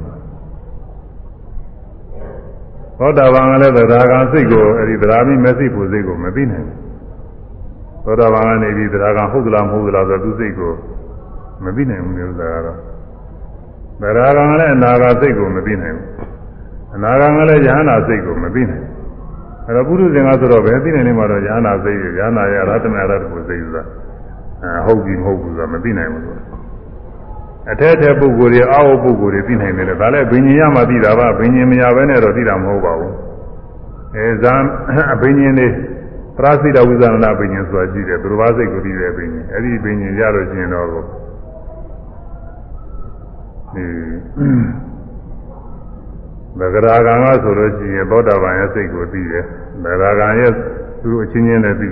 [3.00, 6.78] သောတာပန်ကလည်းသဒ္ဒါကံစိတ်ကိုအဲဒီသဒ္ဒါမိမစိတ်ဖို့စိတ်ကိုမသိနိုင်ဘူး
[8.06, 10.74] သောတာပန်ကနေပြီးသဒ္ဒါကံဟုတ်သလားမဟုတ်သလားဆိုသူစိတ်ကို
[11.64, 12.78] မသိနိုင်ဘူးလို့ဆိုတာကတော့
[14.02, 16.08] သဒ္ဒါကံကလည်းအနာဂတ်စိတ်ကိုမသိနိုင်ဘူး
[16.96, 18.99] အနာဂတ်ကလည်းယ ahanan စိတ်ကိုမသိနိုင်ဘူး
[19.70, 23.84] အဲတော့ပုရုဇဉ်ကဆိုတော့ဘယ်သိနိုင်နေမှာတော့ယ ahanan စိတ်ကိုယ ahanan ရဲ့အရဟတမေအရဟတကိုစိတ်ဆိုတာ
[24.64, 26.44] အဲဟုတ်ပြီမဟုတ်ဘူးဆိုတာမသိနိုင်ဘူးဆိုတာ
[27.72, 33.14] အထက်ထက်ပုဂ္ဂိုလ်တွေအောက်ပုဂ္ဂိုလ်တွေသိနိုင်တယ်လေဒါလည်းဘိညာဉ်ရမှသိတာပါဘိညာဉ်မရဘဲနဲ့တော့သိတာမဟုတ်ပါဘူး
[34.16, 34.54] အဲဇံ
[35.14, 35.68] အဘိညာဉ်တွေ
[36.38, 43.86] ပရစိတဝိဇာနာဘိညာဉ်ဆိုတာရှိတယ်သူတော်ဘာစိတ်ကိုသိတဲ့ဘိညာဉ်အဲ့ဒီဘိညာဉ်ရလို့ရှိရင်တော့ဒီ
[46.58, 49.44] ဗဂရာဂံကဆိုလို့ရှိရင်သောတာပန်ရဲ့စိတ်ကိုသိတယ်
[49.84, 50.52] ဗဂရာဂံရဲ့
[51.02, 51.90] သူတို့အချင်းချင်းနဲ့သိ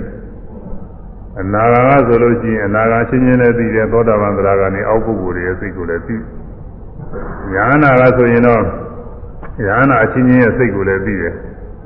[1.40, 6.16] အနာဂါကဆိုလို့ရှိရင်အနာဂါချင်းချင်းလည်းသိတယ်သောတာပန်သရဂါနေအောက်ပုဂ္ဂိုလ်ရဲ့စိတ်ကိုလည်းသိ
[7.52, 8.62] ညာနာကဆိုရင်တော့
[9.66, 11.34] ညာနာအချင်းချင်းရဲ့စိတ်ကိုလည်းသိတယ်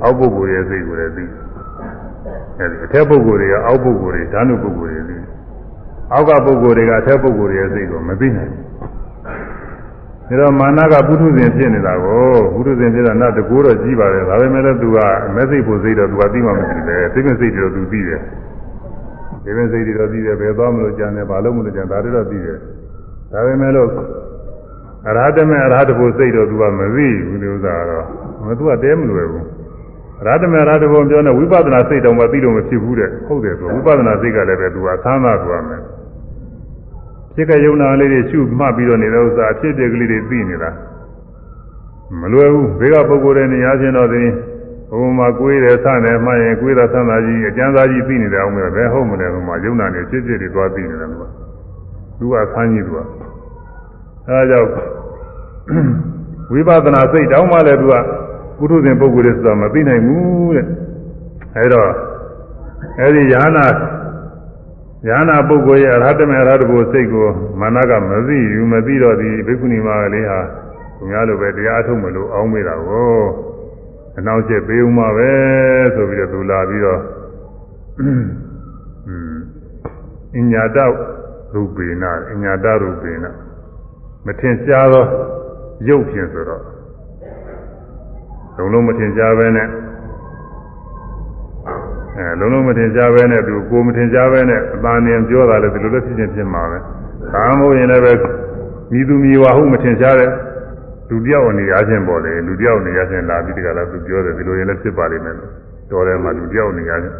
[0.03, 1.25] အောက်ပုဂ္ဂိုလ်ရဲ့စိတ်ကိုလည်းသိ
[2.59, 5.17] အဲဒီအထက်ပုဂ္ဂိုလ်တွေကအောက်ပုဂ္ဂိုလ်တွေဓာနုပုဂ္ဂိုလ်တွေသိ
[6.13, 8.72] အောက်ကပုဂ္ဂိုလ်တွေကအထက်ပုဂ္ဂိုလ်တွေရဲ့စိတ်ကိုမသိနိုင်ဘူး
[10.33, 14.99] ဒါတော့မာနကပုထုဇဉ်ဖြစ်နေတာကိုပုထုဇဉ်ဖြစ်တာနတ်တကူတော့ကြီးပါတယ်ဒါပေမဲ့လည်းသူက
[15.35, 18.21] မက်စိတ်ဖို့စိတ်တော့သူကသိမှမရှိတယ်သိမစိတ်တော့သူသိတယ်
[19.45, 22.57] ဒီပင်စိတ်တွေတော့သိတယ်ဘယ်သွားမလို့ကြံတယ်ဘာလို့မလို့ကြံဒါတွေတော့သိတယ်
[23.33, 23.89] ဒါပေမဲ့လို့
[25.09, 28.07] အရဟတမေအရဟတဖို့စိတ်တော့သူကမသိဘူးဒီဥစ္စာကတော့
[28.47, 29.47] မသူကတဲမလွယ်ဘူး
[30.21, 35.83] အရဟတမေအရဟတဖို့ပြောနေဝိပဿနာစိတ်တော့မသိလို့မဖြစ်ဘူးတဲ့ဟုတ်တယ်ဆိုဝိပဿနာစိတ်ကလည်းပဲသူကသမ်းသာသွားမယ်
[37.35, 40.71] ဖြစ်ကယုံနာလေးတွေရှုမှတ်ပြီးတော့နေတဲ့ဥစ္စာအဖြစ်တွေကလေးတွေသိနေတာ
[42.21, 44.23] မလွယ်ဘူးဘေကပုဂ္ဂိုလ်တွေနေရာချင်းတော့သိ
[44.91, 51.25] ဟိုမှာကိုယ်တယ်ဆတယ်မှရင်ကိုယ်တာဆန်းတာကြီးအကျမ်းစာကြီးသိနေတယ်အောင်မယ်ဘယ်ဟုတ်မလဲဟိုမှာယုံနာနေဖြစ်ဖြစ်တွေသွားသိနေတယ်သူက
[52.19, 52.99] သူကဆန်းကြီးသူက
[54.29, 54.69] အဲဒါကြောင့်
[56.53, 57.95] ဝိပဿနာစိတ်တောင်းမှလည်းသူက
[58.59, 60.67] ပုထုဇဉ်ပုဂ္ဂိုလ်တွေဆိုတာမသိနိုင်ဘူးတဲ့
[61.57, 61.91] အဲတော့
[63.01, 63.65] အဲဒီယာနာ
[65.09, 67.27] ယာနာပုဂ္ဂိုလ်ရဲ့အရဟတမေအရဟတဘုစိတ်ကို
[67.61, 70.41] မာနကမသိဘူးမသိတော့ဒီဘိက္ခုနီမလေးဟာ
[70.97, 73.21] သူများလိုပဲတရားအထုတ်မလို့အောင်းမိတာကို
[74.19, 75.31] အနောက်ကျပေးဦးမှာပဲ
[75.95, 77.01] ဆိုပြီးတော့သူလာပြီးတော့
[80.37, 80.85] အညတာ
[81.55, 83.31] ရူပေနာအညတာရူပေနာ
[84.27, 85.05] မထင်ရှားသော
[85.89, 86.63] ရုပ်ဖြင့်ဆိုတော့
[88.57, 89.69] လုံးလုံးမထင်ရှားပဲနဲ့
[92.17, 96.79] အဲလုံးလုံးမထင်ရှားပဲနဲ့သူကိုမထင်ရှားပဲနဲ့အသာနေပြောတာလည်းဒီလိုလည်းဖြစ်ချင်းဖြစ်မှာပဲ
[97.33, 98.13] ဒါမှမဟုတ်ရင်လည်းပဲ
[98.93, 100.31] မိသူမိဝါဟုမထင်ရှားတဲ့
[101.11, 105.51] လူတယောက်အနေအားဖြင့်ပေါ့လေလူတယောက်အနေအားဖြင့်လာပြီးတကလားသူပြောတယ်ဒီလိုရင်လည်းဖြစ်ပါလိမ့်မယ်လို့
[105.91, 107.17] တော်တယ်မှာလူတယောက်အနေအားဖြင့်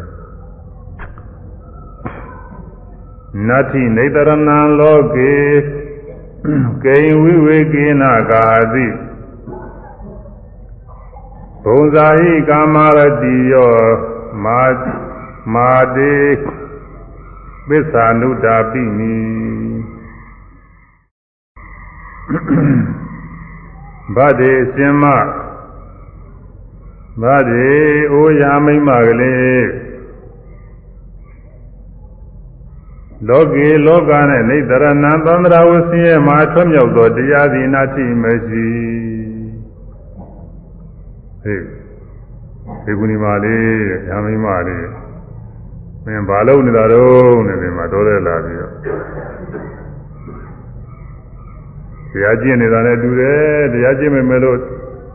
[3.47, 4.35] နတ္ထိနေတရဏံ
[4.79, 5.35] လောကေ
[6.83, 8.87] ကိဉ္ဝိဝေကိနာကာတိ
[11.63, 14.12] ဘုံဇာဟိကာမရတိယော
[14.43, 14.59] မာ
[15.53, 16.15] မာတေ
[17.67, 19.17] ပစ္ဆာနုဒ္ဓာပိနိ
[24.15, 25.03] ဗဒ္ဒေအရှင်မ
[27.21, 27.71] ဗဒ္ဒေ
[28.11, 29.67] အိုရာမိမ့်မကလေး
[33.27, 38.67] လောကေလောကနဲ့နေတရဏံသန္တရာဝဆင်းရဲမှာထွတ်မြောက်သောတရားသည်နာတိမရှိ
[41.43, 41.82] ဟေး
[42.85, 44.87] ဒီကုဏီမလေးရာမိမလေး
[46.05, 48.71] မင်းဘာလုပ်နေတာတော့နဲ့ဒီမှာတော်တယ်လာပြီးတော့
[52.11, 54.57] တရားကျင့်နေတာနဲ့တူတယ်တရားကျင့်မယ်လို့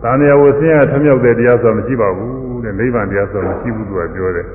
[0.02, 4.48] သာမယဝဆင်းရထမြောက်တဲ့တရားဆိုမရှိပါဘူးတဲ့နိဗ္ဗာန်တရားဆိုမရှိဘူးသူကပြောတယ်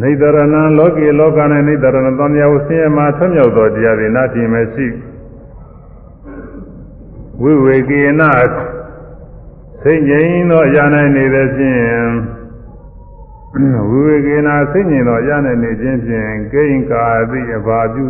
[0.00, 0.42] နေတရဏံ
[0.78, 4.86] လောကေလောကနဲ့နေတရဏသံဃာဝဆင်းရဲမှာထွမြောက်သောတရားတွေနာတိမရှိ
[7.42, 8.22] ဝိဝေကေန
[9.82, 10.84] စိတ်ငြိမ်သောအရာ၌
[11.16, 11.80] နေတဲ့ဖြင့်
[13.88, 18.06] ဝိဝေကေနစိတ်ငြိမ်သောအရာ၌နေခြင်းဖြင့်ကိဉ္ကာတိအဘာပြု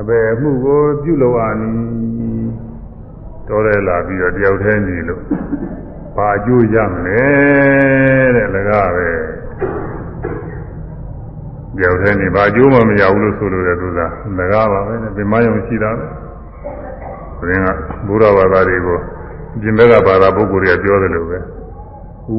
[0.00, 1.70] အဘယ်မှုကိုပြုလို့အာနီ
[3.48, 5.22] တော်ရလာပြီးတော့တယောက်တည်းနေလို့
[6.16, 7.22] ဘာအကျိုးရမလဲ
[8.36, 9.08] တဲ့လကားပဲ
[11.76, 14.00] တယောက်တည်းနေဘာအကျိုးမှမရဘူးလို့ဆိုလို့တဲ့သူက
[14.38, 16.04] လကားပါပဲနဲ့ဗမာယုံရှိတာပဲ
[17.38, 17.68] ဘုရင်က
[18.06, 18.98] ဘုရားဘာသာတွေကို
[19.60, 21.44] ပြင်ဘက်ကဘာသာပုဂ္ဂိုလ်တွေကပြောတယ်လို့ပဲဥပ္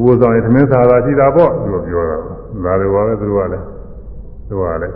[0.04, 2.16] ပဇောင်းရင်သမင်းသာသာရှိတာပေါ့သူကပြောတာ
[2.64, 3.64] ဒါတွေပါပဲသူကလည်း
[4.48, 4.94] သူကလည်း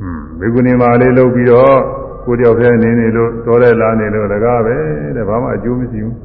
[0.00, 1.76] อืมဘေကုဏီမာလေးလုပ်ပြီးတော့
[2.24, 4.76] ကိုတယောက်တည်းနေနေလို့တော်တဲ့လာနေလို့လကားပဲ
[5.16, 6.16] တဲ့ဘာမှအကျိုးမရှိဘူး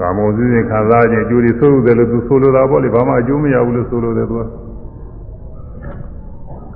[0.00, 4.42] ကာမုံစည်းစိမ်ခံစားခြင်းအကျိုးတွေဆိုးတယ်လို့သူဆိုလိုတာပေါ့လေဘာမှအကျိုးမရဘူးလို့ဆိုလိုတယ်သူက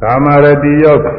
[0.03, 1.13] ကာမရတိယောကာ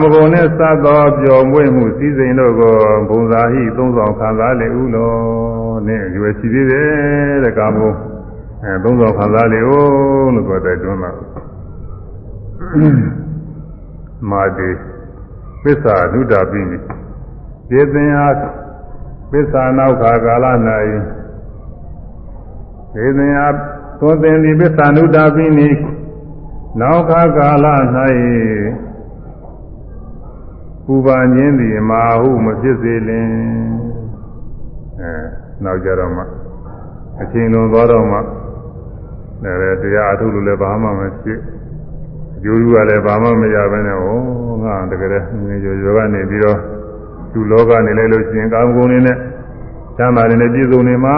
[0.00, 2.74] မဂုဏ်နဲ့စသောပျော်မွေ့မှုစည်းစိမ်တို့ကို
[3.08, 5.12] ဘုံသာဟိသုံးဆောင်ခံစားလေဥလော
[5.88, 7.96] နဲ့ရွယ်ရှိသေးတယ်တဲ့ကာမဂုဏ်
[8.64, 11.12] အဲသုံးဆောင်ခံစားလေဥလို့ဆိုတဲ့တွန်းတာ
[14.30, 14.70] မာတိ
[15.62, 16.78] ပစ္စာဒုတာပိနိ
[17.70, 18.34] ဒေသင်အား
[19.30, 20.46] ပစ္စာနောက်ခါကာလ၌
[22.94, 23.54] ဒေသင်အား
[24.00, 25.68] သွန်သင်သည်ပစ္စာနုတာပိနိ
[26.80, 27.66] နောက်ခါကာလ၌
[30.90, 33.28] ပူပန်ခြင်းသည်မာဟုမဖြစ်စေလင်
[35.00, 35.12] အဲ
[35.64, 36.22] နောက်ကြတော့မှ
[37.20, 38.18] အချိန်လွန်သွားတော့မှ
[39.42, 41.40] လည်းတရားအထုလို့လည်းဘာမှမဖြစ်
[42.36, 44.06] အကျိုးကလည်းဘာမှမရဘဲနဲ့ဩ
[44.64, 45.10] ငါတကယ်
[45.46, 46.58] ငယ်ရောရောကနေပြီးတော့
[47.32, 49.16] သူလောကနေလိုက်လို့ရှင်ကာမဂုဏ်နေနဲ့
[49.96, 51.14] ချမ်းသာနေနဲ့ပြည့်စုံနေမှာ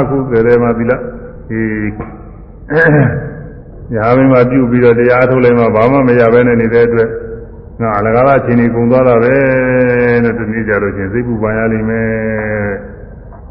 [0.00, 0.92] အခုကြဲမှသီလ
[1.48, 1.62] ဒီ
[3.94, 7.08] ညာမင်းမပြုတ်ပြီးတော့တရားထုတ်လိုက်မှဘာမှမရဘဲနဲ့နေတဲ့အတွက်
[7.80, 9.36] ငါအလကားလားချင်းကြီးကုံသွားတာပဲ
[10.24, 12.08] တဲ့ဒီနေ့ကြလို့ချင်းစိတ်ပူပန်ရလိမ့်မယ်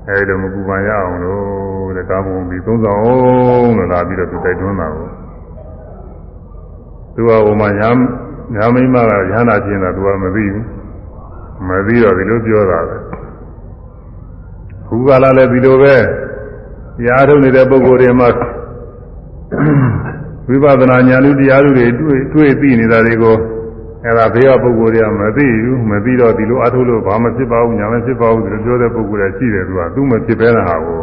[0.08, 3.16] အဲဒီလိုမပူပန်ရအောင်လို့တဲ့ကာမဂုဏ်ပြီးသုံးဆောင်အော
[3.62, 5.08] င်လို့လာပြီးတော့သူတိုက်တွန်းတာကို
[7.16, 7.90] သူကဟိုမှာညာ
[8.56, 10.66] ညာမိမကရဟနာချင်းတာသူကမသိဘူး
[11.68, 12.98] မသိတော့ဒီလိုပြောတာပဲ
[14.88, 15.96] ခုကလာလည်းဒီလိုပဲ
[17.06, 18.30] ရားထုတ်နေတဲ့ပုဂ္ဂိုလ်တွေမှာ
[20.48, 23.36] ဝိပဿနာဉာဏ်လူတရားလူတွေတွေ့တွေ့သိနေတာတွေကို
[24.06, 31.02] အဲ့ဒါဘေးကပုဂ္ဂိုလ်တွေကမသိဘူးမသိတော့ဒီလိုအထုတ်လို့ဘာမှဖြစ်ပါဘူးညာမဖြစ်ပါဘူးဒီလိုပြောတဲ့ပုဂ္ဂိုလ်တွေရှိတယ်သူကသူ့မဖြစ်ပဲတဲ့ဟာကို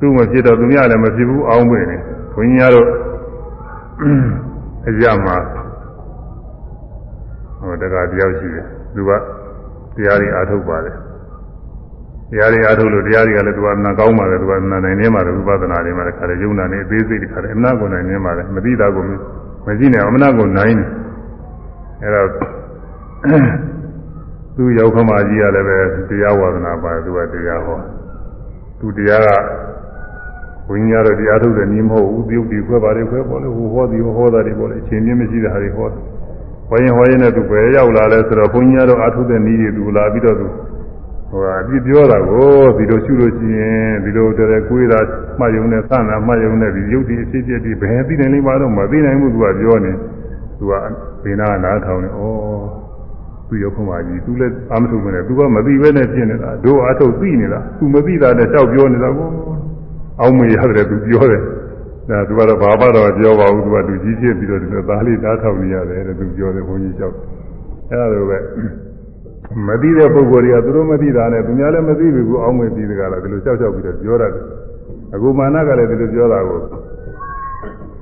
[0.00, 1.96] သူ့မဖြစ်တော့သူများလည်းမဖြစ်ဘူးအောင်းပဲနေ
[2.34, 2.70] ဘုန်းကြီးများ
[4.88, 5.36] အကြမှာ
[7.60, 9.10] ဟိုတက္ကတယောက်ရှိတယ်သူက
[9.96, 10.96] တရားတွေအားထုတ်ပါတယ်
[12.30, 19.04] တရားတွေအားထုတ်လို့တရားတွေကလည်းသူကနာကောင်းပါတယ်သူကနာနိုင်နေပါတယ်ဝိပဿနာတွေမှာခါတယ်ယုံနာနေအသေးစိတ်တွေခါတယ်အမနာကိုနိုင်နေပါတယ်မသိတာကို
[19.66, 20.84] မရှိနဲ့အမနာကိုနိုင်နေ
[22.02, 22.28] အဲတော့
[24.56, 25.78] သူရောက်ခမကြီးကလည်းပဲ
[26.08, 27.78] တရားဝါဒနာပါတယ်သူကတရားဟော
[28.80, 29.28] သူတရားက
[30.66, 36.00] ဘုန်းကြီးကတော့တရားထုတ်တယ်နီးမဟုတ်ဘူးပြုတ်ဒီခွဲပါတယ်ခွဲပေါ်လေဟိုဟောဒီဟောတာတွေပေါ်လေအချိန်ချင်းမရှိတဲ့ဟာတွေဟောတယ်
[36.68, 40.46] ဟောရင်ဟောရင်လည်းသူပဲရောက်လာလဲဆိုတော့ဘုန်းကြီးကတော့အထုတ်တဲ့နီးတွေသူလာပြီးတော့သူ
[41.30, 45.00] ဟိုအပြစ်ပြောတာကိုဒီလိုရှုလို့ရှိရင်ဒီလိုတည်းကိုွေးတာ
[45.38, 49.92] မှတ်ယုံနဲ့ဆန့်တာမှတ်ယုံနဲ့ဒီရုပ်ဒီအဖြစ်အပျက်ဒီဘယ်သိနိုင်လိမ့်မှာတော့မသိနိုင်ဘူးသူကပြောနေ
[50.58, 50.72] သူက
[51.24, 52.22] ဘေနာနားထောင်နေဩ
[53.48, 59.28] သူရောက်ခမကြီးသူလည်းအာမထုတ်မနေသူကမသိပဲနဲ့ဖြစ်နေတာတို့အထုတ်သိနေတာသူမသိတာနဲ့တောက်ပြောနေတာကို
[60.20, 61.42] အောင်းမရတယ်သူပြောတယ်
[62.08, 67.16] ဒါသူကတော့ဘာမှတော့ပြောပါဘူးသူကလူကြီးဖြစ်ပြီးတော့ဒီလိုသားလေးနားထောင်နေရတယ်တဲ့သူပြောတယ်ဘုန်းကြီးလျှောက်
[67.90, 68.38] အဲ့ဒါလိုပဲ
[69.66, 74.32] မသိတဲ့ပုဂ္ဂိုလ်တွေကသူတို့မသိတာနဲ့သူများလည်းမသိဘူးကိုအောင်းမေပြီးတကလားဒီလိုလျှောက်လျှောက်ပြီးတော့ပြောရတယ်
[75.14, 76.58] အခုမာနကလည်းဒီလိုပြောတာကို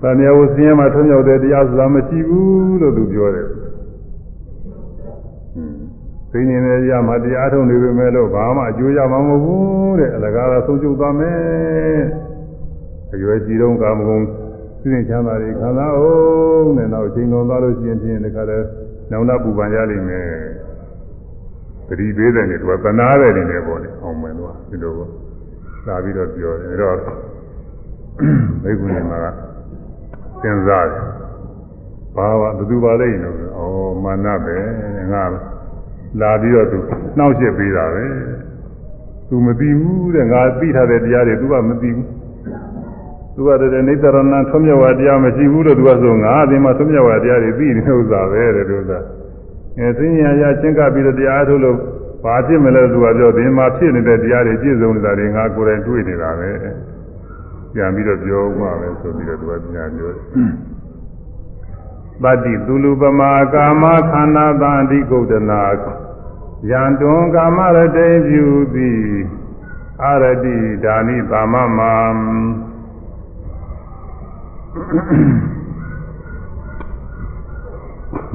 [0.04, 3.48] တဏှာကိုဆင်းရဲမှထွံ့မြောက်တဲ့တရားဆိုတာမရှိဘူးလို့သူပြောတယ်
[6.30, 12.00] သိနေတယ်ရမှတရားထုံနေပေမဲ့လို့ဘာမှအကျိုးရမှာမဟုတ်ဘူးတဲ့အလကားသာဆုံးချုပ်သွားမယ်
[13.14, 14.22] အရွယ်ကြီးတုန်းကာမဂုဏ်
[14.80, 16.12] သိနေချမ်းသာတွေခံစားအော
[16.60, 18.58] င်တဲ့နောက်ချိန်တော်သွားလို့ရှိရင်ဖြင့်ဒီခါလဲ
[19.10, 20.28] နောင်တပူပန်ရလိမ့်မယ်
[21.88, 25.10] သတိပေးတယ်နေသူကသနာတယ်နေတယ်ပေါ့လေအောင်မယ်သူကဒီလိုပေါ့
[25.86, 26.96] လာပြီးတော့ပြောတယ်အဲ့တော့
[28.62, 29.53] မိဂုဏီမှာက
[30.44, 31.04] စဉ်းစားတယ်
[32.16, 34.56] ဘာဝဘယ်သူပါလိမ့်လို့ဩမာနပဲ
[35.12, 35.24] ငါ
[36.20, 36.78] လာပြီးတော့သူ
[37.18, 38.04] နှောက်ရှက်ပေးတာပဲ
[39.28, 42.08] သူမသိဘူးတဲ့ငါသိထားတဲ့တရားတွေ तू ကမသိဘူး
[43.34, 48.92] သူကတည်းကနေတရဏထွမြောက်ဝတရားမရှိဘူးလို့သူကဆိုငါအဒီမှာထွမြောက်ဝတရားတွေသိနေတဲ့ဥစ္စာပဲတဲ့သူက
[49.78, 51.76] အဲသိဉာဏ်ရချင်းကပ်ပြီးတော့တရားထုတ်လို့
[52.24, 56.50] ဘာဖြစ်မလဲသူကပြောဒီမှာဖြစ်နေတဲ့တရားတွေပြည့်စုံနေတာတွေငါကိုယ်တိုင်တွေ့နေတာပဲ
[57.74, 60.26] ပြန်ပြီးတော့ပြောဥမှာပဲဆိုပြီးတော့သူကပြန်ပြောတယ်
[62.22, 65.62] ပတ္တိသူလူပမာကာမခန္ဓာတန်အဓိကုဒ္ဒနာ
[66.70, 69.04] ယံတွန်ကာမရတိပြုသည်
[70.02, 71.94] အရတိဒါနိပါမမံ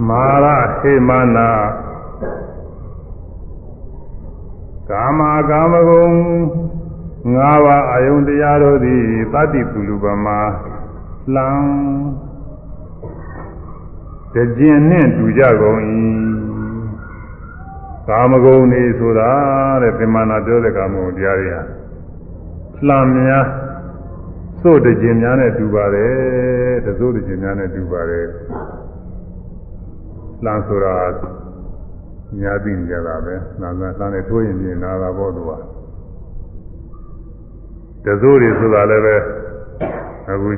[0.07, 0.45] မာရ
[0.80, 1.52] ဟေမနာ
[4.90, 6.14] ကာမကာမဂုဏ်
[7.34, 9.02] ငါးပါးအာယုန်တရားတို့သည်
[9.34, 10.40] တတ္တိပုလူပမာ
[11.36, 11.48] လံ
[14.34, 15.80] တကျင်နှင့်တူကြကုန်၏
[18.08, 19.32] ကာမဂုဏ်နေဆိုတာ
[19.82, 21.62] တဲ့သင်္မာနာပြောတဲ့ကာမဂုဏ်တရားတွေဟာ
[22.88, 23.46] လှမ်းများ
[24.64, 28.26] သို့တကျင်များနဲ့တူပါတယ်တသို့တကျင်များနဲ့တူပါတယ်
[30.46, 30.96] လှမ်းဆိုတာ
[32.41, 35.52] ညာသိနေကြတာပဲနာမလှမ်းနဲ့ထိုးရင်ပြင်နာတာပေါ့သူက
[38.05, 39.16] တသို့တွေဆိုတာလည်းပဲ
[40.31, 40.51] အခု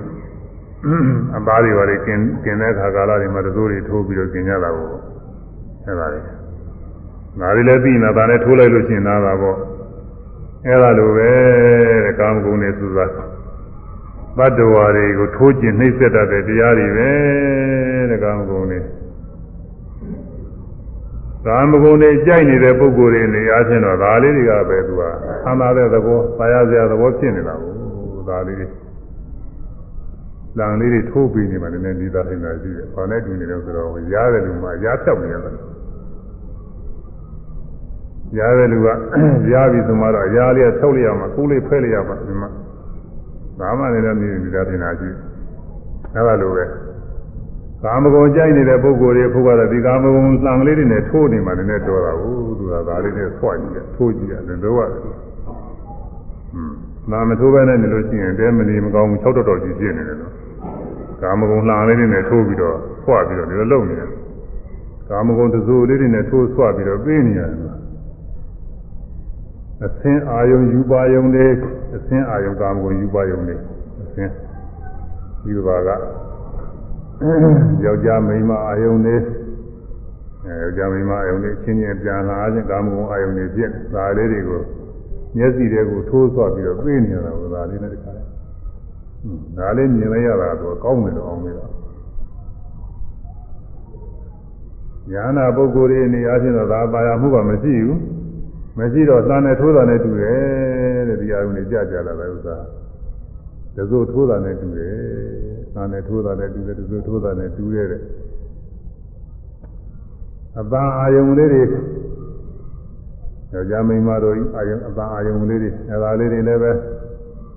[1.36, 5.00] အပားတွေပါလေกินกินတဲ့ခါကာလတွေမှာတသို့တွေထိုးပြီးတော့กินကြတာပေါ့
[5.84, 6.20] အဲ့ဒါလေ
[7.40, 9.56] ငါတွေလည်းသိနေတာနဲ့ထိုးလိုက်လို့ရှိရင်နာတာပေါ့
[10.66, 11.30] အဲ့ဒါလိုပဲ
[12.04, 13.06] တဲ့ကာမဂုဏ်တွေဆိုတာ
[14.38, 17.10] ဘတ်တော်ဝါတွေကိုထိုးကျင်နှိမ့်ဆက်တတ်တဲ့တရားတွေပဲ
[18.10, 18.78] တဲ့ကာမဂုဏ်တွေ
[21.45, 25.01] ကာမဂုဏ်တွေကြိုက်နေတဲ့ပုဂ္ဂိုလ်တွေနေအားဖြင့်တော့ဒါလေးတွေကပဲသူက
[25.43, 28.67] ဆန္ဒတဲ့သဘောပါရစရာသဘောဖြစ်နေတာကိုဒါလေးတွေ
[30.59, 35.53] လံလေးတွေထိုးပြီးနေမှလည်းဒီသားထိုင်တာရှိတယ်။ဘာနဲ့တူနေလို့ဆိုတော့ရားတဲ့လူမှရားဖြောက်နေရတယ်။
[38.37, 38.87] ရားတဲ့လူက
[39.53, 42.49] ရားပြီးဆိုမှတော့ရားလေးဖြောက်လိုက်ရမှာကိုယ်လေးဖဲလိုက်ရမှာဒီမှာ
[43.59, 45.17] ဘာမှလည်းနေဒီသားထိုင်တာရှိတယ်။
[46.15, 46.65] အဲလိုပဲ
[47.83, 56.75] ကာမဂုဏ်ကြိုက်နေတဲ့ပုဂ္ဂိုလ်တွေဖို့ကတော့ဒီကာမဂုဏ်လှံလေးတွေနဲ့ထိုးနေမှလည်းတော်တာဘူးသူကဒါလေးနဲ့ဆွတ်ကြည့်တယ်ထိုးကြည့်တယ်တော့ရတယ်။ဟွန်း
[57.11, 60.31] နာမထိုးပဲနဲ့နေလို့ရှိရင်တဲမနေမကောင်းဘူး၆တော်တော်ကြီးဖြစ်နေတယ်လို့
[61.21, 64.09] ကာမဂုဏ်လှံလေးတွေနဲ့ထိုးပြီးတော့ဆွတ်ပြီးတော့ဒီလိုလုပ်နေတယ်။
[65.09, 67.59] ကာမဂုဏ်တစိုးလေးတွေနဲ့ထိုးဆွတ်ပြီးတော့ပေးနေရတယ်။
[69.85, 71.47] အသင်းအာယုံယူပါယုံတွေ
[71.95, 73.55] အသင်းအာယုံကာမဂုဏ်ယူပါယုံတွေ
[74.01, 74.33] အသင်း
[75.43, 75.89] ဒီဘာက
[77.21, 79.15] ယောက်ျားမိန်းမအာယုန်တွေ
[80.45, 84.61] အဲယောက်ျားမိန်းမအာယုန်တွေချင်းချင်းပြန်လာခြင်းကာမဂုဏ်အာယုန်တွေဖြစ်ဒါလေးတွေကို
[85.37, 88.23] မျက်စိတွေကိုထိုးဆွပြီးတော့ပြေးနေရတာကဒါလေးနဲ့တခါလဲ
[89.57, 91.67] ဒါလေးမြင်လိုက်ရတာတော့ကောင်းတယ်တော့အောင်နေတာ
[95.11, 97.99] ညာနာပုဂ္ဂိုလ်တွေအနေအချင်းတော့ဒါပါရမှုကမရှိဘူး
[98.77, 102.57] မရှိတော့သာနဲ့ထိုးတာနဲ့တူတယ်တဲ့ဒီအာယုန်တွေကြကြလာတဲ့ဥစ္စာ
[103.75, 108.01] တစိုးထိုးတာနဲ့တူတယ်။ နာနဲ့ထိုးတာနဲ့တူတယ်တစိုးထိုးတာနဲ့တူတယ်တဲ့
[110.59, 111.63] အပန်းအာယုံလေးတွေ
[113.53, 116.71] ယောက်ျားမိန်းမတို့အာယုံအပန်းအာယုံလေးတွေအဲဒါလေးတွေလည်းပဲ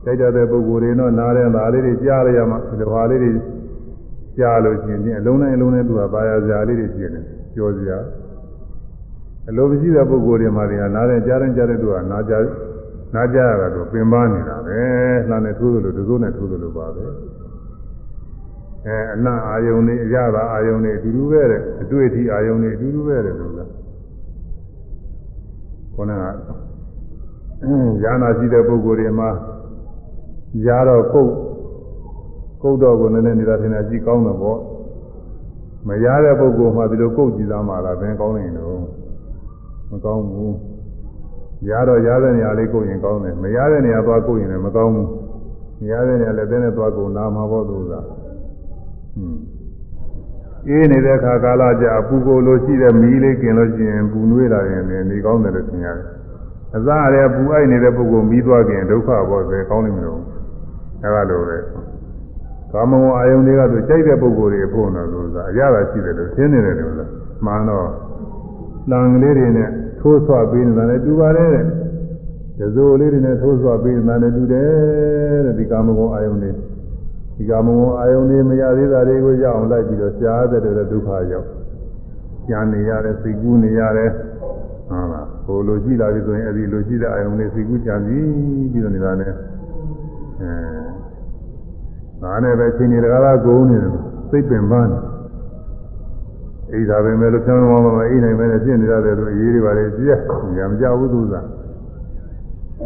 [0.05, 3.31] တိုက်ကြတဲ့ပုဂ္ဂိုလ်တွေတော့နားတဲ့ဒါလေးတွေကြားရရမှာဒီဟာလေးတွေ
[4.39, 7.21] ကြားလို့ရှိရင်အလုံးနဲ့အလုံးနဲ့သူကပါရစရာလေးတွေဖြစ်နေ
[7.55, 7.99] ပြောစရာ
[9.49, 12.35] အလိုမရှိတဲ့ပုဂ္ဂိုလ်တွေမှာတွေကနားတဲ့ကြားတဲ့ကြားတဲ့သူကနားကြ
[13.15, 14.81] နားကြရတာတော့ပင်ပန်းနေတာပဲ
[15.29, 17.05] လှမ်းနဲ့ထိုးသလိုဒဇိုးနဲ့ထိုးသလိုပါပဲ
[18.87, 23.71] အဲအနံ့အာယုံတွေအရသာအာယုံတွေအတူတူပဲတဲ့အတွေ့အထိအာယုံတွေအတူတူပဲတဲ့လို့လား
[25.95, 26.11] ခေါင်း
[28.01, 29.31] ကညာနာရှိတဲ့ပုဂ္ဂိုလ်တွေမှာ
[30.65, 31.33] ညာတော့ကုတ်
[32.63, 34.59] ကုတ်တော့ကိုလည်းလည်းနေတာထင်တာကြည့်ကောင်းတယ်ပေါ့
[35.89, 38.81] မရတဲ့ပုဂ္ဂိုလ်မှဒီလိုကုတ်ကြည့်သားမှလားဘယ်ကောင်းနေလို့
[39.91, 40.55] မကောင်းဘူး
[41.69, 45.09] ရတော့ရတဲ့နေရာလေးကိုရင်ကောင်းတယ်မရတဲ့နေရာသွားကိုရင်လည်းမကောင်းဘူး
[45.81, 47.95] မရတဲ့နေရာလည်းသင်းနဲ့သွားကုန်နာမှာပေါ့သူက
[50.69, 56.07] အေးနေတဲ့အခါကာလကြအပူကိုလိုရှိတဲ့မီးလေးกินလို့ရှိရင်ပူနွေးလာရင်လည်းနေကောင်းတယ်လို့ထင်ရတယ်
[56.77, 60.21] အစားရပူအိုက်နေတဲ့ပုဂ္ဂိုလ်မီးသွားခင်ဒုက္ခပေါ့ပဲကောင်းနေမလို့
[61.03, 61.59] အဲလိုပဲ
[62.73, 67.11] ကာမဝအာယုန်တွေကသူကြိုက်တဲ့ပုဂ္ဂိုလ်တွေဖို့တော့သူကအရသာရှိတယ်လို့ထင်နေတယ်လို့လား
[67.45, 67.89] မှန်တော့
[68.91, 69.69] လံကလေးတွေနဲ့
[70.01, 71.65] ထိုးဆွပေးနေတာလည်းတူပါတယ်တဲ့။
[72.59, 76.51] ဒဇိုလေးတွေနဲ့ထိုးဆွပေးနေတာလည်းတူတယ်တဲ့ဒီကာမဂုဏ်အာယုန်တွေ
[77.37, 81.47] ဒီကာမဂုဏ်အာယုန်တွေမရသေးတာတွေကိုရအောင်လိုက်ပြီးတော့ရှားတဲ့တဲ့ဒုက္ခရောက်။
[82.49, 84.11] ညာနေရတယ်စိတ်ကူးနေရတယ်
[84.89, 88.27] ဟုတ်လား။ဟိုလိုကြည့်လာပြီဆိုရင်အဲဒီလိုကြည့်တဲ့အာယုန်တွေစိတ်ကူးကြံပြီး
[88.73, 90.51] ပြီးတော့နေတာနဲ့အဲ
[92.23, 93.93] ဒါနဲ့ပဲချိန်နေတကားကဂုံနေတယ်
[94.31, 95.03] စိတ်ပင်ပန်းတယ်
[96.73, 100.11] အိဒါပဲမဲ့လို့ဖြောင်းဖြောင်းမမအိနိုင်ပဲနဲ့ဖြစ်နေရတယ်လို့အရေးတွေပါလေကြည့်
[100.59, 101.47] ရမကြဘူးသူစား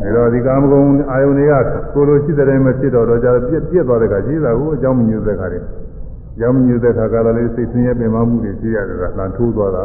[0.03, 1.53] ဒါတော့ဒီကာမဂုဏ်အာယုန်တွေက
[1.99, 5.61] ကိုလိုရှိတဲ့တိုင်းမဖြစ်တော့တော့ကြာပြက်ပြက်သွားတဲ့ခါကြီးတာကိုအကြောင်းမညွှန်တဲ့ခါတွေ
[6.35, 9.85] အကြောင်းမညွှန်တဲ့ခါကလည်းစိတ်ဆင်းရဲပင်မမှုတွေရှိရတယ်ကလှန်ထိုးသွားတာ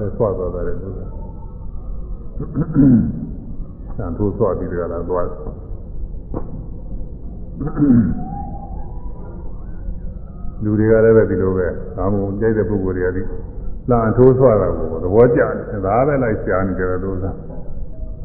[0.00, 5.26] တဲ့ဆွသွားတာတဲ့လို့လှန်ထိုးဆွပြီးကြတာသွား
[10.64, 11.66] လူတွေကလည်းပဲဒီလိုပဲ
[11.96, 13.22] ကာမဂုဏ်ကြိုက်တဲ့ပုဂ္ဂိုလ်တွေကဒီ
[13.90, 17.30] လှန်ထိုးဆွတာကိုသဘောကျတယ်ဒါပဲလိုက်ရှားနေကြတယ်လို့သာ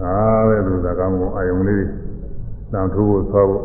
[0.01, 0.17] ဒါ
[0.47, 2.08] ပဲလို့သာကောင်းကောင်းအာယုံလေးတော
[2.77, 3.63] င်ထိုးဖို့သွားဖို့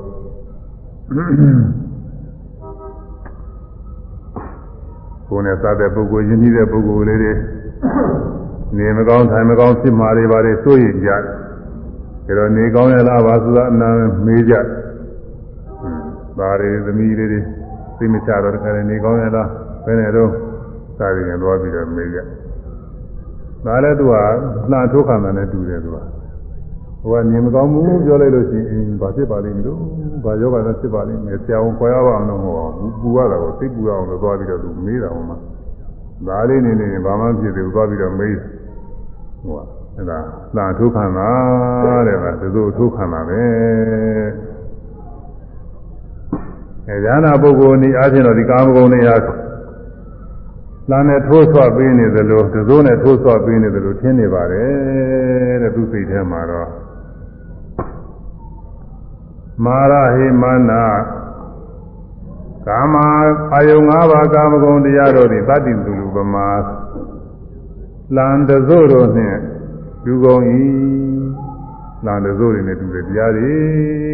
[5.29, 7.33] ကိုယ်နဲ့စတဲ့ပုဂ္ဂိုလ်ယဉ်ကျေးတဲ့ပုဂ္ဂိုလ်လေးတွေ
[8.79, 11.23] နေမကောင်းထိုင်မကောင်းဖြစ်မှာတွေပါလေစိုးရင်ကြတယ်
[12.27, 13.89] ဒါတော့နေကောင်းရလားပါဆိုတာအနာ
[14.27, 14.55] မေးကြ
[16.39, 17.41] ဒါတွေသမီးလေးတွေ
[17.99, 19.49] သိမချတော့တခါလေနေကောင်းရလား
[19.85, 20.31] ဘယ်နဲ့တော့
[20.99, 22.19] စာရင်းသွားပြီးတော့မေးကြ
[23.67, 24.15] ဒါလည်းသူက
[24.73, 25.99] လှထိုးခံတာနဲ့တူတယ်သူက
[27.05, 29.81] ဟိုကနေမကောင်းဘူးပြောလိုက်လို့ရှိရင်ဘာဖြစ်ပါလိမ့်မလို့
[30.25, 32.55] ဘာယောဂနဲ့ဖြစ်ပါလိမ့်မယ်ဆရာဝန်ခေါ်ရပါအောင်လို့ဟော
[33.01, 35.37] ပူရတာကိုသိပူရအောင်လို့သွားပြီးတော့သူမေးတာဟောမှာ
[36.29, 38.37] ဒါလေးနေနေဘာမှဖြစ်သေးဘူးသွားပြီးတော့မေး
[39.43, 39.61] ဟိုက
[39.97, 40.19] အဲ့ဒါ
[40.57, 41.31] လာထုခံတာ
[42.07, 43.43] တဲ့ကသူတို့ထုခံတာပဲ
[46.89, 49.17] အဲဉာဏပုဂ္ဂိုလ်ဤအားဖြင့်တော့ဒီကာမဂုဏ်တွေဟာ
[50.91, 56.69] လာနဲ့ထိုးဆွပေးနေသလိုသူတို့နဲ့ထိုးဆွပေးနေသလိုထင်နေပါတယ်တဲ့သူစိတ်ထဲမှာတော့
[59.63, 60.85] မာရဟိမနာ
[62.67, 62.95] ကာမ
[63.53, 66.49] အာယုံ၅ပါးကာမဂုဏ်တရားတို့သည်တတ္တိသူလူပမာ
[68.17, 69.39] လန္တဇို့တို့နှင့်
[70.05, 70.43] လူကုန်၏
[72.07, 73.53] လန္တဇို့တွေနဲ့တူတဲ့တရားတွေ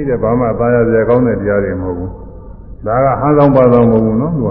[0.09, 2.11] တဲ့ဘာမှသားရစရာကောင်းတဲ့တရားတွေမဟုတ်ဘူး
[2.87, 4.51] ဒါကဟန်းဆောင်ပါဆောင်မဟုတ်ဘူးနော်သူက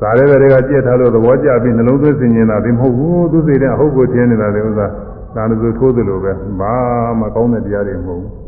[0.00, 4.86] ဇာရဲတွေကကြက်ထားလို့သဘောကျပြီးနှလုံးသွင်းဆင်ញင်တာဒီမဟုတ်ဘူးသူစိတ်ထဲအဟုတ်ကိုထင်းနေတာလေဥစ္စာ
[5.34, 6.74] လန္တဇို့ထိုးသလိုပဲဘာ
[7.18, 8.41] မှကောင်းတဲ့တရားတွေမဟုတ်ဘူး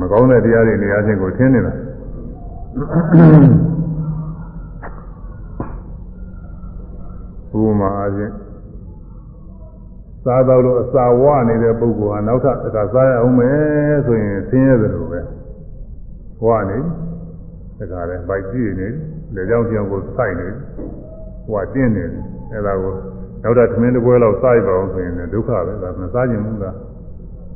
[0.00, 1.72] မကောင်းတဲ့တရားတွေနေရာချင်းကိုထင်းနေတာ
[7.50, 8.34] ဘုမာအချင်း
[10.24, 15.20] စားတော့လို့အစာဝနေတဲ့ပုဂ္ဂိုလ်ဟာနောက်ထပ်တစ်ခါစားရအောင်မယ်ဆိုရင်ဆင်းရဲတယ်လို့ပဲ
[16.44, 16.78] ဝနေ
[17.78, 18.88] တခါလဲဗိုက်ကြည့်နေ
[19.34, 20.48] လေကြောင်ပြောင်ကိုစိုက်နေ
[21.46, 22.04] ဟိုကတင်းနေ
[22.52, 22.94] အဲ့ဒါကို
[23.42, 26.76] နောက်ထပ်သမင်းတစ်ပွဲလောက်စားရပါအောင်ဆိုရင်ဒုက္ခပဲဒါမစားခြင်းဘူးလား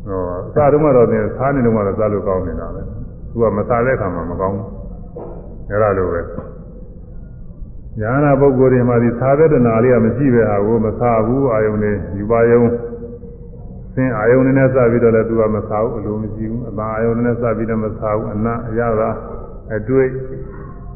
[0.09, 0.23] ဟော
[0.55, 2.83] စားတော့မှတော့သင်စားနေတော့မှတော့စားလို့ကောင်းနေတာပဲ
[3.31, 4.69] သူကမစားတဲ့အခါမှာမကောင်းဘူး
[5.69, 6.21] အဲ့ဒါလိုပဲ
[8.01, 12.63] ညာနာပုဂ္ဂိုလ်တွေမှာဒီသာဝတနာလေးကမရှိပဲဟာကိုမစားဘူးအာယုန်တွေယူပါယုံ
[13.95, 19.11] သင်အာယုန်နဲ့စပြီးတော့လည်းသူကမစားဘူးအလိုမရှိဘူးအသာအာယုန်နဲ့စပြီးတော့မစားဘူးအနအရသာ
[19.77, 20.09] အတွေ့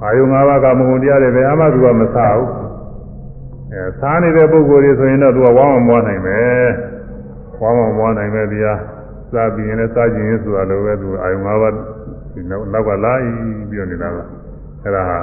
[0.05, 2.51] အာယုန်၅ပါးကမဂုဏ်တရားတွေဘယ်အမှသူကမစားဘူး
[3.73, 6.39] အဲစားနေတဲ့ပုဂ္ဂိုလ်တွေဆိုရင်တော့သူကဝမ်းမမွားနိုင်ပဲ
[7.61, 8.75] ဝမ်းမမွားနိုင်ပဲဒီဟာ
[9.33, 13.13] စားပြီးရင်လည်းစားခြင်းရင်ဆိုတာလိုပဲသူအာယုံ၅ပါးဒီနောက်နောက်ကလာ
[13.71, 14.19] ပြီးတော့နေတာက
[14.85, 15.19] အဲ့ဒါဟာ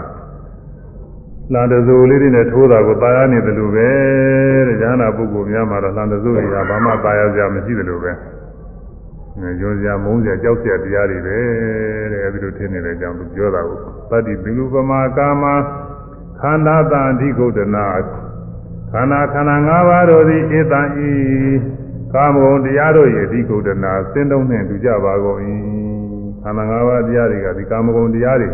[1.54, 3.90] လန်တဇိုလေးတွေနဲ့ထိုးတာကိုပါရနေတယ်လို့ပဲ
[4.68, 8.12] တဲ့ဉာဏပုဂ္ဂိုလ်များမှာတော့လန်တဇိုတွေကဘာမှပါရစရာမရှိတယ်လို့ပဲ
[9.62, 11.38] ရိုးစရာမုန်းစရာကြောက်စရာတရားတွေပဲ
[12.12, 13.78] တဲ့အဲဒီလိုထင်နေတဲ့အကြောင်းသူပြောတာကို
[14.10, 15.44] သတ္တိဘိလူပမာကာမ
[16.40, 17.86] ခန္ဓာတအဓိကုဒနာ
[18.92, 21.12] ခန္ဓာခန္ဓာ၅ပါးတို့သည်ဧတံဤ
[22.16, 25.40] ကာမဂုဏ်တရားတို့၏အဓိကုတ္တနာစင်းတုံးနှင့်တူကြပါကုန်၏
[26.42, 28.50] ခန္ဓာ၅ပါးတရားတွေကဒီကာမဂုဏ်တရားတွေ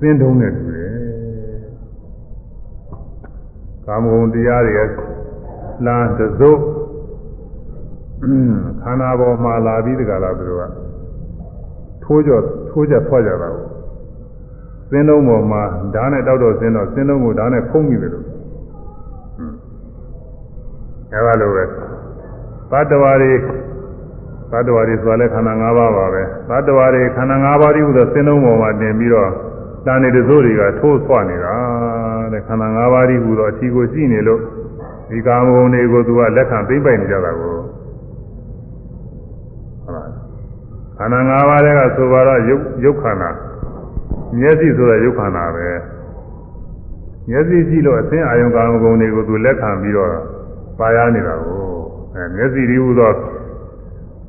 [0.00, 0.92] စင်းတုံးနဲ့တူတယ်
[3.86, 4.72] ကာမဂုဏ်တရားတွေ
[5.86, 6.60] လမ်းတစုပ်
[8.82, 10.64] ခန္ဓာပေါ်မှာလာပြီးတကလားသူတို့က
[12.04, 12.32] ထိုးကြ
[12.68, 13.64] ထိုးကြထွက်ကြတာကို
[14.90, 15.62] စင်းလုံးပေါ်မှာ
[15.94, 18.26] ဓာတ်နဲ့တောက်တော့စင်းတော့စင်းလုံးကိုဓာတ်နဲ့ဖုံးမိတယ်လို့
[21.12, 21.85] အဲလိုပဲ
[22.70, 23.32] သတ္တဝါတွေ
[24.50, 29.30] သတ္တဝါတွေဆိုတာလည်းခန္ဓာ၅ပါးပါပဲသတ္တဝါတွေခန္ဓာ၅ပါးတည်းဟူသောစင်းလုံးပေါ်မှာတင်ပြီးတော့
[29.86, 31.54] တန်နေတဲ့စိုးတွေကထိုးဆွနေတာ
[32.32, 34.40] တဲ့ခန္ဓာ၅ပါးတည်းဟူသောအထီကိုရှိနေလို့
[35.10, 40.08] ဒီကာမဂုဏ်တွေကိုသူကလက်ခံသိမ့်ပိုက်နေကြတာကိုဟုတ်လား
[40.98, 43.30] ခန္ဓာ၅ပါးတည်းကဆိုပါတော့ရုပ်ရုပ်ခန္ဓာ
[44.38, 45.68] မျက်စိဆိုတဲ့ရုပ်ခန္ဓာပဲ
[47.30, 50.10] မျက်စိကြည့်လို့အသိအာယုံကာမဂုဏ်တွေကိုသူလက်ခံပြီးတော့
[50.78, 51.75] ပါရနေတာကို
[52.16, 53.12] အဲမျက်စိဒီဟူသော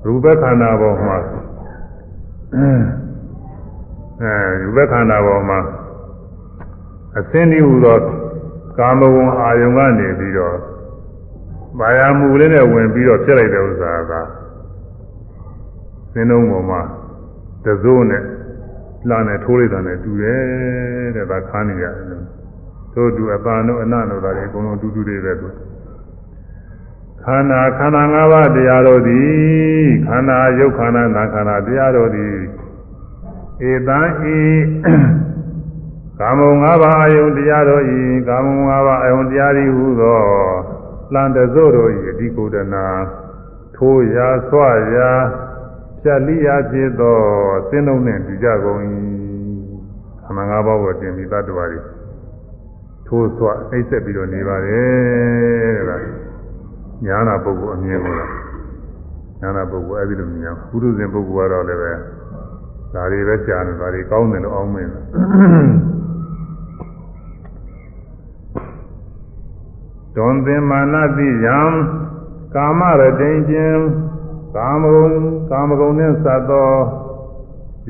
[0.05, 1.17] ရူပခန္ဓာပေါ်မှာ
[4.21, 4.33] အဲ
[4.63, 5.59] ရူပခန္ဓာပေါ်မှာ
[7.17, 7.97] အသင်းဒီဟူသော
[8.77, 10.57] ကာမဂုဏ်အာယုံကနေပြီးတော့
[11.79, 14.13] ပါရမှုလေးနဲ့ဝင်ပြီးတော့ဖြစ်လိုက်တဲ့ဥစ္စာက
[16.13, 16.81] သင်းလုံးပေါ်မှာ
[17.65, 18.23] တစိုးနဲ့
[19.09, 22.05] လာနဲ့ထိုးလိုက်တာနဲ့တူတယ်တဲ့ဒါခါနေရတယ်
[22.93, 25.47] သို့တူအပန်တို့အနတို့ဒါတွေအကုန်လုံးတူတူတွေပဲသူ
[27.29, 32.35] ခန္ဓာခန္ဓာ၅ပါးတရားတို့သည်ခန္ဓာယုတ်ခန္ဓာနာခန္ဓာတရားတို့သည်
[33.69, 33.99] ဧတံ
[34.35, 34.37] ဤ
[36.19, 40.21] ကာမုံ၅ပါးအယုံတရားတို့ဤကာမုံ၅ပါးအယုံတရားသည်ဟူသော
[41.13, 42.85] လန္တဇို့တို့ဤအဓိကုဒနာ
[43.75, 44.59] ထိုးရာဆွ
[44.95, 45.11] ရာ
[46.01, 47.19] ဖြတ်လိရာဖြစ်သော
[47.69, 48.81] သင်းလုံးနှင့်တူကြကုန်၏
[50.23, 51.67] ခန္ဓာ၅ပါးကိုတင်ပြီးတ attva တွေ
[53.07, 56.26] ထိုးဆွအိတ်ဆက်ပြီးတော့နေပါတယ်တဲ့လား
[57.05, 58.31] ညာနာပုဂ္ဂိုလ်အမြင်ကိုလား
[59.41, 61.93] ညာနာပုဂ္ဂိုလ်အဲ့ဒီလိုမြင်အောင်ပုရုဇဉ်ပုဂ္ဂိုလ်ကတော့လည်းပဲ
[62.93, 64.91] ဒါတွေပဲကြားနေဒါတွေကောင်းတယ်လို့အောင်းမင်း
[70.15, 71.59] ဒွန်သင်မာနတိယံ
[72.55, 73.81] ကာမရတိန်ခြင်း
[74.55, 75.13] ကာမဂုဏ်
[75.51, 76.71] ကာမဂုဏ်နှင့်စပ်သော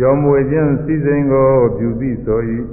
[0.02, 2.40] ရောမွေခြင်းစည်းစိမ်ကိုပြုပြီးဆို၏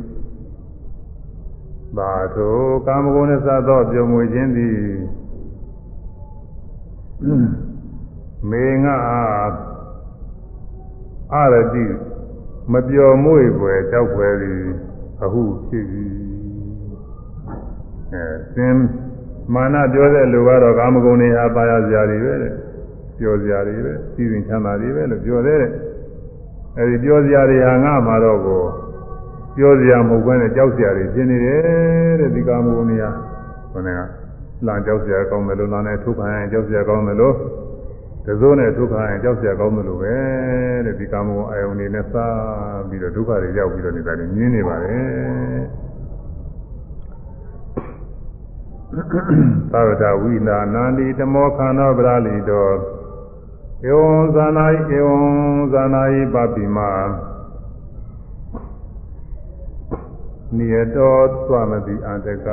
[1.97, 4.78] သာထိုကာမဂုဏ်နှင့်စပ်သောပြောမွေခြင်းသည်
[8.51, 8.96] မေငါ
[11.32, 11.84] အရတိ
[12.72, 14.62] မပျော်မွေ့ွယ်ကြောက်ွယ်သည်
[15.22, 15.84] အဟုဖြစ်၏
[18.12, 18.24] အဲ
[18.56, 18.76] သင်
[19.55, 22.52] မာနပြောတဲ့လူကတော့ကာမဂုဏ်တွေဟာပါရစရာတွေပဲတဲ့
[23.18, 25.62] ပြောစရာတွေပဲစီစဉ်ချမ်းသာတွေပဲလို့ပြောတဲ့
[26.78, 28.62] အဲဒီပြောစရာတွေဟာငါမှာတော့ကို
[29.56, 33.10] ပြောစရာမဟုတ်ဘဲနဲ့ကြောက်စရာတွေဖြစ်နေတယ်တဲ့ဒီကာမဂုဏ်တွေဟာ
[33.72, 34.23] ခொနဲ့က
[34.66, 37.35] လမ်းကြောက်စရာကောင်းတယ်လို့လမ်းနဲ့ထုတ်ခံရင်ကြောက်စရာကောင်းတယ်လို့
[38.26, 40.14] တစိုးနဲ့ထုတ်ခံရင်ကြောက်စရာကောင်းတယ်လို့ပဲ
[40.86, 42.35] တဲ့ဒီကာမဂုဏ်အယုန်တွေနဲ့စား
[42.89, 45.62] ပြီးတော့ဒုက္ခတွေရောက်ပြီးတော့နေတာတွေမြင်နေပါတယ်
[49.72, 52.68] သဗ္ဗတဝိနာနာတိတမောခန္ဓာပရာလီတော
[53.86, 55.18] ဧဝံဇာနာယဧဝံ
[55.72, 56.90] ဇာနာယပပိမာ
[60.56, 61.16] နိယတော
[61.47, 62.48] သွားမတိအန္တက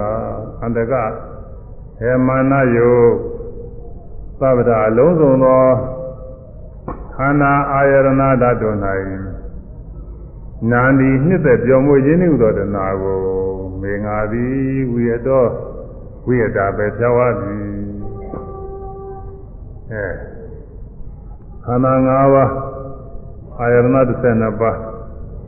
[0.62, 0.94] အန္တက
[2.04, 2.98] ဟေမာနယော
[4.40, 5.64] သဗ္ဗတအလုံးစုံသော
[7.16, 8.76] ခန္ဓာအာယရဏဓာတ်တို့၌
[10.72, 13.20] နာန္ဒီနှစ်သက်ပြောင်းမွေခြင်းဟုသောတဏှာကို
[13.82, 15.46] မေငါသည်ဝိရတော
[16.26, 17.66] ဝိရတာပဲဖြောဝသည်
[19.92, 20.06] အဲ
[21.66, 22.52] ခန္ဓာ၅ပါး
[23.60, 23.86] အာယရဏ
[24.24, 24.78] 12ပါး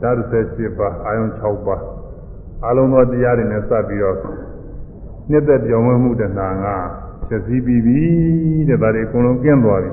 [0.02, 0.18] ဓာတ်
[0.48, 1.82] 18ပါးအာယုံ6ပါး
[2.66, 4.18] အလုံးသောတရားတွေနဲ့စပ်ပြီးတော့
[5.30, 6.76] နှစ်သက်ပြောင်းလဲမှုတဏှာငါ
[7.28, 8.00] ဖြစ်စည်းပြီးပြီ
[8.68, 9.90] တဲ့ဒါတွေအကုန်လုံးကျင်းသွားပြီ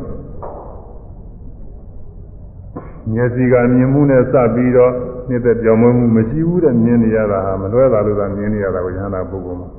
[3.13, 4.93] မျက်စိကမြင်မှုနဲ့စပ်ပြီးတော့
[5.29, 9.69] နှစ်သက်ပြောင်းလဲမှုမရှိဘူးတဲ့မြင်နေရတာဟာမလွဲတာလို့သာမြင်နေရတာကိုယန္တာပုဂ္ဂိုလ်မှာ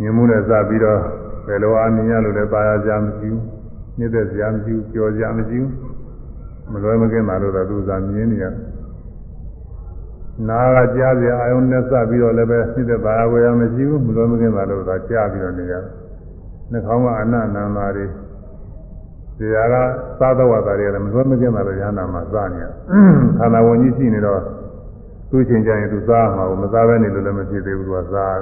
[0.00, 1.00] မြင်မှုနဲ့စပ်ပြီးတော့
[1.46, 3.42] ဘယ်လိုအားမြင်ရလို့လဲပါရကြမရှိဘူး
[3.98, 5.72] နှစ်သက်ကြမရှိဘူးကြော်ကြမရှိဘူး
[6.72, 8.71] မလွဲမကင်းတာလို့သာသူသာမြင်နေရတယ်
[10.48, 15.84] နာကကြားစရာအာယုန်နဲ့စပ်ပြီးတော့လည်းပဲနှိမ့်တဲ့ဘာဝေယမရှိဘူးမလွန်မကင်းပါလို့သာကြားပြီးတော့နေရတယ်။
[16.70, 18.06] နှာခေါင်းကအနန္နန္တာတွေ
[19.38, 19.74] ဇရာက
[20.20, 22.66] သာသဝတာတွေလည်းမလွန်မကင်းပါလို့ရဟနာမှာစားနေရ။
[23.38, 24.40] ခန္ဓာဝင်ကြီးရှိနေတော့
[25.30, 28.36] သူ့ချင်းကြရင်သူစားမှာကိုမစားဘဲနေလို့လည်းမဖြစ်သေးဘူးသူကစား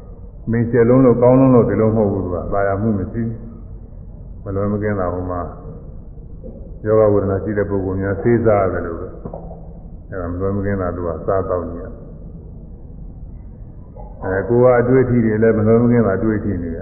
[0.50, 3.38] ။မင်းကျလုံးလို့ကောင်းလုံးလို့ဒီလိုမဟုတ်ဘူးသူကသာယာမှုမရှိဘူး။
[4.44, 5.40] မလွန်မကင်းတာဟိုမှာ
[6.86, 9.08] ယောဂဝေဒနာရှိတဲ့ပုဂ္ဂိုလ်များသိစားတယ်လို့ပဲ။
[10.12, 11.84] အဲမလွယ်မကင်းတာသူကစားတော့နေရ
[14.24, 16.78] အဲကိုကအတွေ့အထိတွေလည်းမလွယ်မကင်းတာတွေ့ထိနေရ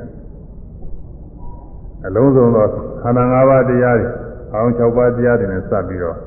[2.06, 2.66] အလုံးစုံသော
[3.02, 4.08] ခန္ဓာ၅ပါးတရားတွေ
[4.54, 6.18] အောင်၆ပါးတရားတွေနဲ့စပ်ပြီးတော့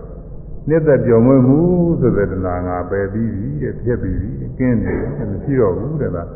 [0.70, 1.60] နှစ်သက်ပြောင်းမွေးမှု
[2.00, 6.30] ဆိုတဲ့တဏှာငါပယ်ပြီးပြီတဲ့ဖြစ်ပြီးပြီကင်းနေတယ်မရှိတော့ဘူးတဲ့လား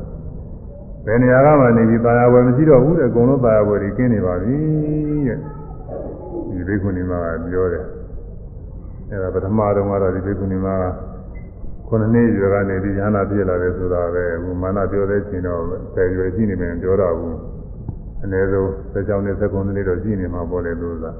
[1.05, 4.57] ဘယ်နေရာကမှနေပြီးပါရဝယ်မရှိတော့ဘူးတဲ့အကုန်လုံးပါရဝယ်ကြီးကင်းနေပါပြီ
[5.27, 5.37] တဲ့
[6.49, 7.85] ဒီဘိက္ခုနီမကပြောတယ်
[9.11, 10.83] အဲဒါပထမတော့ကတော့ဒီဘိက္ခုနီမက
[11.87, 15.61] ခုနှစ်နှစ်ရွယ်ကနေဒီဉာဏ်ပြည့်လာတယ်ဆိုတာပဲအခုမာနပြောတဲ့ချိန်တော့
[15.93, 17.37] ဆယ်ရွယ်ရှိနေမယ်ပြောတော့ဘူး
[18.23, 21.17] အနည်းဆုံး16နှစ်19နှစ်တော့ရှိနေမှာပေါ့လေသူကဟွန်း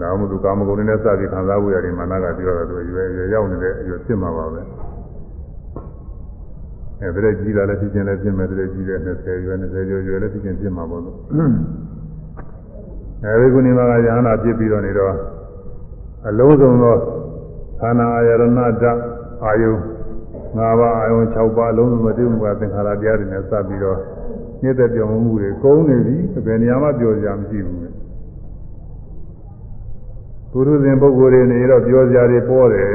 [0.00, 4.60] ဒါမှမဟုတ်ကာမဂုဏ်နဲ့စပြီးခံစားဖို့ရတယ်မာနကပြောတော့သူရွယ်ရွယ်ရောက်နေတဲ့အရွယ်ဖြစ်မှာပါပဲ
[7.00, 11.16] အဲဒါကြီးလာလည်းဖြစ်ခြင်းလည်းဖြစ်မယ်တဲ့ကြီးတဲ့20ရွယ်20ကျော်ရွယ်လည်းဖြစ်ခြင်းဖြစ်မှာပေါ့လို့
[13.24, 15.14] အဲဒီကုဏီမကယဟနာဖြစ်ပြီးတော့နေတော့
[16.28, 16.96] အလုံးစုံသော
[17.80, 18.98] ခန္ဓာအာယရဏဓာတ်
[19.44, 19.72] အာယု
[20.56, 23.98] ၅ပါးအာယု6ပါးအလုံးစုံမတည်မှုကသင်္ခါရတရားတွေနဲ့စပ်ပြီးတော့
[24.62, 27.78] ညစ်တဲ့ပြောင်းမှုတွေကုန်းနေပြီဘယ်နေရာမှပြောစရာမရှိဘူး
[30.50, 32.88] ပုရုဇဉ်ပုဂ္ဂိုလ်တွေနေတော့ပြောစရာတွေပေါ်တယ်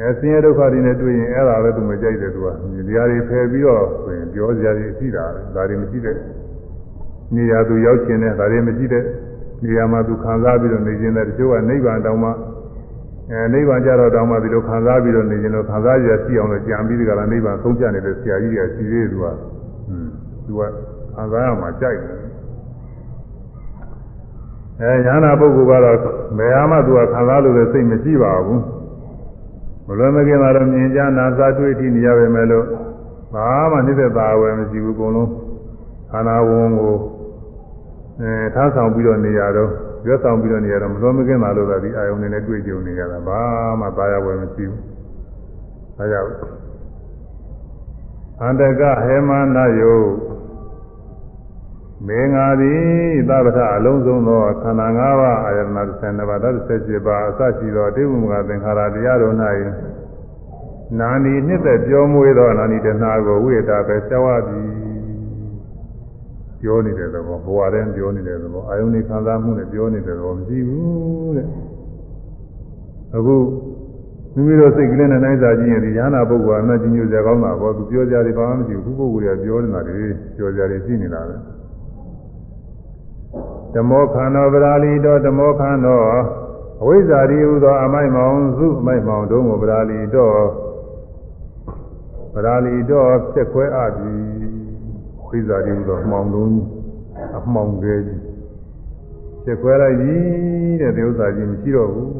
[0.00, 2.46] အဲဆင်းရဲဒုက္ခတွေနဲ့တွေ့ရင်အဲ့ဒါလည်းသူမကြိုက်တယ်သူက
[2.88, 5.24] ဒီဟာတွေဖယ်ပြီးတော့ဆိုရင်ပြောစရာတွေရှိတာ
[5.54, 6.16] ဒါတွေမရှိတဲ့
[7.34, 9.04] နေရာသူရောက်ခြင်းနဲ့ဒါတွေမရှိတဲ့
[9.62, 12.30] နေရာမှာသူခံစားပြီးတော့နေခြင်းတဲ့တချို့ကနိဗ္ဗာန်တောင်မှ
[13.30, 19.26] အဲနိဗ္ဗာန်ကြတော့တောင်မှဒီလိုခံစားပြီးတော့နေခြင်းလို့ခံစားရရှိအောင်လို့ကြံပြီးဒီကလာနိဗ္ဗာန်သုံးပြနေတဲ့ဆရာကြီးကရှိသေးတယ်သူက
[19.88, 20.08] อืม
[20.46, 20.60] သူက
[21.14, 22.20] ခံစားရမှာကြိုက်တယ်
[24.80, 25.98] အဲညာနာပုဂ္ဂိုလ်ကတော့
[26.38, 28.62] ဘယ်ဟာမှသူကခံစားလို့လည်းစိတ်မရှိပါဘူး
[29.86, 32.66] မလွယ်မကင်းတာတော့မြင်ကြနာစားတွေ့ထိနေရပါမယ်လို့
[33.34, 35.30] ဘာမှနှိမ့်သက်သာဝယ်မရှိဘူးအကုန်လုံး
[36.10, 36.96] ခန္ဓာဝန်ကို
[38.22, 39.70] အဲထားဆောင်ပြီးတော့နေရတော့
[40.06, 43.40] ရွက်ဆောင်ပြီးတော့နေရတော့မလွယ်မကင်းတာလို့သာဒီအာယုန်နဲ့လည်းတွေ့ကြုံနေရတာဘာ
[43.80, 44.80] မှသာယာဝယ်မရှိဘူး
[45.96, 46.30] ဒါကြောင့်
[48.42, 49.94] အန္တကဟေမနာယု
[52.06, 52.82] မေငါသည်
[53.28, 59.34] သဗ္ဗထအလုံးစုံသောခန္ဓာ၅ပါးအာယတနာ12ပါးသတ္တ17ပါးအစရှိသောတေဝမကသင်္ခါရတရားတို့၌
[61.00, 64.89] နာနီနှစ်သက်ပြောမွေးသောနာနီတနာကိုဝိရတာပဲဆဝသည်
[66.60, 71.48] ပြောနေတဲ့သဘောဘဝတည်းပြောနေတဲ့သဘောအာယုန်ဒီခံစားမှုနဲ့ပြောနေတဲ့သဘောမရှိဘူးတဲ့
[73.16, 73.36] အခု
[74.34, 80.04] မိမိတို့စိတ်ကလေးနဲ့နိုင်စားကြည့်ရင်ဒီညာနာပုဂ္ဂိုလ်အမှကြီးညိုစရာကောင်းတာပေါ့သူပြောကြတယ်ဘာမှမရှိဘူးခုပုဂ္ဂိုလ်ကပြောနေတာတွေ
[80.36, 81.36] ပြောကြတယ်ရှိနေတာပဲ
[83.74, 85.96] ဓမောခန္ဓေပရာလီတောဓမောခန္ဓေ
[86.82, 90.30] အဝိဇ္ဇာရီဟူသောအမိုက်မောင်စုအမိုက်မောင်တို့ကိုပရာလီတော
[92.34, 94.49] ပရာလီတောဖြစ်ခွဲအပ်ပြီ
[95.30, 96.52] ဝိဇ္ဇာရီဟူသောအမှောင်လုံး
[97.38, 98.20] အမှောင်ကလေးကြီး
[99.44, 100.14] ဖြစ်ခွဲလိုက်ပြီ
[100.80, 102.10] တဲ့ဒီဥစ္စာကြီးမရှိတော့ဘူး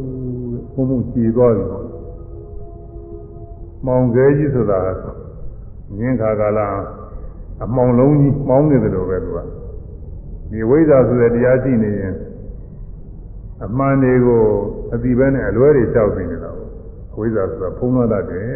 [0.74, 1.64] ဘုံမှုကြည်သွားပြီ
[3.86, 4.80] မောင်ကလေးကြီးဆိုတာ
[5.98, 6.60] ငင်းခါကာလ
[7.64, 9.38] အမှောင်လုံးကြီးမောင်းနေတယ်လို့ပဲသူက
[10.50, 12.14] ဒီဝိဇ္ဇာဆိုတဲ့တရားရှိနေရင်
[13.64, 14.42] အမှန်တွေကို
[14.92, 16.70] အတိပဲနဲ့အလွဲတွေလျှောက်သိနေတာပေါ့
[17.18, 18.52] ဝိဇ္ဇာဆိုတာဖုံးလွှမ်းတတ်တယ်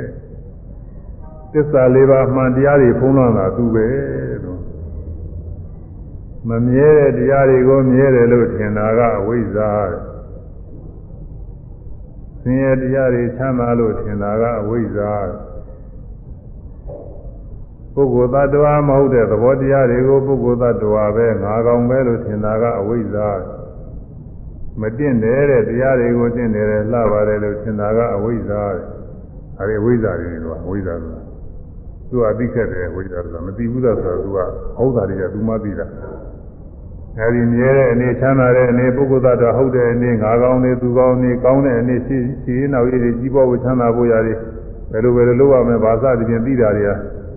[1.56, 3.86] သစ္စာလေးပါးအမှန်တရားတွေဖုံးလွှမ်းတာသူပဲ
[4.44, 4.60] လို့
[6.48, 9.70] မမြဲတဲ့တရားတွေကိုမြဲတယ်လို့ထင်တာကအဝိဇ္ဇာ
[12.40, 15.12] ဆင်းရဲတရားတွေချမ်းသာလို့ထင်တာကအဝိဇ္ဇာ
[17.94, 23.28] ပုဂ္ဂိုလ်သတ္တဝါမဟုတ်တဲ့သဘောတရားတွေကိုပုဂ္ဂိုလ်သတ္တဝါပဲငါကောင်ပဲလို့ထင်တာကအဝိဇ္ဇာ
[24.80, 28.62] မတင့်တယ်တဲ့တရားတွေကိုတင့်တယ်လှပါတယ်လို့ထင်တာကအဝိဇ္ဇာ
[29.58, 31.33] အဲဒီအဝိဇ္ဇာတွေကတော့အဝိဇ္ဇာဆိုတာ
[32.10, 34.38] သူကအသိခဲ့တယ်အဝိဇ္ဇာဆိုတာမသိဘူးလားဆိုတော့သူက
[34.78, 35.86] ဟုတ်တာတွေကသူမှသိတာ
[37.18, 44.38] အဲဒီမြဲတဲ့အနေချမ်းသာတဲ့အနေပုဂ္ဂိုလ်သတ္တဝါဟုတ်တဲ့အနေငါကောင်နေသူကောင်နေကောင်းတဲ့အနေရှိရှိနောက်ရည်ကြီးပွားဖို့ချမ်းသာဖို့ရတယ်
[44.90, 46.90] ဘယ်လိုပဲလုပ်ရမလဲဘာသာတည်းသိတာတွေက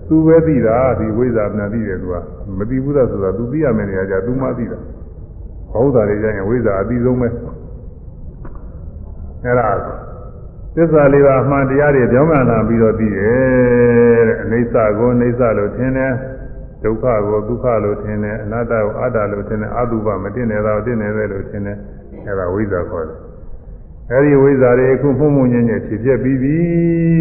[0.07, 2.15] သူပဲသိတာဒီဝိဇ္ဇာမှန်သိတယ်သူက
[2.57, 4.77] မသိဘူးလားဆိုတာ तू သိရမယ်နေရာကြ तू မှသိတာ
[5.71, 7.27] ဟုတ်တာတွေကြရင်ဝိဇ္ဇာအပြီးဆုံးပဲ
[9.43, 9.69] အဲ့ဒါ
[10.79, 16.13] သစ္စာလေးပါးအမှန်တရားတွေပြောင်းပြန်လာပြီးတော့သိတယ်တဲ့အိဋ္ဌကိုအိဋ္ဌလို့ထင်တယ်
[16.83, 21.77] ဒုက္ခကိုဒုက္ခလို့ထင်တယ်အနတ္တကိုအတ္တလို့ထင်တယ်အတုပမတင်နေတာတင်နေတယ်လို့ထင်တယ်
[22.25, 23.17] အဲ့ဒါဝိဇ္ဇာခေါ်တယ်
[24.11, 26.55] အဲဒီဝိဇ္ဇာတွေအခုမှုမှုညံ့ညံ့ဖြစ်ဖြစ်ပြီးပြီ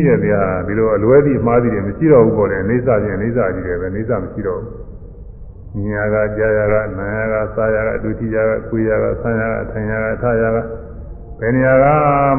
[0.07, 10.59] တဲ့ဗျာဒီလိုအလွဲပြီးမှားပြီးတယ်မရှိတော့ဘူးပေါ့လေအိဋ္ဌချင်းအိဋ္ဌကြီးတယ်ပဲအိဋ္ဌမရှိတော့ဘူးညာကကြာရကနာရကစားရကအတူတိရကကိုရကဆန်းရကအထိုင်ရကအထရက
[11.41, 11.85] ဘယ်နေရာက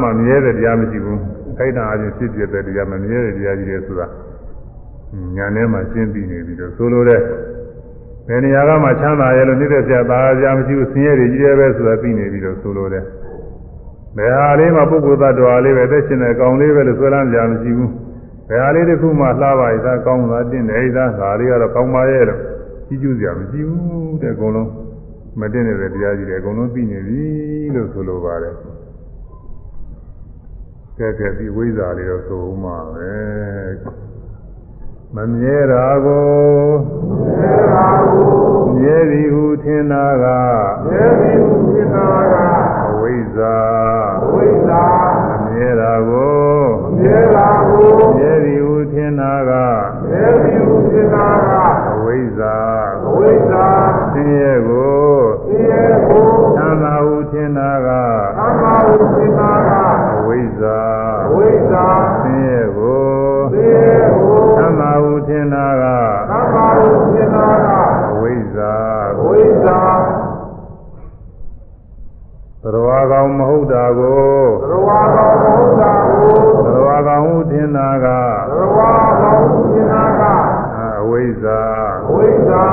[0.02, 1.22] မှမြဲတဲ့တရားမရှိဘူး
[1.58, 4.08] ခိုက်တာအချင်းဖြစ်ဖြစ်တဲ့တရားမမြဲတဲ့တရားကြီးတွေဆိုတာ
[5.36, 7.22] ညာထဲမှာရှင်းပြီးနေပြီးတော့ဆိုလိုတဲ့
[8.28, 13.04] ဘယ်နေရာကမှချမ်းသာရဲ့လို့နှိမ့်သက်ပြတာတရားမရှိဘူးဆင်းရဲတွေကြီးတယ်ပဲဆိုတာသိနေပြီးတော့ဆိုလိုတဲ့
[14.18, 17.92] ဘယ်ဟာလေးမှပုဂ္ဂိုလ်သတ္တဝါလေးပဲသက်ရှင်တဲ့ကောင်းလေးပဲလို့ဆိုလမ်းကြမရှိဘူး
[18.50, 22.40] ဘယ်ဟာလေးတစ်ခုမှလှပါရသားကောင်းတာတင့်တယ်သားဒါလေးကတော့ကောင်းပါရဲ့လို့
[22.88, 24.70] ကြီးကျူးစရာမရှိဘူးတဲ့အကုန်လုံး
[25.40, 27.22] မတင်တဲ့တရားကြီးတွေအကုန်လုံးသိနေပြီ
[27.76, 28.56] လို့ဆိုလိုပါတယ်
[31.00, 33.16] ကဲကဲဒီဝိဇ္ဇာလေးတော့ဆိုဦးမှာပဲ
[35.16, 36.36] မမြဲတာကို
[38.78, 40.26] မြဲသည်ဟုထင်တာက
[40.86, 42.36] မြဲသည်ဟုထင်တာက
[42.90, 43.58] အဝိဇ္ဇာ
[44.24, 44.84] အဝိဇ္ဇာ
[45.30, 46.48] မမြဲတာကို
[47.00, 49.52] မြဲတာကိုမြဲသည်ဟုထင်တာက
[50.10, 51.52] မြဲသည်ဟုထင်တာက
[51.92, 52.58] အဝိဇ္ဇာ
[53.08, 53.66] အဝိဇ္ဇာ
[54.14, 55.12] ဆင်းရဲကို
[55.48, 56.24] ဆင်းရဲကို
[56.58, 57.90] သံသာဟုထင်တာက
[65.54, 67.70] သာဟုထင်တာကသံသာဟုထင်တာက
[68.12, 68.74] အဝိဇ္ဇာ
[69.20, 69.80] အဝိဇ္ဇာ
[72.64, 76.32] သရဝါကောင်မဟုတ်တာကိုသရဝါကောင်မဟုတ်တာကို
[76.66, 78.08] သရဝါကောင်ဟုထင်တာက
[78.50, 78.92] သရဝါ
[79.22, 80.22] ကောင်ဟုထင်တာက
[80.76, 81.62] အဝိဇ္ဇာ
[82.08, 82.64] အဝိဇ္ဇာ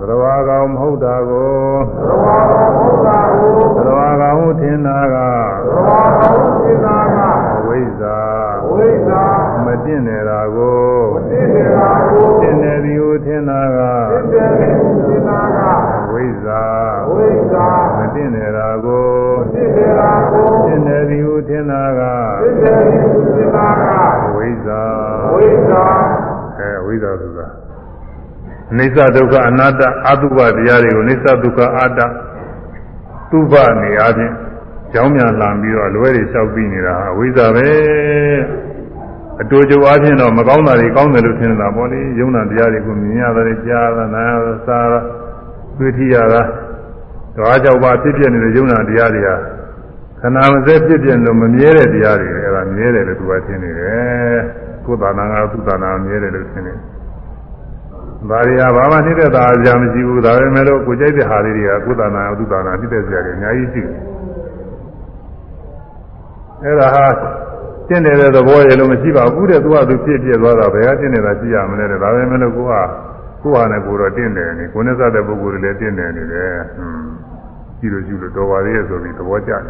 [0.00, 1.58] သရဝါကောင်မဟုတ်တာကို
[1.98, 5.16] သရဝါကောင်မဟုတ်တာကိုသရဝါကောင်ဟုထင်တာက
[5.64, 7.18] သရဝါကောင်ဟုထင်တာက
[7.58, 8.18] အဝိဇ္ဇာ
[8.64, 9.22] အဝိဇ္ဇာ
[9.64, 10.67] မတင့်နေတာကို
[11.76, 13.78] မတင့်နေတာကိုတင့်နေသည်ဟုထင်တာက
[14.32, 15.58] တင့်နေသည်ဟုထင်တာက
[16.04, 16.62] အဝိဇ္ဇာ
[17.06, 17.66] အဝိဇ္ဇာ
[17.98, 19.06] မတင့်နေတာကို
[19.42, 22.00] မတင့်နေတာကိုတင့်နေသည်ဟုထင်တာက
[22.62, 23.88] တင့်နေသည်ဟုထင်တာက
[24.26, 24.80] အဝိဇ္ဇာ
[25.26, 25.82] အဝိဇ္ဇာ
[26.58, 27.48] အဲဝိဇ္ဇာဆိုတာ
[28.70, 32.00] အိစ္ဆဒုက္ခအနတ္တအတုပတရားတွေကိုအိစ္ဆဒုက္ခအတ္တ
[33.30, 34.32] သူပနေအားဖြင့်
[34.92, 37.68] ကြောင်းမြန်လာပြီးတော့အလွဲတွေလျှောက်ပြီးနေတာအဝိဇ္ဇာပဲ
[39.40, 44.94] အတူတူအားဖြင့်တော့မကောင်းတာတွေကောင်းတယ်လို့ထင်တာပေါ့လေယုံနာတရားတွေကိုမြင်ရတယ်ကြားရနားရစားရ
[45.78, 46.42] တွေ့ထိရတာ
[47.36, 49.36] ဒါကြောင့်ပါဖြစ်ပြနေတဲ့ယုံနာတရားတွေဟာ
[50.20, 54.38] ခန္ဓာမစဲဖြစ်ပြလို့မမြဲတဲ့တရားတွေအဲ့ဒါမြဲတယ်လို့သူကထင်နေတယ်
[54.84, 56.98] ကိုယ်သာနာကသူ့သာနာမြဲတယ်လို့ထင်နေတယ်
[58.30, 63.98] ဒါရီဟာဘာမှနှိမ့်တဲ့သာအကြမရှိဘူးဒါပေမဲ့လို့ကိုကြိုက်တဲ့ဟာလေးတွေကကုသနာအတုသနာနှိမ့်တဲ့စရာတွေအများကြီးရှိတယ်
[66.64, 67.06] အဲ့ဒါဟာ
[67.88, 72.74] တင့်နေတဲ့သဘောရလို့မရှိပါဘူးတဲ့သူကသူဖြစ်ဖြစ်သွားတာဘယ်ကတင့်နေတာကြည့်ရမလဲတဲ့ဒါပေမဲ့လို့ကိုက
[73.42, 77.06] ကိုဟာနဲ့ကိုတော့တင့်တယ်နေကိုနဲ့စတဲ့ပုဂ္ဂိုလ်တွေလည်းတင့်တယ်နေတယ်ဟွန်း
[77.78, 79.62] ကြည့်လို့ကြည့်လို့တော်ပါသေးရဲ့ဆိုပြီးသဘောကျတယ်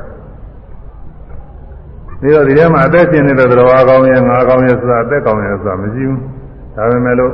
[2.20, 6.20] ဒီတော့ဒီထဲမှာအသက်ရှင်နေတဲ့သတော်အကောင်းရဲ့ငါကောင်းရဲ့ဆိုတာအသက်ကောင်းရဲ့ဆိုတာမရှိဘူး
[6.76, 7.32] ဒါပေမဲ့လို့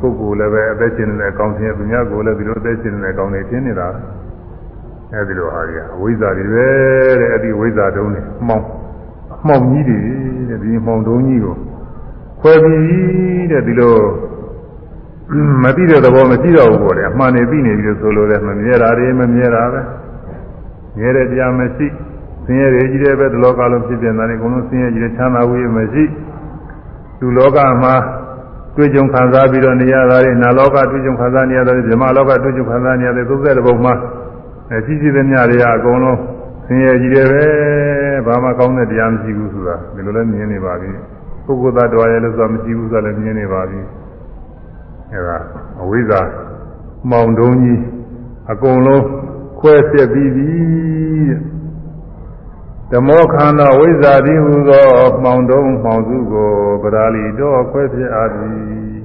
[0.00, 3.88] ပုဂ္ဂိုလ်လည်းပဲအသက်ရှင်နေတဲ့အကောင်းထင်သူများကိုလည်းဒီလိုအသက်ရှင်နေတဲ့အကောင်းတွေထင်နေတာ
[5.12, 6.66] အဲဒီလိုဟာကြီးအဝိဇ္ဇာတွေပဲ
[7.20, 8.64] တဲ့အဲ့ဒီဝိဇ္ဇာတုံးနေမှောင်
[9.46, 9.98] မှောင်ကြီးတွေ
[10.48, 11.56] တဲ့ဒီမှောင်တုံးကြီးကို
[12.40, 13.96] ခွဲပြီးတဲ့ဒီလို
[15.62, 19.80] မသိတဲ့သဘောမရှိတော့ဘူးပေါ့လေအမှန်နေသိနေပြီလို့ဆိုလို့လည်းမမြဲတာတွေမမြဲတာပဲ
[20.98, 21.86] မြဲတဲ့တရားမရှိ
[22.44, 26.04] ဆင်းရဲတွေကြီးတဲ့ပဲဒီလောကလုံးဖြစ်ပြန်တာလေအကုန်လုံးဆင်းရဲကြီးတဲ့ချမ်းသာဝေးမရှိ
[27.18, 27.94] သူလောကမှာ
[28.76, 33.94] တွေ့ကြုံခံစားပြီးတော့နေရတာလေနာလောကတွေ့ကြုံခံစားနေရတယ်ဇမလောကတွေ့ကြုံခံစားနေရတယ်သုသက်တဲ့ဘုံမှာ
[34.70, 36.18] အဲကြီးကြီးတဲ့ညတွေကအကုန်လုံး
[36.68, 37.44] ဆင်းရဲကြီးတယ်ပဲ
[38.26, 40.90] ဘာမှကောင်းတဲ့တရားမရှိဘူးဆိုတာဒီလိုလည်းမြင်နေပါပြီ
[41.44, 43.80] ပုဂ္ဂိုလ်သားတော်ရဲ့လို့ဆိုတာမရှိဘူးဆိုတာလည်းမြင်နေပါပြီ
[45.12, 45.38] အဲဒါ
[45.82, 46.20] အဝိဇ္ဇာ
[47.10, 47.80] မောင်တုံးကြီး
[48.52, 49.04] အကုန်လုံး
[49.58, 50.48] ခွဲပြက်ပြီးပြီ
[52.90, 54.86] ဓမောခန္ဓာဝိဇ္ဇာတိဟူသော
[55.22, 56.50] မှောင်တုံးမှောင်စုကို
[56.82, 58.98] ပရာလီတော့ခွဲပြအပ်သည်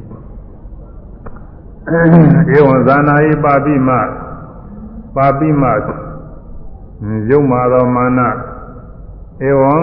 [2.55, 3.89] ဧဝံဇာနာယိပါပိမ
[5.15, 5.63] ပါပိမ
[7.29, 8.19] ယုံမာသောမာန
[9.47, 9.73] ဧဝံ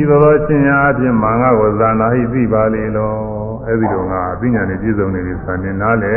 [0.00, 3.12] ဤသောချင်းရာအပြင်မာငါကိုဇာနာဟိသိပါလေလော
[3.66, 6.14] အဲ့ဒီတော့ငါအသိဉာဏ်နဲ့ပြည့်စုံနေပြီဆံနေနားလေ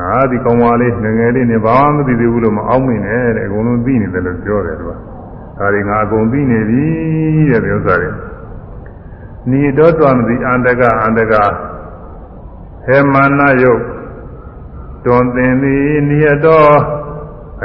[0.00, 4.90] အာဒီကောင်မလေးငငယ်လေးနဲ့ဘာမှမသိသေးဘူးလို့မအောင်မင်းနဲ့တဲ့အကုန်လုံးသိနေတယ်လို့ပြောတယ်သူက
[5.58, 6.84] ဒါတွေငါအကုန်သိနေပြီ
[7.50, 8.10] တဲ့ဒီဥစ္စာတွေ
[9.50, 11.34] နိတောတွမ်တိအန္တကအန္တက
[12.86, 13.82] ဟေမာနယုတ်
[15.04, 16.97] တွန်သင်သည်နိယတော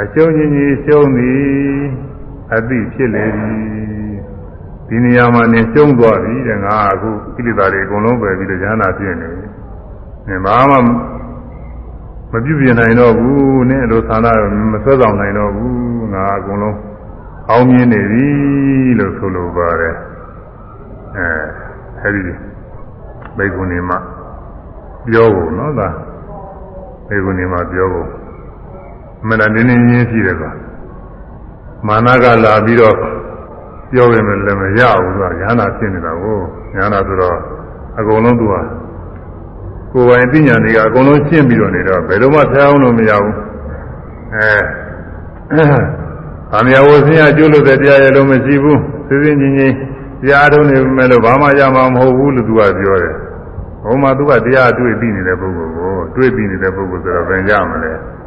[0.00, 1.44] အကျုံးကြီးကြီးရှုံးသည်
[2.54, 3.64] အသိဖြစ်လေသည်
[4.88, 9.46] ဒီနေရာမှာနေရှုံးသွားပြီတဲ့ငါအခုကိလေသာတွေအကုန်လုံးပဲပြီးတော့ဉာဏ်နာပြည့်နေပြီ။
[10.28, 10.76] နေဘာမှ
[12.32, 14.32] မပြုပြင်နိုင်တော့ဘူးနဲ့လို့သာနာ
[14.72, 16.78] မဆွဲဆောင်နိုင်တော့ဘူးငါအကုန်လုံး
[17.50, 18.26] အောင်မြင်နေပြီ
[18.98, 19.94] လို့ဆိုလိုပါတယ်
[21.16, 21.28] အဲ
[22.02, 22.34] အဲဒီ
[23.36, 23.98] ဘေကုဏီမှာ
[25.06, 25.88] ပြောဖို့နော်ဒါ
[27.08, 28.08] ဘေကုဏီမှာပြောဖို့
[29.28, 30.50] မနနင်းနေချင်းရှိတယ်ကွာ
[31.86, 32.96] မာနကလာပြီးတော့
[33.90, 36.38] ပြောရင်လည်းမရဘူးကွာညာနာဖြစ်နေတာကို
[36.74, 37.38] ညာနာဆိုတော့
[37.98, 38.60] အကုန်လုံးသူဟာ
[39.92, 43.34] ကိုယ်ပိုင်ပညာတွေကအကုန်လုံးရှင်းပြီးတော့နေတော့ဘယ်လိုမှဆရာအောင်လို့မရဘူး
[44.34, 44.52] အဲ။
[46.52, 48.78] ဗာမယဝဆင်းရကျွလို့တဲ့တရားရလုံးမရှိဘူး။
[49.08, 49.74] သိသိချင်းချင်း
[50.22, 53.14] တရားထုံးနေမယ်လို့ဘာမှရမှာမဟုတ်ဘူးလို့သူကပြောတယ်။
[53.84, 57.92] ဘုံမှာသူကတရားတွေ့ပြီးနေတဲ့ပုဂ္ဂိုလ်ကိုတွေ့ပြီးနေတဲ့ပုဂ္ဂိုလ်ဆိုတော့ဘယ်ရမလဲ။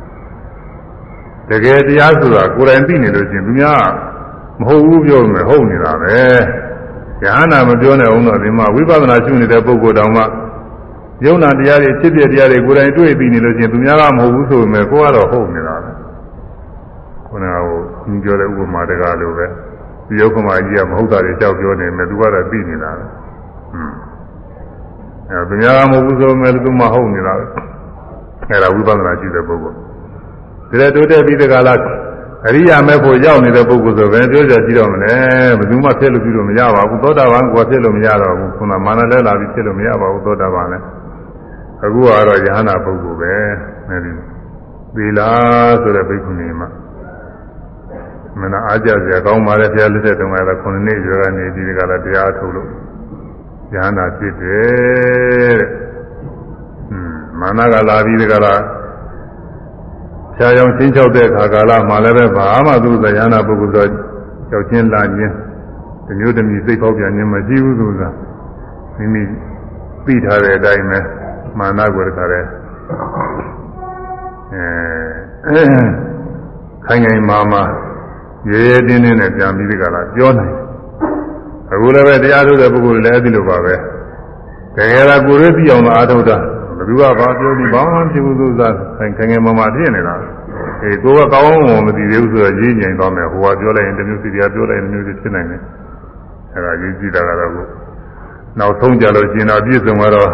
[1.50, 3.84] တကယ်တရားဆိုတာကိုယ်တိုင်သိနေလို့ချင်းသူများ
[4.60, 6.18] မဟုတ်ဘူးပြောမယ်ဟုတ်နေတာပဲ။
[7.24, 10.24] ဉာဏ်နာမပြောနဲ့အောင်တော့ဒီမှာဝိပဿနာရှုနေတဲ့ပုဂ္ဂိုလ်တောင်မှ
[11.26, 15.92] ယုံနာတရားတွေဖြစ်ဖြစ်တရားတွေကိုယ်တိုင်တွေ့ပြီးနေလို့ချင်းသူများကမဟုတ်ဘူးဆိုပေမဲ့ကိုယ်ကတော့ဟုတ်နေတာပဲ။
[17.28, 19.46] ခုနကဟိုသူပြောတဲ့ဥပမာတကားလိုပဲ
[20.08, 23.06] ဒီယုတ်ကမာကြီးကမဟုတ်တာတွေကြောက်ပြောနေမယ်သူကတော့သိနေတာပဲ
[23.74, 23.94] อืม
[25.30, 27.46] အဲသူများမဟုတ်ဘူးဆိုမဲ့သူမဟုတ်နေတာပဲ
[28.50, 29.87] အဲဒါဝိပဿနာရှိတဲ့ပုဂ္ဂိုလ်
[30.70, 31.80] ဒီလိုတိုးတက်ပြီးတကလား
[32.48, 35.14] အရိယာမဲ့ဖို့ရောက်နေတဲ့ပုဂ္ဂိုလ်ဆိုပဲပြောကြကြည့်တော့မလဲ
[35.58, 40.78] ဘယ်သူမှဖြစ်လို့ပြုလို့မရပါဘူးသောတာပန်ကဖြစ်လို့မရတော့ဘူးခုနမာနလဲလာပြီးဖြစ်လို့မရပါဘူးသောတာပန်လဲ
[41.86, 43.34] အခုကတော့ယ ahanan ပုဂ္ဂိုလ်ပဲ
[43.90, 44.12] အဲဒီ
[44.96, 45.30] သီလာ
[45.82, 46.70] ဆိုတဲ့ဘိက္ခုနီမှာ
[48.42, 52.70] မနာအားကြစရာကောင်းပါလေဘုရားလက်ထက်တုန်းကတော့9နှစ်ရွယ်ကနေဒီကလာတရားထုတ်လို့
[53.74, 55.70] ဉာဏ်နာဖြစ်တယ်တဲ့။
[56.90, 58.54] ဟွန်းမာနကလာပြီးဒီကလာ
[60.38, 63.90] ဆရာကြောင့်ချင်းချောက်တဲ့အခါကာလမှာလည်းပဲဘာမှသူ့သယနာပုဂ္ဂိုလ်တော့
[64.50, 65.34] ကြောက်ချင်းလာခြင်း
[66.06, 68.02] ဒီမျိုးတည်းစိတ်ပေါက်ပြန်ခြင်းမရှိဘူးသူက
[68.98, 69.22] မိမိ
[70.06, 71.00] သိထားတဲ့အတိုင်းပဲ
[71.60, 72.40] မာနကိုတခါလဲ
[75.48, 75.62] အဲ
[76.86, 77.64] ခိုင်ခိုင်မာမာ
[78.50, 80.54] ရဲရဲတင်းတင်းနဲ့ပြန်ပြီးဒီကလာပြောနိုင်
[81.72, 83.76] အခုလည်းပဲတရားထုတ်တဲ့ပုဂ္ဂိုလ်လည်းအဲဒီလိုပါပဲ
[84.76, 86.38] တကယ်လားကိုယ်ရည်သိအောင်လို့အားထုတ်တာ
[86.78, 90.16] ဘယ်သူကဘာပြောပြီးဘာမှဖြစ်ဘူးဆိုတာခိုင်ခိုင်ငယ်မမဖြစ်နေတာ
[90.84, 95.62] အေးကိုကကောင်းအောင်မသိသေးဘူးဆိုတော့ရေးငြိမ်သွားမယ်ဟိုကပြောလိုက်ရင်တစ်မျိုးစီတရားပြောလိုက်ရင်တစ်မျိုးစီဖြစ်နိုင်တယ်
[96.54, 97.52] အဲဒါရေးကြည့်တာကတော့
[98.60, 100.30] နောက်ဆုံးကြလို့ရှင်တော်ပြည့်စုံတော့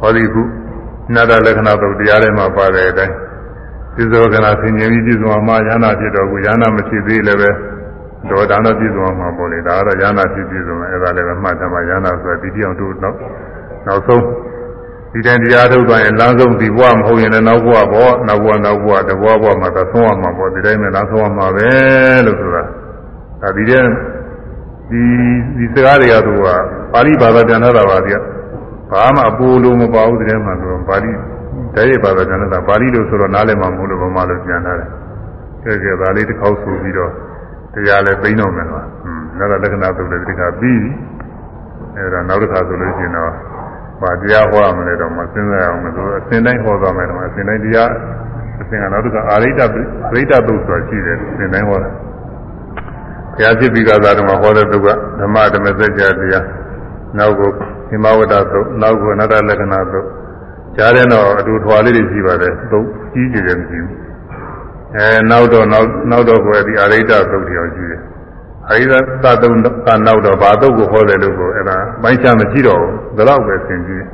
[0.00, 0.42] ဟောဒီခု
[1.14, 3.14] နာတလက္ခဏာသုတ်တရားထဲမှာပါတဲ့အတိုင်း
[3.94, 7.50] ပြစ္ဆောကနာဆင်ញင်ပြီးပြည့်စုံမှာရဟနာဖြစ်တော့ကိုရဟနာမရှိသေးလည်းပဲ
[8.30, 13.16] ဒေါဒါတော့ပြည့်စုံမှာပေါ့လေဒါကတော့ရဟနာဖြစ်ပြည့်စုံတယ်အဲဒါလည်းပဲမှတ်ထားမှာရဟနာဆိုတာဒီတိအောင်တို့နောက်
[13.86, 14.24] နောက်ဆုံး
[15.12, 21.68] ဒီတိုင်းတရားထုတ်သွားရင်လမ်းဆုံးဒီဘဝမဟုတ်ရင်လည်းနောက်ဘဝပေါ့နောက်ဘဝနောက်ဘဝတဘဝဘဝမှာသဆုံးရမှာပေါ့ဒီတိုင်းပဲလမ်းဆုံးရမှာပဲ
[22.26, 22.62] လို့ဆိုတာ
[23.42, 23.84] ဒါဒီတဲ့
[24.90, 25.02] ဒီ
[25.58, 26.46] ဒီစကားတွေကသူက
[26.92, 28.18] ပါဠိဘာသာပြန်ထားတာပါဗျာ
[28.90, 31.10] ဘာမှအပူလို့မပါဘူးဒီထဲမှာသူပါဠိ
[31.74, 34.88] တည်းရဲ့ဘာသာပြန်ထားတာပါဠိလို့ဆိုတော့နားလည်မှာမဟုတ်လို့ဗမာလိုပြန်ထားတယ်
[35.64, 37.12] ကဲကဲဒါလေးတစ်ခေါက်ဆိုပြီးတော့
[37.74, 40.82] တရားလည်းသိတော့မယ်နော်ဟွန်းနောက်တော့လက္ခဏာသုတ်လည်းဒီကပြီး
[41.96, 43.32] အဲဒါနောက်တစ်ခါဆိုလို့ရှိရင်တော့
[44.00, 47.90] ဘာတရားဟောရမလဲတော့မစဉ်းစားအောင်လို့အစဉ်တိုင်းဟောသွားမယ်တော့အစဉ်တိုင်းတရား
[48.60, 49.74] အစဉ်ကနောက်တစ်ခါအာရိတပ
[50.16, 51.90] ရိတသုတ်ဆိုတာရှိတယ်အစဉ်တိုင်းဟောတာ
[53.36, 54.88] ဘုရားဖြစ်ပြီးကသာတော့ဟောတဲ့သူက
[55.20, 56.44] ဓမ္မဓမ္မစကြာတရား
[57.18, 57.50] နောက်ကို
[57.88, 60.06] ဟိမဝတ္တသုတ်နောက်ကိုအနတ္တလက္ခဏာသုတ်
[60.76, 63.96] ကြားတဲ့တော့အတူထွာလေးတွေရှိပါတယ်သုတ်ကြီးကြည့်တယ်မရှိဘူး
[64.96, 68.00] အဲနောက်တော့နောက်နောက်တော့ကိုဒီအာရိတသုတ်တရားရှိတယ်
[68.70, 74.04] အာရိတသသုတ်ကနောက်တော့ဘာသုတ်ကိုဟောတယ်လို့ကိုအဲ့ဒါပိုင်းခြားမရှိတော့ဘူးဒါတော့ပဲသင်ကြည့်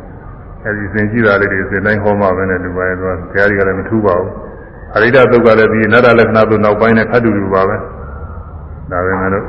[0.64, 4.30] အဲဒီသင်ကြည့်တာလေးတွေသင်တိုင်းဟောမှပဲနဲ့လူပါရဲ့တော့ဘုရားကြီးကလည်းမထူးပါဘူး
[4.94, 7.76] အာရိတသုတ်ကလည်းဒီအနတ္တလက္ခဏာသုတ်နောက်ပိုင်းနဲ့ခတ်တူတူပါပဲ
[8.90, 9.46] ဒါပဲမဲ့လို့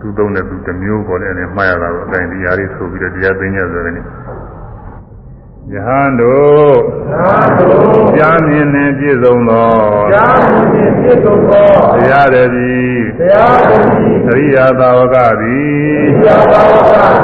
[0.00, 4.02] သူသုံးတဲ့သူတစ်မျိုးပေါ်တယ်နဲ့မှားရတာတော့အတိုင်းတရားလေးဆိုပြီးတော့တရားသိညဆိုတယ်နိ
[5.72, 6.76] ယဟန်တို့
[8.16, 9.70] ကြားမြင်နေပြည့်စုံသော
[10.12, 10.36] ကြား
[10.72, 12.81] မြင်ပြည့်စုံသောတရားရည်
[13.18, 16.70] သည်တရားတော်ကြီးအရိယာသာဝကသည်တရားတော်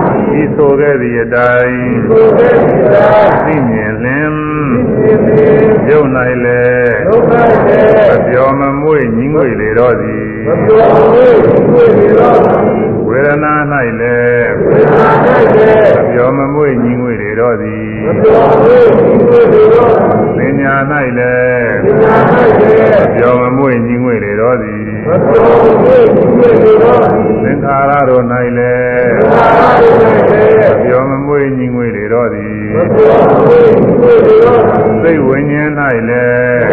[0.05, 1.79] ကြီးဤဆိုခဲ့သည့်အတိုင်း
[2.09, 6.07] ကိုယ်ရဲ့တရားသိမြင်လင်သိသိရုပ်၌
[6.45, 7.33] လည်းဒုက္ခ
[7.69, 11.37] ရဲ့အပြောမမွေ့ညီငွေလေတော့သည်မပြောင်းလို့
[11.71, 13.55] ကိုယ်ရဲ့တော်ကြီးဝေဒနာ၌
[14.01, 18.89] လည်းဝိညာဉ်ရဲ့အပြောမမွေ့ညီငွေလေတော့သည်မပြောင်းလို့
[19.29, 19.91] ကိုယ်ရဲ့တော်
[20.37, 20.75] ကြီးပညာ၌
[21.19, 28.25] လည်းဝိညာဉ်ရဲ့အပြောမမွေ့ညီငွေလေတော့သည်မပြောင်းလို့ကိုယ်ရဲ့တော်ကြီးသင်္ခါရတို့၌
[28.59, 29.47] လည်းသာ
[29.81, 35.71] ရရဲ့အ ပြောမမွေ့ညီငွေလေတော့သည်မပြောင်းလို့ကိုယ်ရဲ့တော်ကြီးစိတ်ဝိညာဉ်၌
[36.09, 36.65] လည်း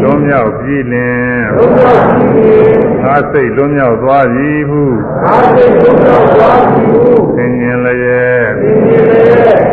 [0.02, 4.82] လွန်မြောက်ပြီလင်ဘုရားကြီးငါစိတ်လွန်မြောက်သွားပြီဟု
[5.24, 9.22] အာသိဘုရားသွားပြီဟုသင်ញင်လျက်ဒီနေ့လေ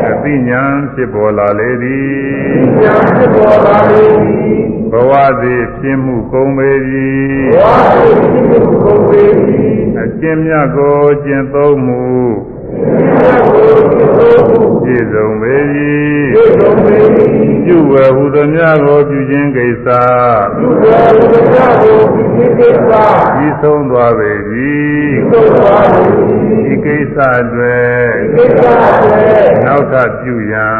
[0.09, 2.11] အသိဉာဏ်ဖြစ်ပေါ်လာလေသည်
[2.81, 4.07] ဉာဏ်ဖြစ်ပေါ်လာပြီ
[4.91, 5.11] ဘဝ
[5.41, 7.09] သည်ဖြစ်မှုကုန်ပေပြီ
[7.57, 8.09] ဝါသိ
[8.47, 9.63] ဖြစ်ကိုပေပြီ
[9.99, 12.50] အကျင့်မြတ်ကိုကျင့်သုံးမှုဉာဏ်ကိုသို့ဟု
[14.83, 15.91] ပြည့်စုံပေပြီ
[16.35, 17.27] သိဆုံးပေပြီ
[17.65, 19.87] ပြုဝယ်ဟုသောများကိုပြုခြင်းကိစ္စ
[20.57, 24.75] သူတော်ဘုရားကိုပြည့်စုံပါပြီးဆုံးသွားပေပြီ
[25.31, 26.05] သို့ပါပြီ
[26.65, 27.17] ဒီကိစ္စ
[27.53, 27.81] တွေ
[28.37, 28.65] ကိစ္စ
[29.05, 29.29] တွေ
[29.65, 30.75] နောက်ထပ်ပြုရန်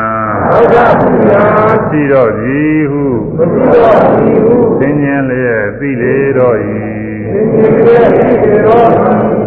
[0.52, 2.62] ဘုရားဘုရားရှိတော့ပြီ
[2.92, 3.06] ဟု
[3.38, 6.58] မသိတော်ပြီဟုသင်ញင်လျက်သိလေတော့၏
[7.34, 8.90] ဒီနေ့လေဒီတော်
[9.40, 9.41] ဤ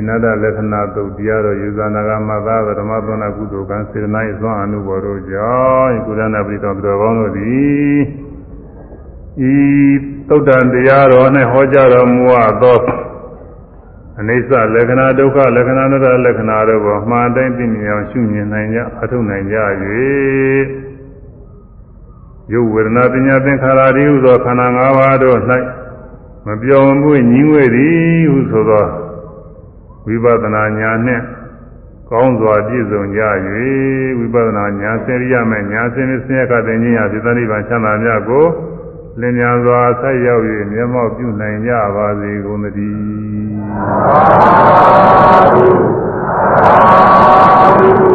[0.00, 5.52] အနတ္တလက္ခဏာသုတ်တရားတော်ယူဇာနာကမသာဓမ္မသောနာကုသိုလ်ကံစေတနာ၏သွန်အနုဘော်တို့ကြော
[5.82, 7.98] င့်ဤကုသနာပရိသောသူတော်ကောင်းတို့သည်
[9.52, 9.54] ဤ
[10.28, 12.78] သုတ်တန်တရားတော်၌ဟောကြားတော်မူအပ်သော
[14.20, 19.56] အနိစ္စလက္ခဏာဒုက္ခလက္ခဏာအနတ္တလက္ခဏာတို့ကိုမှားတိုင်းသိမြင်အောင်ရှုမြင်နိုင်ကြအထုတ်နိုင်ကြ၍
[22.52, 25.38] ရုပ်ဝေဒနာပညာသင်္ခါရဒီဟုသောခန္ဓာ၅ပါးတို့၌
[26.46, 28.86] မပြောင်းမှုညီငွေသည်ဟုဆိုသော
[30.06, 31.20] ဝိပဿနာဉာဏ်နဲ့
[32.10, 33.20] ကောင်းစွာပြည့်စုံကြ၍
[34.18, 38.46] ဝိပဿနာဉာဏ်စေရိယမဲ့ဉာဏ်စင်းစင်းရကတဲ့ဉာဏ်ဖြစ်သနိဗ္ဗာန်ချမ်းသာမြတ်ကို
[39.20, 43.00] လင်ညာစွာဆက်ရောက်၍မျက်မှောက်ပြုနိုင်ကြပါစေကုန်သတည်း
[43.66, 44.20] သာ
[45.52, 45.66] ဓု
[46.26, 48.10] သာဓု